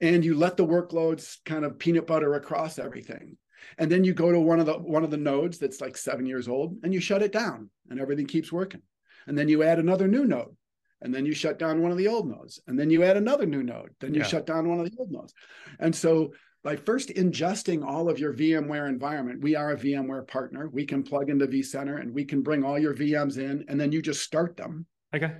and 0.00 0.24
you 0.24 0.34
let 0.34 0.56
the 0.56 0.66
workloads 0.66 1.36
kind 1.44 1.64
of 1.64 1.78
peanut 1.78 2.06
butter 2.06 2.34
across 2.34 2.78
everything. 2.78 3.36
And 3.76 3.90
then 3.90 4.04
you 4.04 4.14
go 4.14 4.32
to 4.32 4.40
one 4.40 4.60
of 4.60 4.66
the 4.66 4.74
one 4.74 5.04
of 5.04 5.10
the 5.10 5.16
nodes 5.16 5.58
that's 5.58 5.80
like 5.80 5.96
seven 5.96 6.26
years 6.26 6.48
old, 6.48 6.76
and 6.82 6.92
you 6.92 7.00
shut 7.00 7.22
it 7.22 7.32
down, 7.32 7.70
and 7.90 8.00
everything 8.00 8.26
keeps 8.26 8.52
working. 8.52 8.82
And 9.26 9.38
then 9.38 9.48
you 9.48 9.62
add 9.62 9.78
another 9.78 10.08
new 10.08 10.24
node, 10.24 10.56
and 11.00 11.14
then 11.14 11.26
you 11.26 11.34
shut 11.34 11.58
down 11.58 11.82
one 11.82 11.92
of 11.92 11.98
the 11.98 12.08
old 12.08 12.28
nodes, 12.28 12.60
and 12.66 12.78
then 12.78 12.90
you 12.90 13.04
add 13.04 13.16
another 13.16 13.46
new 13.46 13.62
node, 13.62 13.90
then 14.00 14.14
you 14.14 14.20
yeah. 14.20 14.26
shut 14.26 14.46
down 14.46 14.68
one 14.68 14.80
of 14.80 14.86
the 14.86 14.96
old 14.98 15.12
nodes. 15.12 15.32
And 15.78 15.94
so 15.94 16.32
by 16.68 16.76
first 16.76 17.08
ingesting 17.08 17.82
all 17.82 18.10
of 18.10 18.18
your 18.18 18.34
VMware 18.34 18.90
environment, 18.90 19.40
we 19.40 19.56
are 19.56 19.70
a 19.70 19.76
VMware 19.78 20.28
partner. 20.28 20.68
We 20.68 20.84
can 20.84 21.02
plug 21.02 21.30
into 21.30 21.46
vCenter 21.46 21.98
and 21.98 22.12
we 22.12 22.26
can 22.26 22.42
bring 22.42 22.62
all 22.62 22.78
your 22.78 22.92
VMs 22.92 23.38
in, 23.38 23.64
and 23.68 23.80
then 23.80 23.90
you 23.90 24.02
just 24.02 24.22
start 24.22 24.54
them. 24.58 24.84
Okay. 25.16 25.32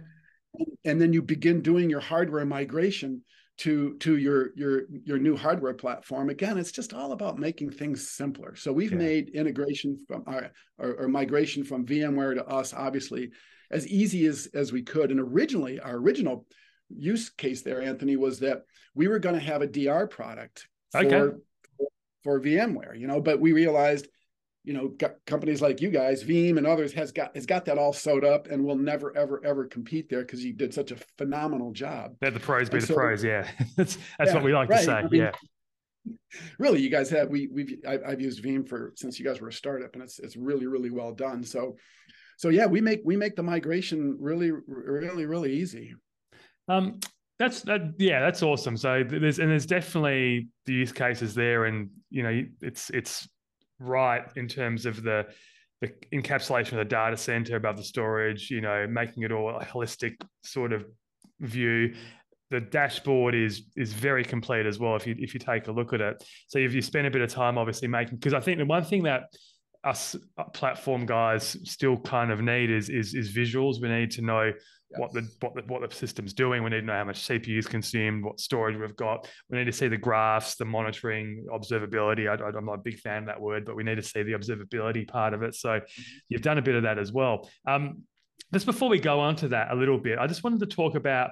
And 0.87 0.99
then 0.99 1.13
you 1.13 1.21
begin 1.21 1.61
doing 1.61 1.91
your 1.91 2.01
hardware 2.01 2.47
migration 2.47 3.21
to 3.59 3.99
to 3.99 4.17
your 4.17 4.57
your 4.57 4.85
your 5.05 5.19
new 5.19 5.37
hardware 5.37 5.75
platform. 5.75 6.31
Again, 6.31 6.57
it's 6.57 6.73
just 6.73 6.95
all 6.95 7.13
about 7.13 7.39
making 7.39 7.73
things 7.73 8.09
simpler. 8.09 8.57
So 8.57 8.73
we've 8.73 8.93
yeah. 8.93 8.97
made 8.97 9.29
integration 9.29 10.03
from 10.09 10.25
our 10.27 10.51
or, 10.79 10.95
or 10.95 11.09
migration 11.09 11.63
from 11.63 11.85
VMware 11.85 12.37
to 12.37 12.47
us, 12.47 12.73
obviously, 12.73 13.33
as 13.71 13.87
easy 13.87 14.25
as 14.25 14.49
as 14.55 14.73
we 14.73 14.81
could. 14.81 15.11
And 15.11 15.21
originally, 15.21 15.79
our 15.79 15.97
original 15.97 16.47
use 16.89 17.29
case 17.29 17.61
there, 17.61 17.83
Anthony, 17.83 18.17
was 18.17 18.39
that 18.39 18.63
we 18.95 19.09
were 19.09 19.19
going 19.19 19.35
to 19.35 19.43
have 19.43 19.61
a 19.61 19.67
DR 19.67 20.07
product 20.07 20.67
for, 20.93 20.99
okay. 20.99 21.37
for 22.23 22.41
VMware, 22.41 22.99
you 22.99 23.07
know, 23.07 23.21
but 23.21 23.41
we 23.41 23.53
realized, 23.53 24.09
you 24.65 24.73
know, 24.75 24.93
companies 25.27 25.63
like 25.63 25.81
you 25.81 25.91
guys, 25.91 26.25
Veeam 26.25 26.59
and 26.59 26.67
others 26.67 26.93
has 26.93 27.13
got 27.13 27.35
has 27.35 27.47
got 27.47 27.65
that 27.67 27.79
all 27.79 27.93
sewed 27.93 28.25
up 28.25 28.49
and 28.49 28.65
will 28.65 28.77
never 28.77 29.17
ever 29.17 29.41
ever 29.45 29.67
compete 29.67 30.09
there 30.09 30.21
because 30.21 30.45
you 30.45 30.53
did 30.53 30.75
such 30.75 30.91
a 30.91 30.97
phenomenal 31.17 31.73
job. 31.73 32.15
Let 32.21 32.35
the 32.35 32.41
pros 32.41 32.69
be 32.69 32.77
and 32.77 32.83
the 32.83 32.87
so, 32.87 32.95
pros, 32.95 33.25
yeah. 33.25 33.49
that's 33.77 33.97
that's 34.19 34.31
yeah, 34.31 34.35
what 34.35 34.45
we 34.45 34.53
like 34.53 34.69
right. 34.69 34.79
to 34.79 34.85
say. 34.85 34.93
I 34.93 35.09
mean, 35.09 35.23
yeah. 35.23 35.33
Really, 36.59 36.81
you 36.81 36.89
guys 36.89 37.11
have 37.11 37.29
we 37.29 37.49
we've 37.49 37.83
I've 37.87 38.21
used 38.21 38.43
Veeam 38.43 38.67
for 38.67 38.93
since 38.97 39.19
you 39.19 39.27
guys 39.27 39.43
were 39.43 39.49
a 39.49 39.53
startup, 39.53 39.93
and 39.95 40.03
it's 40.03 40.19
it's 40.19 40.37
really 40.37 40.67
really 40.67 40.91
well 40.91 41.13
done. 41.13 41.45
So, 41.45 41.77
so 42.39 42.49
yeah, 42.49 42.65
we 42.65 42.81
make 42.81 43.03
we 43.05 43.17
make 43.17 43.37
the 43.37 43.43
migration 43.43 44.17
really 44.19 44.51
really 44.67 45.27
really 45.27 45.53
easy. 45.53 45.95
Um, 46.67 47.01
that's 47.39 47.63
that. 47.63 47.95
Yeah, 47.99 48.21
that's 48.21 48.43
awesome. 48.43 48.77
So 48.77 49.05
there's 49.09 49.39
and 49.39 49.51
there's 49.51 49.67
definitely 49.67 50.49
the 50.67 50.73
use 50.73 50.93
cases 50.93 51.35
there, 51.35 51.67
and 51.67 51.91
you 52.11 52.23
know 52.23 52.43
it's 52.61 52.91
it's 52.91 53.29
right 53.79 54.25
in 54.37 54.49
terms 54.49 54.87
of 54.87 55.03
the 55.03 55.27
the 55.81 55.93
encapsulation 56.13 56.73
of 56.73 56.79
the 56.79 56.85
data 56.85 57.17
center 57.17 57.57
above 57.57 57.77
the 57.77 57.85
storage. 57.85 58.51
You 58.51 58.61
know, 58.61 58.87
making 58.89 59.23
it 59.23 59.33
all 59.33 59.57
a 59.57 59.65
holistic 59.65 60.21
sort 60.43 60.73
of 60.73 60.85
view. 61.41 61.95
The 62.51 62.61
dashboard 62.61 63.35
is 63.35 63.63
is 63.77 63.93
very 63.93 64.25
complete 64.25 64.67
as 64.67 64.79
well 64.79 64.97
if 64.97 65.07
you 65.07 65.15
if 65.19 65.33
you 65.33 65.39
take 65.39 65.69
a 65.69 65.73
look 65.73 65.93
at 65.93 66.01
it. 66.01 66.25
So 66.49 66.59
if 66.59 66.73
you 66.73 66.83
spend 66.83 67.07
a 67.07 67.11
bit 67.11 67.23
of 67.23 67.31
time, 67.31 67.57
obviously 67.57 67.89
making 67.89 68.17
because 68.17 68.35
I 68.35 68.41
think 68.41 68.59
the 68.59 68.65
one 68.65 68.85
thing 68.85 69.05
that 69.05 69.25
us 69.85 70.17
uh, 70.37 70.45
platform 70.45 71.07
guys 71.07 71.57
still 71.65 71.97
kind 71.99 72.31
of 72.31 72.41
need 72.41 72.71
is 72.71 72.89
is, 72.89 73.15
is 73.15 73.33
visuals. 73.33 73.81
We 73.81 73.89
need 73.89 74.11
to 74.13 74.23
know 74.23 74.45
yes. 74.45 74.55
what 74.97 75.13
the 75.13 75.29
what 75.41 75.55
the 75.55 75.63
what 75.73 75.89
the 75.89 75.95
system's 75.95 76.33
doing. 76.33 76.63
We 76.63 76.71
need 76.71 76.81
to 76.81 76.87
know 76.87 76.95
how 76.95 77.05
much 77.05 77.27
CPU 77.27 77.59
is 77.59 77.67
consumed, 77.67 78.25
what 78.25 78.41
storage 78.41 78.77
we've 78.77 78.97
got. 78.97 79.29
We 79.51 79.59
need 79.59 79.67
to 79.67 79.73
see 79.73 79.89
the 79.89 79.97
graphs, 79.97 80.57
the 80.57 80.65
monitoring, 80.65 81.47
observability. 81.53 82.29
I, 82.29 82.59
am 82.59 82.65
not 82.65 82.75
a 82.75 82.79
big 82.79 82.99
fan 82.99 83.19
of 83.23 83.27
that 83.27 83.41
word, 83.41 83.65
but 83.65 83.77
we 83.77 83.85
need 83.85 83.97
to 83.97 84.03
see 84.03 84.23
the 84.23 84.33
observability 84.33 85.07
part 85.07 85.35
of 85.35 85.43
it. 85.43 85.55
So 85.55 85.71
mm-hmm. 85.71 86.03
you've 86.29 86.43
done 86.43 86.59
a 86.59 86.63
bit 86.63 86.75
of 86.75 86.83
that 86.83 86.99
as 86.99 87.13
well. 87.13 87.49
Um, 87.67 88.03
just 88.53 88.67
before 88.67 88.89
we 88.89 88.99
go 88.99 89.21
on 89.21 89.37
to 89.37 89.49
that 89.49 89.71
a 89.71 89.75
little 89.75 89.99
bit, 89.99 90.19
I 90.19 90.27
just 90.27 90.43
wanted 90.43 90.61
to 90.61 90.67
talk 90.67 90.95
about 90.95 91.31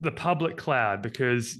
the 0.00 0.10
public 0.10 0.56
cloud 0.56 1.00
because 1.00 1.58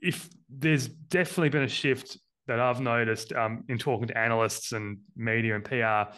if 0.00 0.28
there's 0.48 0.86
definitely 0.88 1.48
been 1.48 1.62
a 1.62 1.68
shift 1.68 2.18
that 2.50 2.58
I've 2.58 2.80
noticed 2.80 3.32
um, 3.32 3.62
in 3.68 3.78
talking 3.78 4.08
to 4.08 4.18
analysts 4.18 4.72
and 4.72 4.98
media 5.16 5.54
and 5.54 5.64
PR, 5.64 6.12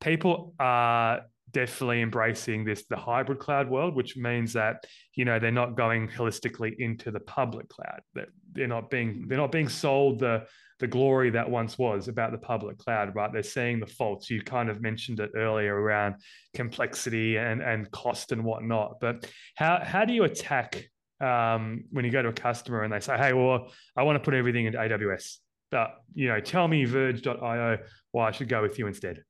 people 0.00 0.54
are 0.60 1.22
definitely 1.50 2.02
embracing 2.02 2.62
this 2.62 2.84
the 2.90 2.96
hybrid 2.96 3.38
cloud 3.38 3.70
world 3.70 3.94
which 3.94 4.18
means 4.18 4.52
that 4.52 4.84
you 5.14 5.24
know 5.24 5.38
they're 5.38 5.50
not 5.50 5.78
going 5.78 6.06
holistically 6.06 6.76
into 6.78 7.10
the 7.10 7.20
public 7.20 7.66
cloud 7.70 8.00
that 8.14 8.26
they're 8.52 8.68
not 8.68 8.90
being 8.90 9.24
they're 9.26 9.38
not 9.38 9.50
being 9.50 9.66
sold 9.66 10.18
the 10.18 10.44
the 10.78 10.86
glory 10.86 11.30
that 11.30 11.48
once 11.48 11.78
was 11.78 12.06
about 12.06 12.32
the 12.32 12.38
public 12.38 12.76
cloud 12.76 13.14
right? 13.14 13.32
They're 13.32 13.42
seeing 13.42 13.80
the 13.80 13.86
faults. 13.86 14.28
You 14.28 14.42
kind 14.42 14.68
of 14.68 14.82
mentioned 14.82 15.20
it 15.20 15.30
earlier 15.34 15.74
around 15.74 16.16
complexity 16.52 17.38
and 17.38 17.62
and 17.62 17.90
cost 17.90 18.30
and 18.30 18.44
whatnot 18.44 19.00
but 19.00 19.26
how 19.54 19.80
how 19.82 20.04
do 20.04 20.12
you 20.12 20.24
attack 20.24 20.84
um, 21.20 21.84
when 21.90 22.04
you 22.04 22.12
go 22.12 22.22
to 22.22 22.28
a 22.28 22.32
customer 22.32 22.82
and 22.82 22.92
they 22.92 23.00
say 23.00 23.16
hey 23.16 23.32
well 23.32 23.72
i 23.96 24.02
want 24.02 24.16
to 24.16 24.24
put 24.24 24.34
everything 24.34 24.66
into 24.66 24.78
aws 24.78 25.38
but 25.70 25.94
you 26.14 26.28
know 26.28 26.40
tell 26.40 26.68
me 26.68 26.84
verge.io 26.84 27.78
why 28.12 28.28
i 28.28 28.30
should 28.30 28.48
go 28.48 28.62
with 28.62 28.78
you 28.78 28.86
instead 28.86 29.22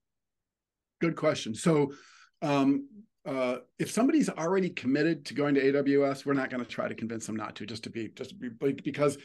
Good 1.00 1.16
question. 1.16 1.54
So, 1.54 1.92
um, 2.42 2.88
uh, 3.24 3.58
if 3.78 3.90
somebody's 3.90 4.28
already 4.28 4.70
committed 4.70 5.26
to 5.26 5.34
going 5.34 5.54
to 5.54 5.72
AWS, 5.72 6.24
we're 6.24 6.32
not 6.32 6.50
going 6.50 6.64
to 6.64 6.68
try 6.68 6.88
to 6.88 6.94
convince 6.94 7.26
them 7.26 7.36
not 7.36 7.56
to. 7.56 7.66
Just 7.66 7.84
to 7.84 7.90
be, 7.90 8.08
just 8.16 8.30
to 8.30 8.36
be, 8.36 8.48
because 8.72 9.18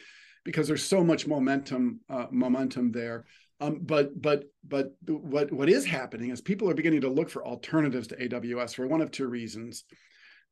because 0.44 0.68
there's 0.68 0.84
so 0.84 1.02
much 1.02 1.26
momentum 1.26 2.00
uh, 2.08 2.26
momentum 2.30 2.92
there. 2.92 3.24
Um, 3.60 3.80
but 3.82 4.20
but 4.20 4.44
but 4.66 4.92
what 5.06 5.52
what 5.52 5.68
is 5.68 5.84
happening 5.84 6.30
is 6.30 6.40
people 6.40 6.68
are 6.68 6.74
beginning 6.74 7.00
to 7.00 7.08
look 7.08 7.30
for 7.30 7.46
alternatives 7.46 8.08
to 8.08 8.16
AWS 8.16 8.74
for 8.74 8.86
one 8.86 9.00
of 9.00 9.10
two 9.10 9.26
reasons. 9.26 9.84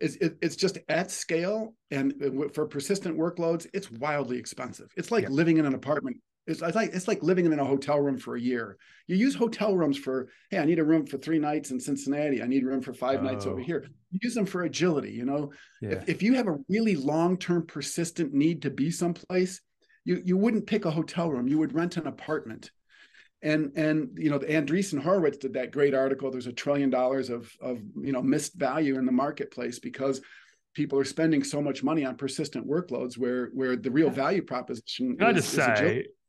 It's, 0.00 0.16
it, 0.16 0.36
it's 0.42 0.56
just 0.56 0.78
at 0.88 1.12
scale 1.12 1.74
and 1.92 2.12
for 2.54 2.66
persistent 2.66 3.16
workloads, 3.16 3.68
it's 3.72 3.88
wildly 3.88 4.36
expensive. 4.36 4.88
It's 4.96 5.12
like 5.12 5.24
yeah. 5.24 5.28
living 5.30 5.58
in 5.58 5.66
an 5.66 5.74
apartment 5.74 6.16
it's, 6.46 6.60
it's 6.60 6.74
like 6.74 6.90
it's 6.92 7.06
like 7.06 7.22
living 7.22 7.46
in 7.46 7.58
a 7.58 7.64
hotel 7.64 8.00
room 8.00 8.18
for 8.18 8.34
a 8.34 8.40
year. 8.40 8.76
You 9.06 9.16
use 9.16 9.34
hotel 9.34 9.76
rooms 9.76 9.96
for 9.96 10.28
hey, 10.50 10.58
I 10.58 10.64
need 10.64 10.80
a 10.80 10.84
room 10.84 11.06
for 11.06 11.18
three 11.18 11.38
nights 11.38 11.70
in 11.70 11.78
Cincinnati. 11.78 12.42
I 12.42 12.46
need 12.46 12.64
room 12.64 12.82
for 12.82 12.92
five 12.92 13.20
oh. 13.20 13.24
nights 13.24 13.46
over 13.46 13.60
oh. 13.60 13.64
here. 13.64 13.86
You 14.10 14.18
use 14.22 14.34
them 14.34 14.46
for 14.46 14.62
agility. 14.62 15.12
You 15.12 15.24
know, 15.24 15.52
yeah. 15.80 15.90
if, 15.90 16.08
if 16.08 16.22
you 16.22 16.34
have 16.34 16.48
a 16.48 16.58
really 16.68 16.96
long 16.96 17.36
term 17.36 17.66
persistent 17.66 18.32
need 18.32 18.62
to 18.62 18.70
be 18.70 18.90
someplace, 18.90 19.60
you 20.04 20.20
you 20.24 20.36
wouldn't 20.36 20.66
pick 20.66 20.84
a 20.84 20.90
hotel 20.90 21.30
room. 21.30 21.46
You 21.46 21.58
would 21.58 21.74
rent 21.74 21.96
an 21.96 22.08
apartment. 22.08 22.70
And 23.42 23.72
and 23.76 24.10
you 24.16 24.30
know, 24.30 24.38
the 24.38 24.46
Andreessen 24.46 25.00
Horowitz 25.00 25.38
did 25.38 25.52
that 25.54 25.70
great 25.70 25.94
article. 25.94 26.30
There's 26.30 26.46
a 26.48 26.52
trillion 26.52 26.90
dollars 26.90 27.30
of 27.30 27.52
of 27.60 27.80
you 28.00 28.12
know 28.12 28.22
missed 28.22 28.54
value 28.54 28.98
in 28.98 29.06
the 29.06 29.12
marketplace 29.12 29.78
because 29.78 30.20
people 30.74 30.98
are 30.98 31.04
spending 31.04 31.44
so 31.44 31.60
much 31.60 31.82
money 31.82 32.04
on 32.04 32.16
persistent 32.16 32.66
workloads 32.68 33.16
where 33.16 33.46
where 33.48 33.76
the 33.76 33.90
real 33.90 34.10
value 34.10 34.42
proposition 34.42 35.16
Can 35.16 35.26
I 35.26 35.32
just 35.32 35.52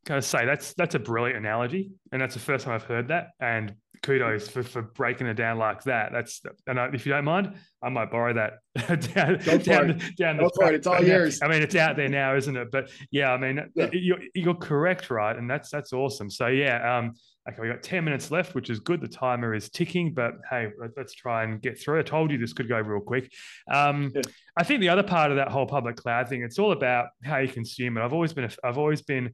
say 0.05 0.09
gotta 0.09 0.21
say 0.21 0.45
that's 0.45 0.73
that's 0.73 0.95
a 0.95 0.99
brilliant 0.99 1.37
analogy, 1.37 1.91
and 2.11 2.21
that's 2.21 2.33
the 2.33 2.39
first 2.39 2.65
time 2.65 2.73
I've 2.75 2.83
heard 2.83 3.09
that. 3.09 3.29
And 3.39 3.75
kudos 4.03 4.49
for, 4.49 4.61
for 4.63 4.81
breaking 4.81 5.27
it 5.27 5.35
down 5.35 5.57
like 5.57 5.81
that. 5.83 6.11
That's 6.11 6.41
and 6.67 6.79
I, 6.79 6.89
if 6.93 7.05
you 7.05 7.13
don't 7.13 7.25
mind, 7.25 7.55
I 7.81 7.89
might 7.89 8.11
borrow 8.11 8.33
that 8.33 8.59
down, 9.13 9.39
down, 9.63 9.99
down 10.17 10.37
the 10.37 10.51
it. 10.61 10.75
It's 10.75 10.87
all 10.87 11.03
yours. 11.03 11.41
I 11.41 11.47
mean, 11.47 11.63
it's 11.63 11.75
out 11.75 11.95
there 11.95 12.09
now, 12.09 12.35
isn't 12.35 12.55
it? 12.55 12.69
But 12.71 12.91
yeah, 13.11 13.31
I 13.31 13.37
mean, 13.37 13.65
yeah. 13.75 13.89
You're, 13.91 14.19
you're 14.35 14.55
correct, 14.55 15.09
right? 15.09 15.35
And 15.35 15.49
that's 15.49 15.69
that's 15.69 15.93
awesome. 15.93 16.29
So 16.29 16.47
yeah, 16.47 16.97
um, 16.97 17.13
okay, 17.49 17.61
we 17.61 17.69
got 17.69 17.81
ten 17.81 18.03
minutes 18.03 18.29
left, 18.29 18.53
which 18.53 18.69
is 18.69 18.79
good. 18.79 19.01
The 19.01 19.07
timer 19.07 19.55
is 19.55 19.69
ticking, 19.69 20.13
but 20.13 20.33
hey, 20.49 20.67
let's 20.97 21.13
try 21.13 21.43
and 21.43 21.61
get 21.61 21.79
through. 21.79 21.99
I 21.99 22.03
told 22.03 22.29
you 22.29 22.37
this 22.37 22.53
could 22.53 22.67
go 22.67 22.79
real 22.79 23.01
quick. 23.01 23.31
Um, 23.71 24.11
yeah. 24.13 24.21
I 24.57 24.63
think 24.63 24.81
the 24.81 24.89
other 24.89 25.03
part 25.03 25.31
of 25.31 25.37
that 25.37 25.49
whole 25.49 25.65
public 25.65 25.95
cloud 25.95 26.29
thing, 26.29 26.43
it's 26.43 26.59
all 26.59 26.73
about 26.73 27.07
how 27.23 27.37
you 27.37 27.47
consume 27.47 27.97
it. 27.97 28.01
I've 28.01 28.13
always 28.13 28.33
been, 28.33 28.45
a, 28.45 28.49
I've 28.63 28.77
always 28.77 29.01
been 29.01 29.33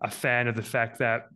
a 0.00 0.10
fan 0.10 0.48
of 0.48 0.56
the 0.56 0.62
fact 0.62 0.98
that 0.98 1.28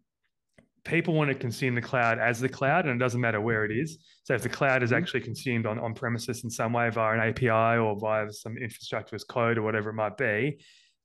people 0.85 1.15
want 1.15 1.29
to 1.29 1.35
consume 1.35 1.75
the 1.75 1.83
cloud 1.83 2.19
as 2.19 2.41
the 2.41 2.49
cloud, 2.49 2.87
and 2.87 2.95
it 2.95 3.03
doesn't 3.03 3.21
matter 3.21 3.41
where 3.41 3.65
it 3.65 3.73
is. 3.73 3.99
So 4.25 4.35
if 4.35 4.43
the 4.43 4.49
cloud 4.49 4.83
is 4.83 4.91
mm-hmm. 4.91 5.03
actually 5.03 5.21
consumed 5.21 5.67
on, 5.67 5.79
on 5.79 5.95
premises 5.95 6.45
in 6.45 6.51
some 6.51 6.73
way 6.73 6.91
via 6.91 7.19
an 7.19 7.29
API 7.29 7.79
or 7.79 7.99
via 7.99 8.31
some 8.31 8.57
infrastructure 8.59 9.17
as 9.17 9.25
code 9.25 9.59
or 9.59 9.63
whatever 9.63 9.91
it 9.91 9.95
might 9.95 10.17
be, 10.17 10.59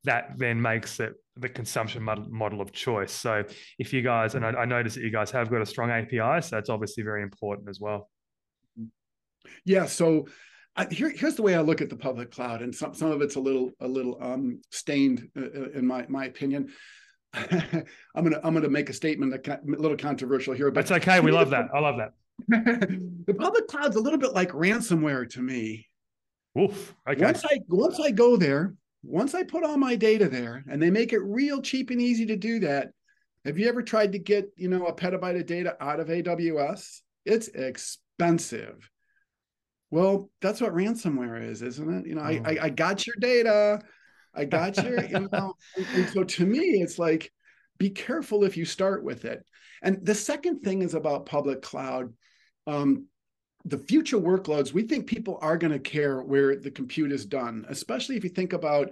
that 0.04 0.32
then 0.36 0.60
makes 0.60 1.00
it 1.00 1.14
the 1.36 1.48
consumption 1.48 2.02
model, 2.02 2.60
of 2.60 2.72
choice. 2.72 3.12
So 3.12 3.44
if 3.78 3.92
you 3.92 4.02
guys, 4.02 4.34
and 4.34 4.44
I, 4.44 4.50
I 4.50 4.64
notice 4.64 4.94
that 4.94 5.02
you 5.02 5.10
guys 5.10 5.30
have 5.30 5.50
got 5.50 5.62
a 5.62 5.66
strong 5.66 5.90
API, 5.90 6.42
so 6.42 6.56
that's 6.56 6.68
obviously 6.68 7.02
very 7.02 7.22
important 7.22 7.68
as 7.68 7.80
well. 7.80 8.10
Yeah. 9.64 9.86
So 9.86 10.26
I, 10.76 10.86
here, 10.90 11.10
here's 11.10 11.34
the 11.34 11.42
way 11.42 11.54
I 11.54 11.60
look 11.60 11.80
at 11.80 11.90
the 11.90 11.96
public 11.96 12.30
cloud, 12.30 12.62
and 12.62 12.74
some 12.74 12.94
some 12.94 13.10
of 13.10 13.22
it's 13.22 13.36
a 13.36 13.40
little 13.40 13.70
a 13.80 13.88
little 13.88 14.18
um, 14.20 14.60
stained 14.70 15.28
uh, 15.36 15.40
uh 15.40 15.70
in 15.74 15.86
my 15.86 16.06
my 16.08 16.26
opinion. 16.26 16.70
I'm 17.34 18.24
gonna 18.24 18.40
I'm 18.42 18.54
gonna 18.54 18.68
make 18.68 18.90
a 18.90 18.92
statement 18.92 19.46
a 19.46 19.60
little 19.64 19.96
controversial 19.96 20.54
here, 20.54 20.70
but 20.70 20.86
that's 20.86 21.02
okay. 21.02 21.20
We 21.20 21.30
love 21.30 21.50
that. 21.50 21.66
I 21.72 21.78
love 21.78 21.96
that. 21.98 22.12
the 23.26 23.34
public 23.34 23.68
cloud's 23.68 23.96
a 23.96 24.00
little 24.00 24.18
bit 24.18 24.32
like 24.32 24.50
ransomware 24.50 25.28
to 25.30 25.40
me. 25.40 25.86
Oof. 26.58 26.94
Okay. 27.08 27.24
Once 27.24 27.44
I 27.44 27.60
once 27.68 28.00
I 28.00 28.10
go 28.10 28.36
there, 28.36 28.74
once 29.02 29.34
I 29.34 29.44
put 29.44 29.64
all 29.64 29.76
my 29.76 29.94
data 29.94 30.28
there, 30.28 30.64
and 30.68 30.82
they 30.82 30.90
make 30.90 31.12
it 31.12 31.20
real 31.20 31.62
cheap 31.62 31.90
and 31.90 32.00
easy 32.00 32.26
to 32.26 32.36
do 32.36 32.60
that. 32.60 32.90
Have 33.44 33.58
you 33.58 33.68
ever 33.68 33.82
tried 33.82 34.12
to 34.12 34.18
get 34.18 34.50
you 34.56 34.68
know 34.68 34.86
a 34.86 34.94
petabyte 34.94 35.38
of 35.38 35.46
data 35.46 35.76
out 35.80 36.00
of 36.00 36.08
AWS? 36.08 37.00
It's 37.24 37.48
expensive. 37.48 38.90
Well, 39.92 40.30
that's 40.40 40.60
what 40.60 40.74
ransomware 40.74 41.48
is, 41.48 41.62
isn't 41.62 42.00
it? 42.00 42.06
You 42.06 42.16
know, 42.16 42.22
oh. 42.22 42.24
I, 42.24 42.42
I 42.44 42.58
I 42.62 42.68
got 42.70 43.06
your 43.06 43.16
data. 43.20 43.80
I 44.34 44.44
got 44.44 44.76
you. 44.76 44.98
you 45.08 45.28
know? 45.32 45.54
and 45.94 46.08
so 46.10 46.24
to 46.24 46.46
me, 46.46 46.60
it's 46.60 46.98
like, 46.98 47.32
be 47.78 47.90
careful 47.90 48.44
if 48.44 48.56
you 48.56 48.64
start 48.64 49.02
with 49.04 49.24
it. 49.24 49.44
And 49.82 50.04
the 50.04 50.14
second 50.14 50.60
thing 50.60 50.82
is 50.82 50.94
about 50.94 51.26
public 51.26 51.62
cloud. 51.62 52.12
Um, 52.66 53.06
the 53.64 53.78
future 53.78 54.18
workloads, 54.18 54.72
we 54.72 54.82
think 54.82 55.06
people 55.06 55.38
are 55.42 55.58
going 55.58 55.72
to 55.72 55.78
care 55.78 56.20
where 56.22 56.56
the 56.56 56.70
compute 56.70 57.12
is 57.12 57.26
done, 57.26 57.66
especially 57.68 58.16
if 58.16 58.24
you 58.24 58.30
think 58.30 58.52
about 58.52 58.90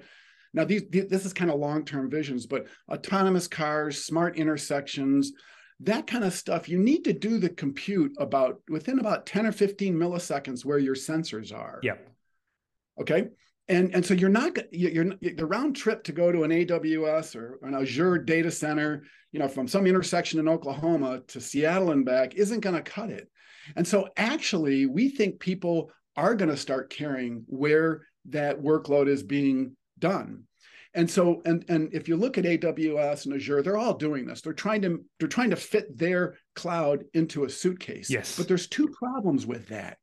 now 0.54 0.64
these, 0.64 0.82
this 0.90 1.26
is 1.26 1.34
kind 1.34 1.50
of 1.50 1.60
long-term 1.60 2.10
visions, 2.10 2.46
but 2.46 2.66
autonomous 2.90 3.46
cars, 3.46 4.04
smart 4.04 4.36
intersections, 4.36 5.32
that 5.80 6.06
kind 6.06 6.24
of 6.24 6.32
stuff, 6.32 6.68
you 6.68 6.78
need 6.78 7.04
to 7.04 7.12
do 7.12 7.38
the 7.38 7.50
compute 7.50 8.12
about 8.18 8.60
within 8.68 8.98
about 8.98 9.26
10 9.26 9.46
or 9.46 9.52
15 9.52 9.94
milliseconds 9.94 10.64
where 10.64 10.78
your 10.78 10.94
sensors 10.94 11.54
are. 11.54 11.80
Yep. 11.82 12.08
Okay 13.00 13.28
and 13.68 13.94
and 13.94 14.04
so 14.04 14.14
you're 14.14 14.30
not 14.30 14.56
you're 14.72 15.12
the 15.20 15.46
round 15.46 15.76
trip 15.76 16.02
to 16.04 16.12
go 16.12 16.32
to 16.32 16.44
an 16.44 16.50
AWS 16.50 17.36
or 17.36 17.58
an 17.62 17.74
Azure 17.74 18.18
data 18.18 18.50
center, 18.50 19.04
you 19.32 19.38
know, 19.38 19.48
from 19.48 19.68
some 19.68 19.86
intersection 19.86 20.40
in 20.40 20.48
Oklahoma 20.48 21.20
to 21.28 21.40
Seattle 21.40 21.90
and 21.90 22.04
back 22.04 22.34
isn't 22.34 22.60
going 22.60 22.76
to 22.76 22.82
cut 22.82 23.10
it. 23.10 23.28
And 23.76 23.86
so 23.86 24.08
actually, 24.16 24.86
we 24.86 25.10
think 25.10 25.38
people 25.38 25.90
are 26.16 26.34
going 26.34 26.50
to 26.50 26.56
start 26.56 26.90
caring 26.90 27.44
where 27.46 28.02
that 28.30 28.60
workload 28.60 29.08
is 29.08 29.22
being 29.22 29.76
done. 29.98 30.44
And 30.94 31.10
so, 31.10 31.42
and 31.44 31.64
and 31.68 31.92
if 31.92 32.08
you 32.08 32.16
look 32.16 32.38
at 32.38 32.44
AWS 32.44 33.26
and 33.26 33.34
Azure, 33.34 33.62
they're 33.62 33.76
all 33.76 33.94
doing 33.94 34.26
this. 34.26 34.40
They're 34.40 34.54
trying 34.54 34.82
to 34.82 35.04
they're 35.18 35.28
trying 35.28 35.50
to 35.50 35.56
fit 35.56 35.96
their 35.96 36.36
cloud 36.54 37.04
into 37.12 37.44
a 37.44 37.50
suitcase. 37.50 38.08
Yes. 38.08 38.36
But 38.36 38.48
there's 38.48 38.66
two 38.66 38.88
problems 38.88 39.46
with 39.46 39.68
that. 39.68 39.98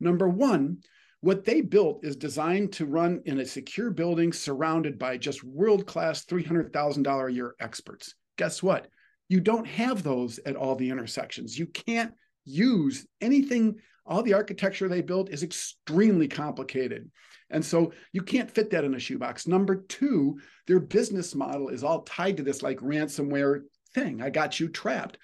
Number 0.00 0.28
one, 0.28 0.78
what 1.22 1.44
they 1.44 1.60
built 1.60 2.04
is 2.04 2.16
designed 2.16 2.72
to 2.72 2.84
run 2.84 3.22
in 3.26 3.38
a 3.38 3.46
secure 3.46 3.90
building 3.90 4.32
surrounded 4.32 4.98
by 4.98 5.16
just 5.16 5.44
world 5.44 5.86
class 5.86 6.24
$300,000 6.24 7.28
a 7.28 7.32
year 7.32 7.54
experts. 7.60 8.14
Guess 8.36 8.60
what? 8.60 8.88
You 9.28 9.40
don't 9.40 9.66
have 9.66 10.02
those 10.02 10.40
at 10.44 10.56
all 10.56 10.74
the 10.74 10.90
intersections. 10.90 11.56
You 11.56 11.66
can't 11.66 12.12
use 12.44 13.06
anything. 13.20 13.76
All 14.04 14.24
the 14.24 14.34
architecture 14.34 14.88
they 14.88 15.00
built 15.00 15.30
is 15.30 15.44
extremely 15.44 16.26
complicated. 16.26 17.08
And 17.50 17.64
so 17.64 17.92
you 18.12 18.22
can't 18.22 18.50
fit 18.50 18.70
that 18.70 18.84
in 18.84 18.94
a 18.94 18.98
shoebox. 18.98 19.46
Number 19.46 19.76
two, 19.76 20.40
their 20.66 20.80
business 20.80 21.36
model 21.36 21.68
is 21.68 21.84
all 21.84 22.02
tied 22.02 22.38
to 22.38 22.42
this 22.42 22.64
like 22.64 22.78
ransomware 22.78 23.60
thing. 23.94 24.22
I 24.22 24.30
got 24.30 24.58
you 24.58 24.68
trapped. 24.68 25.18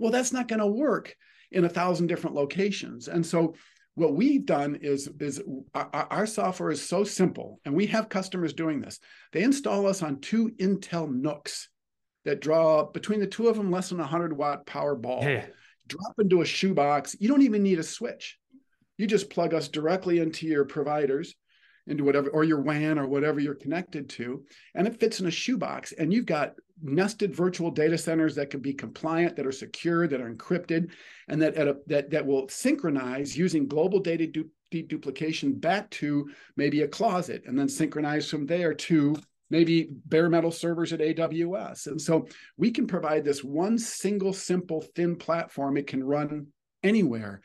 Well, 0.00 0.10
that's 0.10 0.32
not 0.32 0.48
going 0.48 0.60
to 0.60 0.66
work 0.66 1.14
in 1.52 1.64
a 1.64 1.68
thousand 1.68 2.08
different 2.08 2.34
locations. 2.34 3.06
And 3.06 3.24
so 3.24 3.54
what 3.94 4.14
we've 4.14 4.44
done 4.44 4.76
is 4.80 5.08
is 5.20 5.42
our, 5.74 5.88
our, 5.92 6.26
software 6.26 6.70
is 6.70 6.82
so 6.82 7.04
simple 7.04 7.60
and 7.64 7.74
we 7.74 7.86
have 7.86 8.08
customers 8.08 8.52
doing 8.52 8.80
this. 8.80 8.98
They 9.32 9.42
install 9.42 9.86
us 9.86 10.02
on 10.02 10.20
two 10.20 10.50
intel 10.60 11.08
NUCs 11.08 11.68
that 12.24 12.40
draw 12.40 12.84
between 12.84 13.20
the 13.20 13.26
two 13.26 13.48
of 13.48 13.56
them 13.56 13.70
less 13.70 13.90
than 13.90 13.98
100 13.98 14.36
watt 14.36 14.66
power 14.66 14.94
ball. 14.96 15.22
Yeah. 15.22 15.46
drop 15.86 16.14
into 16.18 16.42
a 16.42 16.46
shoebox. 16.46 17.14
You 17.20 17.28
don't 17.28 17.42
even 17.42 17.62
need 17.62 17.78
a 17.78 17.84
switch. 17.84 18.38
You 18.96 19.06
just 19.06 19.30
plug 19.30 19.54
us 19.54 19.68
directly 19.68 20.18
into 20.18 20.46
your 20.46 20.64
providers 20.64 21.34
into 21.86 22.04
whatever 22.04 22.30
or 22.30 22.44
your 22.44 22.60
WAN 22.60 22.98
or 22.98 23.06
whatever 23.06 23.40
you're 23.40 23.54
connected 23.54 24.08
to 24.08 24.42
and 24.74 24.86
it 24.86 24.98
fits 24.98 25.20
in 25.20 25.26
a 25.26 25.30
shoebox 25.30 25.92
and 25.92 26.12
you've 26.12 26.26
got 26.26 26.54
nested 26.82 27.34
virtual 27.34 27.70
data 27.70 27.96
centers 27.96 28.34
that 28.34 28.50
can 28.50 28.60
be 28.60 28.72
compliant, 28.72 29.36
that 29.36 29.46
are 29.46 29.52
secure, 29.52 30.06
that 30.08 30.20
are 30.20 30.32
encrypted, 30.32 30.90
and 31.28 31.40
that 31.40 31.56
a, 31.56 31.76
that 31.86 32.10
that 32.10 32.26
will 32.26 32.48
synchronize 32.48 33.36
using 33.36 33.66
global 33.66 34.00
data 34.00 34.26
du- 34.26 34.50
deduplication 34.72 35.60
back 35.60 35.90
to 35.90 36.28
maybe 36.56 36.82
a 36.82 36.88
closet, 36.88 37.44
and 37.46 37.58
then 37.58 37.68
synchronize 37.68 38.28
from 38.28 38.46
there 38.46 38.74
to 38.74 39.14
maybe 39.50 39.88
bare 40.06 40.28
metal 40.28 40.50
servers 40.50 40.92
at 40.92 41.00
AWS. 41.00 41.86
And 41.86 42.00
so 42.00 42.26
we 42.56 42.70
can 42.70 42.86
provide 42.86 43.24
this 43.24 43.44
one 43.44 43.78
single, 43.78 44.32
simple, 44.32 44.80
thin 44.80 45.16
platform. 45.16 45.76
It 45.76 45.86
can 45.86 46.02
run 46.02 46.48
anywhere, 46.82 47.40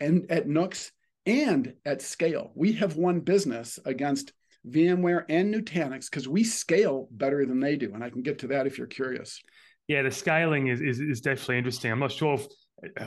and 0.00 0.30
at 0.30 0.48
NUCs 0.48 0.90
and 1.26 1.74
at 1.84 2.02
scale. 2.02 2.52
We 2.54 2.72
have 2.74 2.96
won 2.96 3.20
business 3.20 3.78
against 3.84 4.32
VMware 4.68 5.24
and 5.28 5.54
Nutanix 5.54 6.08
because 6.10 6.28
we 6.28 6.44
scale 6.44 7.08
better 7.10 7.44
than 7.46 7.60
they 7.60 7.76
do. 7.76 7.94
And 7.94 8.02
I 8.02 8.10
can 8.10 8.22
get 8.22 8.38
to 8.40 8.48
that 8.48 8.66
if 8.66 8.78
you're 8.78 8.86
curious. 8.86 9.40
Yeah, 9.88 10.02
the 10.02 10.10
scaling 10.10 10.68
is, 10.68 10.80
is, 10.80 11.00
is 11.00 11.20
definitely 11.20 11.58
interesting. 11.58 11.90
I'm 11.90 11.98
not 11.98 12.12
sure 12.12 12.34
if 12.34 12.46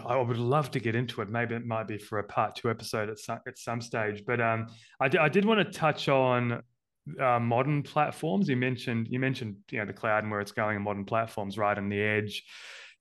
I 0.05 0.17
would 0.17 0.37
love 0.37 0.71
to 0.71 0.79
get 0.79 0.95
into 0.95 1.21
it. 1.21 1.29
Maybe 1.29 1.55
it 1.55 1.65
might 1.65 1.87
be 1.87 1.97
for 1.97 2.19
a 2.19 2.23
part 2.23 2.55
two 2.55 2.69
episode 2.69 3.09
at 3.09 3.19
some, 3.19 3.39
at 3.47 3.57
some 3.57 3.81
stage. 3.81 4.23
But 4.25 4.41
um, 4.41 4.67
I, 4.99 5.07
d- 5.07 5.17
I 5.17 5.29
did 5.29 5.45
want 5.45 5.65
to 5.65 5.77
touch 5.77 6.07
on 6.09 6.61
uh, 7.19 7.39
modern 7.39 7.83
platforms. 7.83 8.47
You 8.47 8.57
mentioned 8.57 9.07
you 9.09 9.19
mentioned 9.19 9.57
you 9.71 9.79
know 9.79 9.85
the 9.85 9.93
cloud 9.93 10.23
and 10.23 10.31
where 10.31 10.39
it's 10.39 10.51
going, 10.51 10.75
and 10.75 10.83
modern 10.83 11.05
platforms 11.05 11.57
right 11.57 11.77
on 11.77 11.89
the 11.89 12.01
edge, 12.01 12.43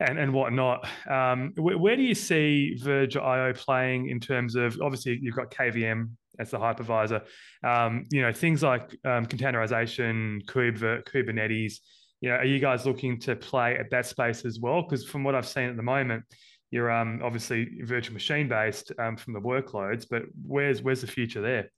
and 0.04 0.18
and 0.18 0.32
whatnot. 0.32 0.88
Um, 1.08 1.52
where, 1.56 1.78
where 1.78 1.96
do 1.96 2.02
you 2.02 2.14
see 2.14 2.76
Verge.io 2.80 3.52
playing 3.54 4.08
in 4.08 4.20
terms 4.20 4.54
of 4.54 4.80
obviously 4.80 5.18
you've 5.20 5.36
got 5.36 5.50
KVM 5.50 6.10
as 6.38 6.50
the 6.50 6.58
hypervisor. 6.58 7.22
Um, 7.62 8.06
you 8.10 8.22
know, 8.22 8.32
things 8.32 8.62
like 8.62 8.96
um, 9.04 9.26
containerization, 9.26 10.44
Kubernetes. 10.46 11.74
You 12.20 12.30
know, 12.30 12.36
are 12.36 12.44
you 12.44 12.58
guys 12.58 12.86
looking 12.86 13.18
to 13.20 13.36
play 13.36 13.76
at 13.76 13.90
that 13.90 14.06
space 14.06 14.44
as 14.44 14.58
well? 14.58 14.82
Because 14.82 15.04
from 15.04 15.24
what 15.24 15.34
I've 15.34 15.46
seen 15.46 15.68
at 15.68 15.76
the 15.76 15.82
moment, 15.82 16.24
you're 16.70 16.90
um, 16.90 17.20
obviously 17.22 17.68
virtual 17.82 18.14
machine 18.14 18.48
based 18.48 18.92
um, 18.98 19.16
from 19.16 19.32
the 19.32 19.40
workloads, 19.40 20.06
but 20.08 20.22
where's 20.46 20.82
where's 20.82 21.02
the 21.02 21.06
future 21.06 21.40
there? 21.40 21.70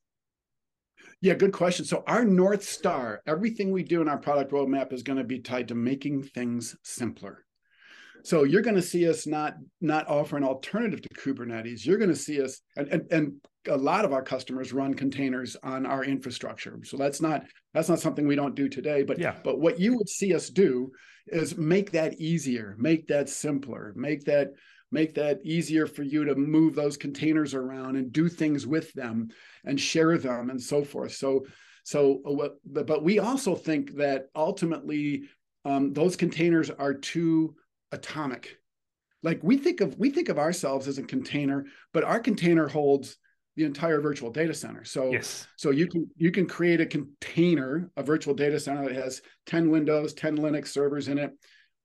Yeah, 1.21 1.35
good 1.35 1.53
question. 1.53 1.85
So 1.85 2.05
our 2.07 2.25
north 2.25 2.63
star, 2.63 3.23
everything 3.27 3.73
we 3.73 3.83
do 3.83 4.01
in 4.03 4.09
our 4.09 4.19
product 4.19 4.53
roadmap 4.53 4.93
is 4.93 5.03
going 5.03 5.19
to 5.19 5.25
be 5.25 5.39
tied 5.39 5.69
to 5.69 5.75
making 5.75 6.23
things 6.23 6.77
simpler. 6.83 7.46
So 8.25 8.45
you're 8.45 8.63
going 8.63 8.77
to 8.77 8.83
see 8.83 9.09
us 9.09 9.27
not 9.27 9.55
not 9.81 10.09
offer 10.09 10.37
an 10.37 10.45
alternative 10.45 11.01
to 11.03 11.09
Kubernetes. 11.11 11.87
You're 11.87 11.99
going 11.99 12.11
to 12.11 12.17
see 12.17 12.43
us, 12.43 12.61
and, 12.77 12.89
and, 12.89 13.13
and 13.13 13.33
a 13.69 13.77
lot 13.77 14.05
of 14.05 14.13
our 14.13 14.23
customers 14.23 14.73
run 14.73 14.95
containers 14.95 15.57
on 15.63 15.87
our 15.87 16.05
infrastructure. 16.05 16.79
So 16.85 16.97
that's 16.97 17.21
not 17.21 17.45
that's 17.75 17.89
not 17.89 18.01
something 18.01 18.27
we 18.27 18.37
don't 18.37 18.55
do 18.55 18.69
today. 18.69 19.03
But 19.03 19.19
yeah. 19.19 19.37
but 19.45 19.61
what 19.61 19.79
you 19.79 19.97
would 19.97 20.09
see 20.09 20.35
us 20.35 20.51
do 20.51 20.93
is 21.29 21.57
make 21.57 21.93
that 21.93 22.15
easier, 22.21 22.77
make 22.79 23.09
that 23.09 23.29
simpler, 23.29 23.93
make 23.97 24.25
that 24.25 24.53
make 24.93 25.15
that 25.15 25.41
easier 25.45 25.87
for 25.87 26.03
you 26.03 26.25
to 26.25 26.35
move 26.35 26.75
those 26.75 26.97
containers 26.97 27.55
around 27.55 27.97
and 27.97 28.13
do 28.13 28.29
things 28.29 28.67
with 28.67 28.93
them 28.93 29.29
and 29.65 29.81
share 29.81 30.17
them 30.17 30.51
and 30.51 30.63
so 30.63 30.85
forth. 30.85 31.13
So 31.13 31.47
so 31.85 32.21
uh, 32.25 32.49
but 32.83 33.03
we 33.03 33.19
also 33.19 33.55
think 33.55 33.97
that 33.97 34.27
ultimately 34.35 35.25
um, 35.65 35.93
those 35.93 36.17
containers 36.17 36.71
are 36.71 36.95
too 36.95 37.57
atomic. 37.93 38.59
Like 39.23 39.41
we 39.43 39.57
think 39.57 39.81
of 39.81 39.99
we 39.99 40.11
think 40.11 40.29
of 40.29 40.39
ourselves 40.39 40.89
as 40.89 40.99
a 40.99 41.03
container, 41.03 41.67
but 41.93 42.05
our 42.05 42.21
container 42.21 42.69
holds 42.69 43.17
the 43.57 43.65
entire 43.65 44.01
virtual 44.01 44.31
data 44.31 44.55
center. 44.55 44.85
So 44.85 45.13
yes. 45.13 45.47
so 45.57 45.71
you 45.71 45.89
can 45.89 46.09
you 46.17 46.31
can 46.31 46.47
create 46.47 46.81
a 46.81 46.87
container, 46.87 47.91
a 47.97 48.03
virtual 48.03 48.35
data 48.35 48.61
center 48.61 48.85
that 48.85 48.95
has 48.95 49.23
10 49.47 49.71
Windows, 49.71 50.13
10 50.15 50.39
Linux 50.39 50.69
servers 50.69 51.09
in 51.09 51.19
it, 51.19 51.33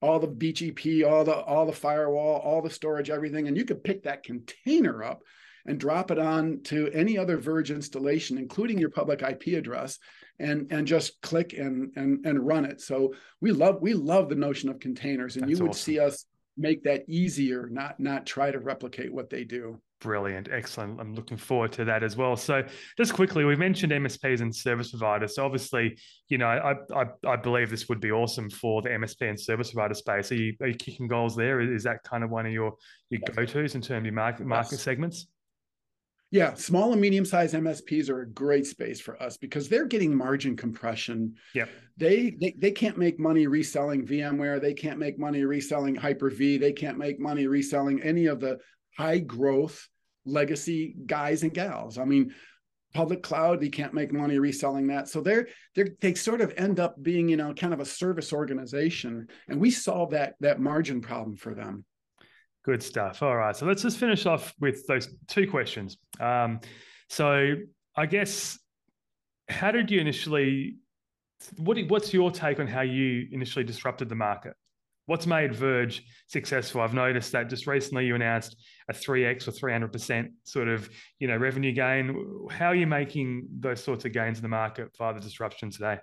all 0.02 0.20
the 0.20 0.28
BGP, 0.28 1.10
all 1.10 1.24
the 1.24 1.36
all 1.36 1.66
the 1.66 1.72
firewall, 1.72 2.42
all 2.42 2.62
the 2.62 2.70
storage, 2.70 3.10
everything, 3.10 3.48
and 3.48 3.56
you 3.56 3.66
could 3.66 3.84
pick 3.84 4.04
that 4.04 4.24
container 4.24 5.04
up 5.04 5.22
and 5.66 5.80
drop 5.80 6.12
it 6.12 6.20
on 6.20 6.62
to 6.64 6.90
any 6.90 7.18
other 7.18 7.38
Verge 7.38 7.72
installation, 7.72 8.38
including 8.38 8.78
your 8.78 8.90
public 8.90 9.22
IP 9.22 9.58
address, 9.58 10.00
and 10.42 10.72
and 10.72 10.88
just 10.88 11.22
click 11.22 11.54
and 11.54 11.92
and 11.96 12.26
and 12.26 12.46
run 12.46 12.66
it. 12.66 12.82
So 12.82 13.14
we 13.40 13.52
love 13.52 13.82
we 13.82 13.94
love 13.94 14.30
the 14.30 14.36
notion 14.36 14.70
of 14.70 14.80
containers, 14.80 15.36
and 15.36 15.44
That's 15.44 15.52
you 15.52 15.64
would 15.64 15.72
awesome. 15.72 15.94
see 15.94 16.00
us 16.00 16.26
make 16.58 16.84
that 16.84 17.04
easier, 17.08 17.68
not 17.72 18.00
not 18.00 18.26
try 18.26 18.52
to 18.52 18.60
replicate 18.60 19.14
what 19.14 19.30
they 19.30 19.44
do. 19.44 19.80
Brilliant, 20.02 20.50
excellent. 20.52 21.00
I'm 21.00 21.14
looking 21.14 21.38
forward 21.38 21.72
to 21.74 21.86
that 21.86 22.02
as 22.02 22.18
well. 22.18 22.36
So, 22.36 22.64
just 22.98 23.14
quickly, 23.14 23.46
we 23.46 23.56
mentioned 23.56 23.92
MSPs 23.92 24.42
and 24.42 24.54
service 24.54 24.90
providers. 24.90 25.36
So, 25.36 25.46
obviously, 25.46 25.96
you 26.28 26.40
know, 26.40 26.48
I, 26.48 26.74
I, 26.96 27.06
I 27.28 27.36
believe 27.36 27.70
this 27.70 27.88
would 27.88 28.02
be 28.02 28.12
awesome 28.12 28.50
for 28.50 28.82
the 28.82 28.90
MSP 28.90 29.30
and 29.30 29.40
service 29.40 29.72
provider 29.72 29.94
space. 29.94 30.32
Are 30.32 30.36
you, 30.36 30.56
are 30.60 30.70
you 30.70 30.74
kicking 30.74 31.08
goals 31.08 31.36
there? 31.36 31.62
Is 31.62 31.84
that 31.84 32.02
kind 32.04 32.24
of 32.24 32.32
one 32.32 32.48
of 32.48 32.52
your 32.52 32.74
your 33.12 33.22
go 33.36 33.46
tos 33.46 33.76
in 33.76 33.82
terms 33.82 34.00
of 34.00 34.06
your 34.06 34.14
market 34.14 34.48
market 34.48 34.72
yes. 34.72 34.82
segments? 34.82 35.28
Yeah, 36.32 36.54
small 36.54 36.94
and 36.94 37.02
medium 37.02 37.26
sized 37.26 37.54
MSPs 37.54 38.10
are 38.10 38.22
a 38.22 38.30
great 38.30 38.66
space 38.66 39.02
for 39.02 39.22
us 39.22 39.36
because 39.36 39.68
they're 39.68 39.86
getting 39.86 40.16
margin 40.16 40.56
compression. 40.56 41.36
Yeah. 41.54 41.66
They, 41.98 42.38
they 42.40 42.56
they 42.58 42.72
can't 42.72 42.98
make 42.98 43.20
money 43.20 43.48
reselling 43.48 44.08
VMware, 44.08 44.62
they 44.62 44.74
can't 44.74 44.98
make 44.98 45.20
money 45.20 45.44
reselling 45.44 45.94
Hyper-V, 45.94 46.58
they 46.58 46.72
can't 46.72 46.98
make 46.98 47.20
money 47.20 47.48
reselling 47.48 48.02
any 48.02 48.28
of 48.28 48.40
the 48.40 48.60
high 48.98 49.20
growth 49.20 49.88
legacy 50.26 50.96
guys 51.06 51.44
and 51.44 51.54
gals. 51.54 51.98
I 51.98 52.06
mean, 52.06 52.34
public 52.94 53.24
cloud, 53.24 53.60
they 53.60 53.70
can't 53.70 53.94
make 53.94 54.14
money 54.14 54.40
reselling 54.40 54.88
that. 54.88 55.10
So 55.10 55.22
they're 55.22 55.48
they 55.76 55.92
they 56.00 56.14
sort 56.14 56.40
of 56.40 56.54
end 56.56 56.80
up 56.80 56.96
being, 57.02 57.28
you 57.28 57.38
know, 57.38 57.54
kind 57.54 57.74
of 57.74 57.82
a 57.82 57.86
service 57.86 58.32
organization 58.32 59.28
and 59.50 59.60
we 59.60 59.70
solve 59.70 60.12
that 60.12 60.36
that 60.40 60.62
margin 60.62 61.02
problem 61.02 61.36
for 61.36 61.54
them. 61.54 61.84
Good 62.64 62.84
stuff. 62.84 63.24
All 63.24 63.36
right. 63.36 63.56
So 63.56 63.66
let's 63.66 63.82
just 63.82 63.98
finish 63.98 64.26
off 64.26 64.54
with 64.60 64.86
those 64.88 65.16
two 65.28 65.50
questions. 65.50 65.98
Um, 66.20 66.60
so 67.10 67.56
I 67.96 68.06
guess, 68.06 68.60
how 69.50 69.72
did 69.72 69.90
you 69.90 70.00
initially, 70.00 70.78
what, 71.58 71.78
what's 71.88 72.14
your 72.14 72.32
take 72.32 72.60
on 72.60 72.68
how 72.68 72.82
you 72.82 73.28
initially 73.32 73.66
disrupted 73.66 74.10
the 74.10 74.16
market? 74.16 74.54
What's 75.08 75.26
made 75.26 75.54
Verge 75.54 76.04
successful? 76.28 76.82
I've 76.82 76.94
noticed 76.94 77.32
that 77.32 77.50
just 77.50 77.66
recently 77.66 78.06
you 78.06 78.14
announced 78.14 78.56
a 78.88 78.94
3x 78.94 79.48
or 79.48 79.52
300% 79.52 80.28
sort 80.44 80.68
of, 80.68 80.90
you 81.20 81.28
know, 81.28 81.38
revenue 81.38 81.74
gain. 81.74 82.48
How 82.52 82.68
are 82.68 82.76
you 82.76 82.88
making 82.88 83.48
those 83.60 83.84
sorts 83.84 84.06
of 84.06 84.14
gains 84.14 84.38
in 84.38 84.44
the 84.44 84.50
market 84.50 84.90
via 84.98 85.16
the 85.16 85.20
disruption 85.20 85.72
today? 85.72 85.98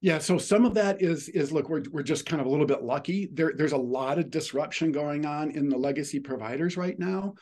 Yeah, 0.00 0.18
so 0.18 0.38
some 0.38 0.64
of 0.64 0.74
that 0.74 1.00
is 1.00 1.28
is 1.28 1.52
look, 1.52 1.68
we're 1.68 1.82
we're 1.90 2.02
just 2.02 2.26
kind 2.26 2.40
of 2.40 2.46
a 2.46 2.50
little 2.50 2.66
bit 2.66 2.82
lucky. 2.82 3.28
There, 3.32 3.52
there's 3.56 3.72
a 3.72 3.78
lot 3.78 4.18
of 4.18 4.30
disruption 4.30 4.92
going 4.92 5.24
on 5.24 5.50
in 5.52 5.68
the 5.68 5.78
legacy 5.78 6.20
providers 6.20 6.76
right 6.76 6.98
now. 6.98 7.34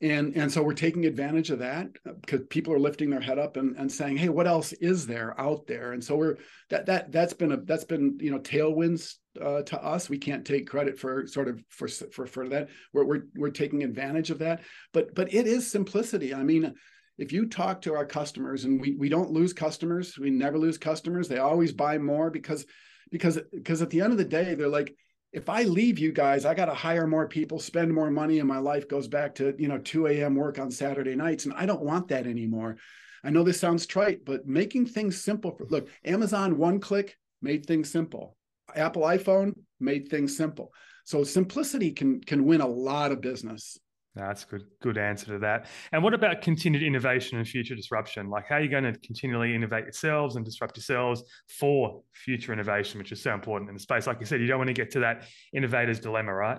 And, 0.00 0.36
and 0.36 0.50
so 0.50 0.62
we're 0.62 0.74
taking 0.74 1.06
advantage 1.06 1.50
of 1.50 1.58
that 1.58 1.88
because 2.20 2.42
people 2.50 2.72
are 2.72 2.78
lifting 2.78 3.10
their 3.10 3.20
head 3.20 3.38
up 3.38 3.56
and, 3.56 3.76
and 3.76 3.90
saying, 3.90 4.16
hey, 4.16 4.28
what 4.28 4.46
else 4.46 4.72
is 4.74 5.08
there 5.08 5.38
out 5.40 5.66
there? 5.66 5.90
And 5.90 6.02
so 6.02 6.14
we're 6.14 6.36
that 6.70 6.86
that 6.86 7.10
that's 7.10 7.32
been 7.32 7.50
a 7.50 7.56
that's 7.56 7.84
been 7.84 8.16
you 8.20 8.30
know 8.30 8.38
tailwinds 8.38 9.14
uh, 9.40 9.62
to 9.62 9.82
us. 9.82 10.08
We 10.08 10.18
can't 10.18 10.44
take 10.44 10.68
credit 10.68 11.00
for 11.00 11.26
sort 11.26 11.48
of 11.48 11.60
for 11.68 11.88
for 11.88 12.26
for 12.26 12.48
that. 12.48 12.68
We're 12.92 13.04
we're 13.04 13.22
we're 13.34 13.50
taking 13.50 13.82
advantage 13.82 14.30
of 14.30 14.38
that. 14.38 14.62
But 14.92 15.16
but 15.16 15.34
it 15.34 15.48
is 15.48 15.68
simplicity. 15.68 16.32
I 16.32 16.44
mean, 16.44 16.74
if 17.18 17.32
you 17.32 17.46
talk 17.46 17.82
to 17.82 17.94
our 17.94 18.06
customers 18.06 18.64
and 18.64 18.80
we, 18.80 18.94
we 18.94 19.08
don't 19.08 19.30
lose 19.30 19.52
customers 19.52 20.16
we 20.18 20.30
never 20.30 20.58
lose 20.58 20.78
customers 20.78 21.28
they 21.28 21.38
always 21.38 21.72
buy 21.72 21.98
more 21.98 22.30
because 22.30 22.64
because 23.10 23.38
because 23.52 23.82
at 23.82 23.90
the 23.90 24.00
end 24.00 24.12
of 24.12 24.18
the 24.18 24.24
day 24.24 24.54
they're 24.54 24.68
like 24.68 24.94
if 25.32 25.48
i 25.48 25.62
leave 25.62 25.98
you 25.98 26.12
guys 26.12 26.44
i 26.44 26.54
got 26.54 26.66
to 26.66 26.74
hire 26.74 27.06
more 27.06 27.28
people 27.28 27.58
spend 27.58 27.92
more 27.92 28.10
money 28.10 28.38
and 28.38 28.48
my 28.48 28.58
life 28.58 28.88
goes 28.88 29.08
back 29.08 29.34
to 29.34 29.54
you 29.58 29.68
know 29.68 29.78
2 29.78 30.06
a.m 30.06 30.34
work 30.34 30.58
on 30.58 30.70
saturday 30.70 31.14
nights 31.14 31.44
and 31.44 31.54
i 31.54 31.66
don't 31.66 31.82
want 31.82 32.08
that 32.08 32.26
anymore. 32.26 32.76
I 33.24 33.30
know 33.30 33.42
this 33.42 33.58
sounds 33.58 33.84
trite 33.84 34.24
but 34.24 34.46
making 34.46 34.86
things 34.86 35.20
simple 35.20 35.50
for, 35.50 35.66
look 35.66 35.88
amazon 36.04 36.56
one 36.56 36.78
click 36.80 37.16
made 37.42 37.66
things 37.66 37.90
simple. 37.90 38.36
Apple 38.74 39.02
iphone 39.02 39.54
made 39.80 40.08
things 40.08 40.36
simple. 40.36 40.72
So 41.04 41.24
simplicity 41.24 41.92
can 41.92 42.20
can 42.20 42.44
win 42.44 42.60
a 42.60 42.66
lot 42.66 43.12
of 43.12 43.20
business 43.20 43.78
that's 44.26 44.44
a 44.44 44.46
good, 44.46 44.64
good 44.82 44.98
answer 44.98 45.26
to 45.26 45.38
that. 45.40 45.66
And 45.92 46.02
what 46.02 46.14
about 46.14 46.42
continued 46.42 46.82
innovation 46.82 47.38
and 47.38 47.46
future 47.46 47.74
disruption? 47.74 48.28
Like, 48.28 48.46
how 48.48 48.56
are 48.56 48.60
you 48.60 48.68
going 48.68 48.84
to 48.84 48.98
continually 49.00 49.54
innovate 49.54 49.84
yourselves 49.84 50.36
and 50.36 50.44
disrupt 50.44 50.76
yourselves 50.76 51.22
for 51.58 52.02
future 52.12 52.52
innovation, 52.52 52.98
which 52.98 53.12
is 53.12 53.22
so 53.22 53.34
important 53.34 53.68
in 53.70 53.74
the 53.74 53.80
space? 53.80 54.06
Like 54.06 54.20
you 54.20 54.26
said, 54.26 54.40
you 54.40 54.46
don't 54.46 54.58
want 54.58 54.68
to 54.68 54.74
get 54.74 54.90
to 54.92 55.00
that 55.00 55.24
innovator's 55.52 56.00
dilemma, 56.00 56.32
right? 56.32 56.58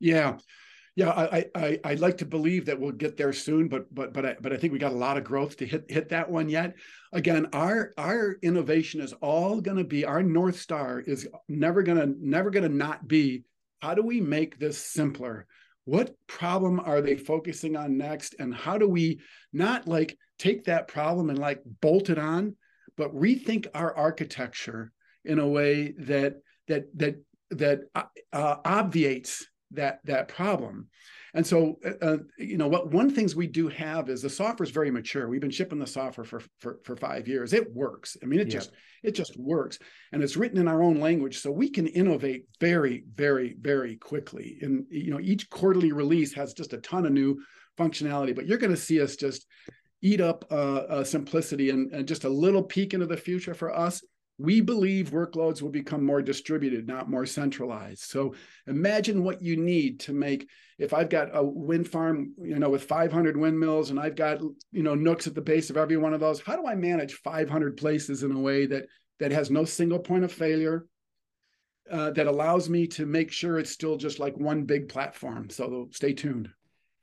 Yeah, 0.00 0.38
yeah. 0.94 1.10
I 1.10 1.46
I 1.54 1.80
I'd 1.84 2.00
like 2.00 2.18
to 2.18 2.26
believe 2.26 2.66
that 2.66 2.78
we'll 2.78 2.92
get 2.92 3.16
there 3.16 3.32
soon, 3.32 3.68
but 3.68 3.92
but 3.94 4.12
but 4.12 4.26
I, 4.26 4.36
but 4.40 4.52
I 4.52 4.56
think 4.56 4.72
we 4.72 4.78
got 4.78 4.92
a 4.92 4.96
lot 4.96 5.16
of 5.16 5.24
growth 5.24 5.56
to 5.58 5.66
hit 5.66 5.86
hit 5.88 6.10
that 6.10 6.30
one 6.30 6.48
yet. 6.48 6.74
Again, 7.12 7.46
our 7.52 7.92
our 7.96 8.36
innovation 8.42 9.00
is 9.00 9.14
all 9.14 9.60
going 9.60 9.78
to 9.78 9.84
be 9.84 10.04
our 10.04 10.22
north 10.22 10.60
star 10.60 11.00
is 11.00 11.26
never 11.48 11.82
gonna 11.82 12.08
never 12.18 12.50
gonna 12.50 12.68
not 12.68 13.06
be 13.08 13.44
how 13.80 13.94
do 13.94 14.02
we 14.02 14.20
make 14.20 14.58
this 14.58 14.78
simpler 14.78 15.46
what 15.86 16.14
problem 16.26 16.78
are 16.80 17.00
they 17.00 17.16
focusing 17.16 17.76
on 17.76 17.96
next? 17.96 18.34
And 18.38 18.54
how 18.54 18.76
do 18.76 18.88
we 18.88 19.20
not 19.52 19.88
like 19.88 20.18
take 20.38 20.64
that 20.64 20.88
problem 20.88 21.30
and 21.30 21.38
like 21.38 21.62
bolt 21.80 22.10
it 22.10 22.18
on 22.18 22.56
but 22.96 23.14
rethink 23.14 23.66
our 23.74 23.94
architecture 23.96 24.92
in 25.24 25.38
a 25.38 25.46
way 25.46 25.92
that 25.98 26.36
that 26.68 26.84
that 26.96 27.16
that 27.50 27.80
uh, 27.94 28.04
uh 28.32 28.56
obviates 28.64 29.46
that 29.72 30.00
that 30.04 30.28
problem 30.28 30.88
and 31.36 31.46
so, 31.46 31.78
uh, 31.84 31.92
uh, 32.00 32.16
you 32.38 32.56
know, 32.56 32.66
what 32.66 32.90
one 32.90 33.10
things 33.10 33.36
we 33.36 33.46
do 33.46 33.68
have 33.68 34.08
is 34.08 34.22
the 34.22 34.30
software 34.30 34.64
is 34.64 34.70
very 34.70 34.90
mature. 34.90 35.28
We've 35.28 35.40
been 35.40 35.50
shipping 35.50 35.78
the 35.78 35.86
software 35.86 36.24
for 36.24 36.40
for, 36.60 36.80
for 36.82 36.96
five 36.96 37.28
years. 37.28 37.52
It 37.52 37.74
works. 37.74 38.16
I 38.22 38.26
mean, 38.26 38.40
it 38.40 38.48
yeah. 38.48 38.54
just 38.54 38.72
it 39.02 39.10
just 39.14 39.38
works, 39.38 39.78
and 40.12 40.22
it's 40.22 40.38
written 40.38 40.58
in 40.58 40.66
our 40.66 40.82
own 40.82 40.98
language, 40.98 41.38
so 41.38 41.52
we 41.52 41.68
can 41.68 41.86
innovate 41.88 42.46
very, 42.58 43.04
very, 43.14 43.54
very 43.60 43.96
quickly. 43.96 44.58
And 44.62 44.86
you 44.88 45.10
know, 45.10 45.20
each 45.20 45.50
quarterly 45.50 45.92
release 45.92 46.32
has 46.32 46.54
just 46.54 46.72
a 46.72 46.78
ton 46.78 47.04
of 47.04 47.12
new 47.12 47.38
functionality. 47.78 48.34
But 48.34 48.46
you're 48.46 48.56
going 48.56 48.74
to 48.74 48.76
see 48.76 49.02
us 49.02 49.14
just 49.14 49.46
eat 50.00 50.22
up 50.22 50.46
uh, 50.50 50.54
uh, 50.88 51.04
simplicity 51.04 51.68
and, 51.68 51.92
and 51.92 52.08
just 52.08 52.24
a 52.24 52.30
little 52.30 52.62
peek 52.62 52.94
into 52.94 53.06
the 53.06 53.16
future 53.16 53.52
for 53.52 53.76
us 53.76 54.02
we 54.38 54.60
believe 54.60 55.10
workloads 55.10 55.62
will 55.62 55.70
become 55.70 56.04
more 56.04 56.20
distributed, 56.20 56.86
not 56.86 57.08
more 57.08 57.24
centralized. 57.24 58.02
So 58.02 58.34
imagine 58.66 59.24
what 59.24 59.42
you 59.42 59.56
need 59.56 60.00
to 60.00 60.12
make. 60.12 60.48
If 60.78 60.92
I've 60.92 61.08
got 61.08 61.30
a 61.32 61.42
wind 61.42 61.88
farm, 61.88 62.34
you 62.42 62.58
know, 62.58 62.68
with 62.68 62.84
500 62.84 63.36
windmills, 63.36 63.90
and 63.90 63.98
I've 63.98 64.16
got 64.16 64.40
you 64.72 64.82
know 64.82 64.94
NUCs 64.94 65.26
at 65.26 65.34
the 65.34 65.40
base 65.40 65.70
of 65.70 65.78
every 65.78 65.96
one 65.96 66.12
of 66.12 66.20
those, 66.20 66.40
how 66.40 66.56
do 66.56 66.66
I 66.66 66.74
manage 66.74 67.14
500 67.14 67.76
places 67.76 68.22
in 68.22 68.32
a 68.32 68.38
way 68.38 68.66
that 68.66 68.86
that 69.18 69.32
has 69.32 69.50
no 69.50 69.64
single 69.64 69.98
point 69.98 70.24
of 70.24 70.32
failure, 70.32 70.86
uh, 71.90 72.10
that 72.10 72.26
allows 72.26 72.68
me 72.68 72.86
to 72.88 73.06
make 73.06 73.32
sure 73.32 73.58
it's 73.58 73.70
still 73.70 73.96
just 73.96 74.18
like 74.18 74.36
one 74.36 74.64
big 74.64 74.90
platform? 74.90 75.48
So 75.48 75.88
stay 75.92 76.12
tuned. 76.12 76.50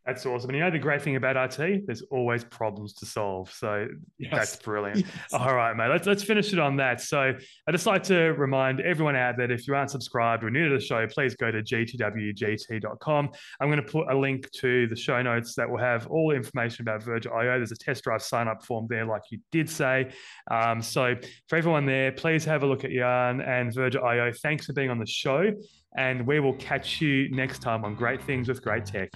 That's 0.05 0.25
awesome. 0.25 0.49
And 0.49 0.57
you 0.57 0.63
know 0.63 0.69
the 0.69 0.79
great 0.79 1.01
thing 1.01 1.15
about 1.15 1.37
IT, 1.37 1.85
there's 1.85 2.01
always 2.03 2.43
problems 2.43 2.93
to 2.95 3.05
solve. 3.05 3.49
So 3.53 3.87
yes. 4.17 4.31
that's 4.33 4.55
brilliant. 4.57 4.97
Yes. 4.97 5.07
All 5.31 5.55
right, 5.55 5.75
mate. 5.77 5.87
Let's 5.87 6.05
let's 6.05 6.23
finish 6.23 6.51
it 6.51 6.59
on 6.59 6.75
that. 6.77 6.99
So 6.99 7.19
I'd 7.67 7.71
just 7.71 7.85
like 7.85 8.03
to 8.03 8.33
remind 8.33 8.81
everyone 8.81 9.15
out 9.15 9.37
that 9.37 9.49
if 9.49 9.65
you 9.65 9.75
aren't 9.75 9.91
subscribed 9.91 10.43
or 10.43 10.49
new 10.49 10.67
to 10.67 10.75
the 10.75 10.83
show, 10.83 11.07
please 11.07 11.35
go 11.35 11.51
to 11.51 11.63
gtwgt.com. 11.63 13.29
I'm 13.61 13.69
going 13.69 13.81
to 13.81 13.89
put 13.89 14.11
a 14.11 14.17
link 14.17 14.51
to 14.51 14.87
the 14.87 14.95
show 14.95 15.21
notes 15.21 15.55
that 15.55 15.69
will 15.69 15.79
have 15.79 16.07
all 16.07 16.31
the 16.31 16.35
information 16.35 16.81
about 16.81 17.01
Verge.io. 17.01 17.57
There's 17.57 17.71
a 17.71 17.77
test 17.77 18.03
drive 18.03 18.21
sign 18.21 18.49
up 18.49 18.65
form 18.65 18.87
there, 18.89 19.05
like 19.05 19.21
you 19.29 19.39
did 19.53 19.69
say. 19.69 20.11
Um, 20.51 20.81
so 20.81 21.15
for 21.47 21.55
everyone 21.55 21.85
there, 21.85 22.11
please 22.11 22.43
have 22.43 22.63
a 22.63 22.65
look 22.65 22.83
at 22.83 22.91
Yan 22.91 23.39
and 23.39 23.73
Verge.io. 23.73 24.33
Thanks 24.41 24.65
for 24.65 24.73
being 24.73 24.89
on 24.89 24.99
the 24.99 25.07
show. 25.07 25.53
And 25.95 26.27
we 26.27 26.39
will 26.41 26.55
catch 26.55 26.99
you 26.99 27.29
next 27.29 27.61
time 27.61 27.85
on 27.85 27.95
Great 27.95 28.21
Things 28.23 28.49
with 28.49 28.61
Great 28.61 28.85
Tech. 28.85 29.09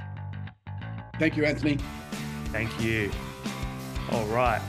Thank 1.19 1.35
you, 1.35 1.45
Anthony. 1.45 1.77
Thank 2.51 2.79
you. 2.81 3.11
All 4.11 4.25
right. 4.25 4.61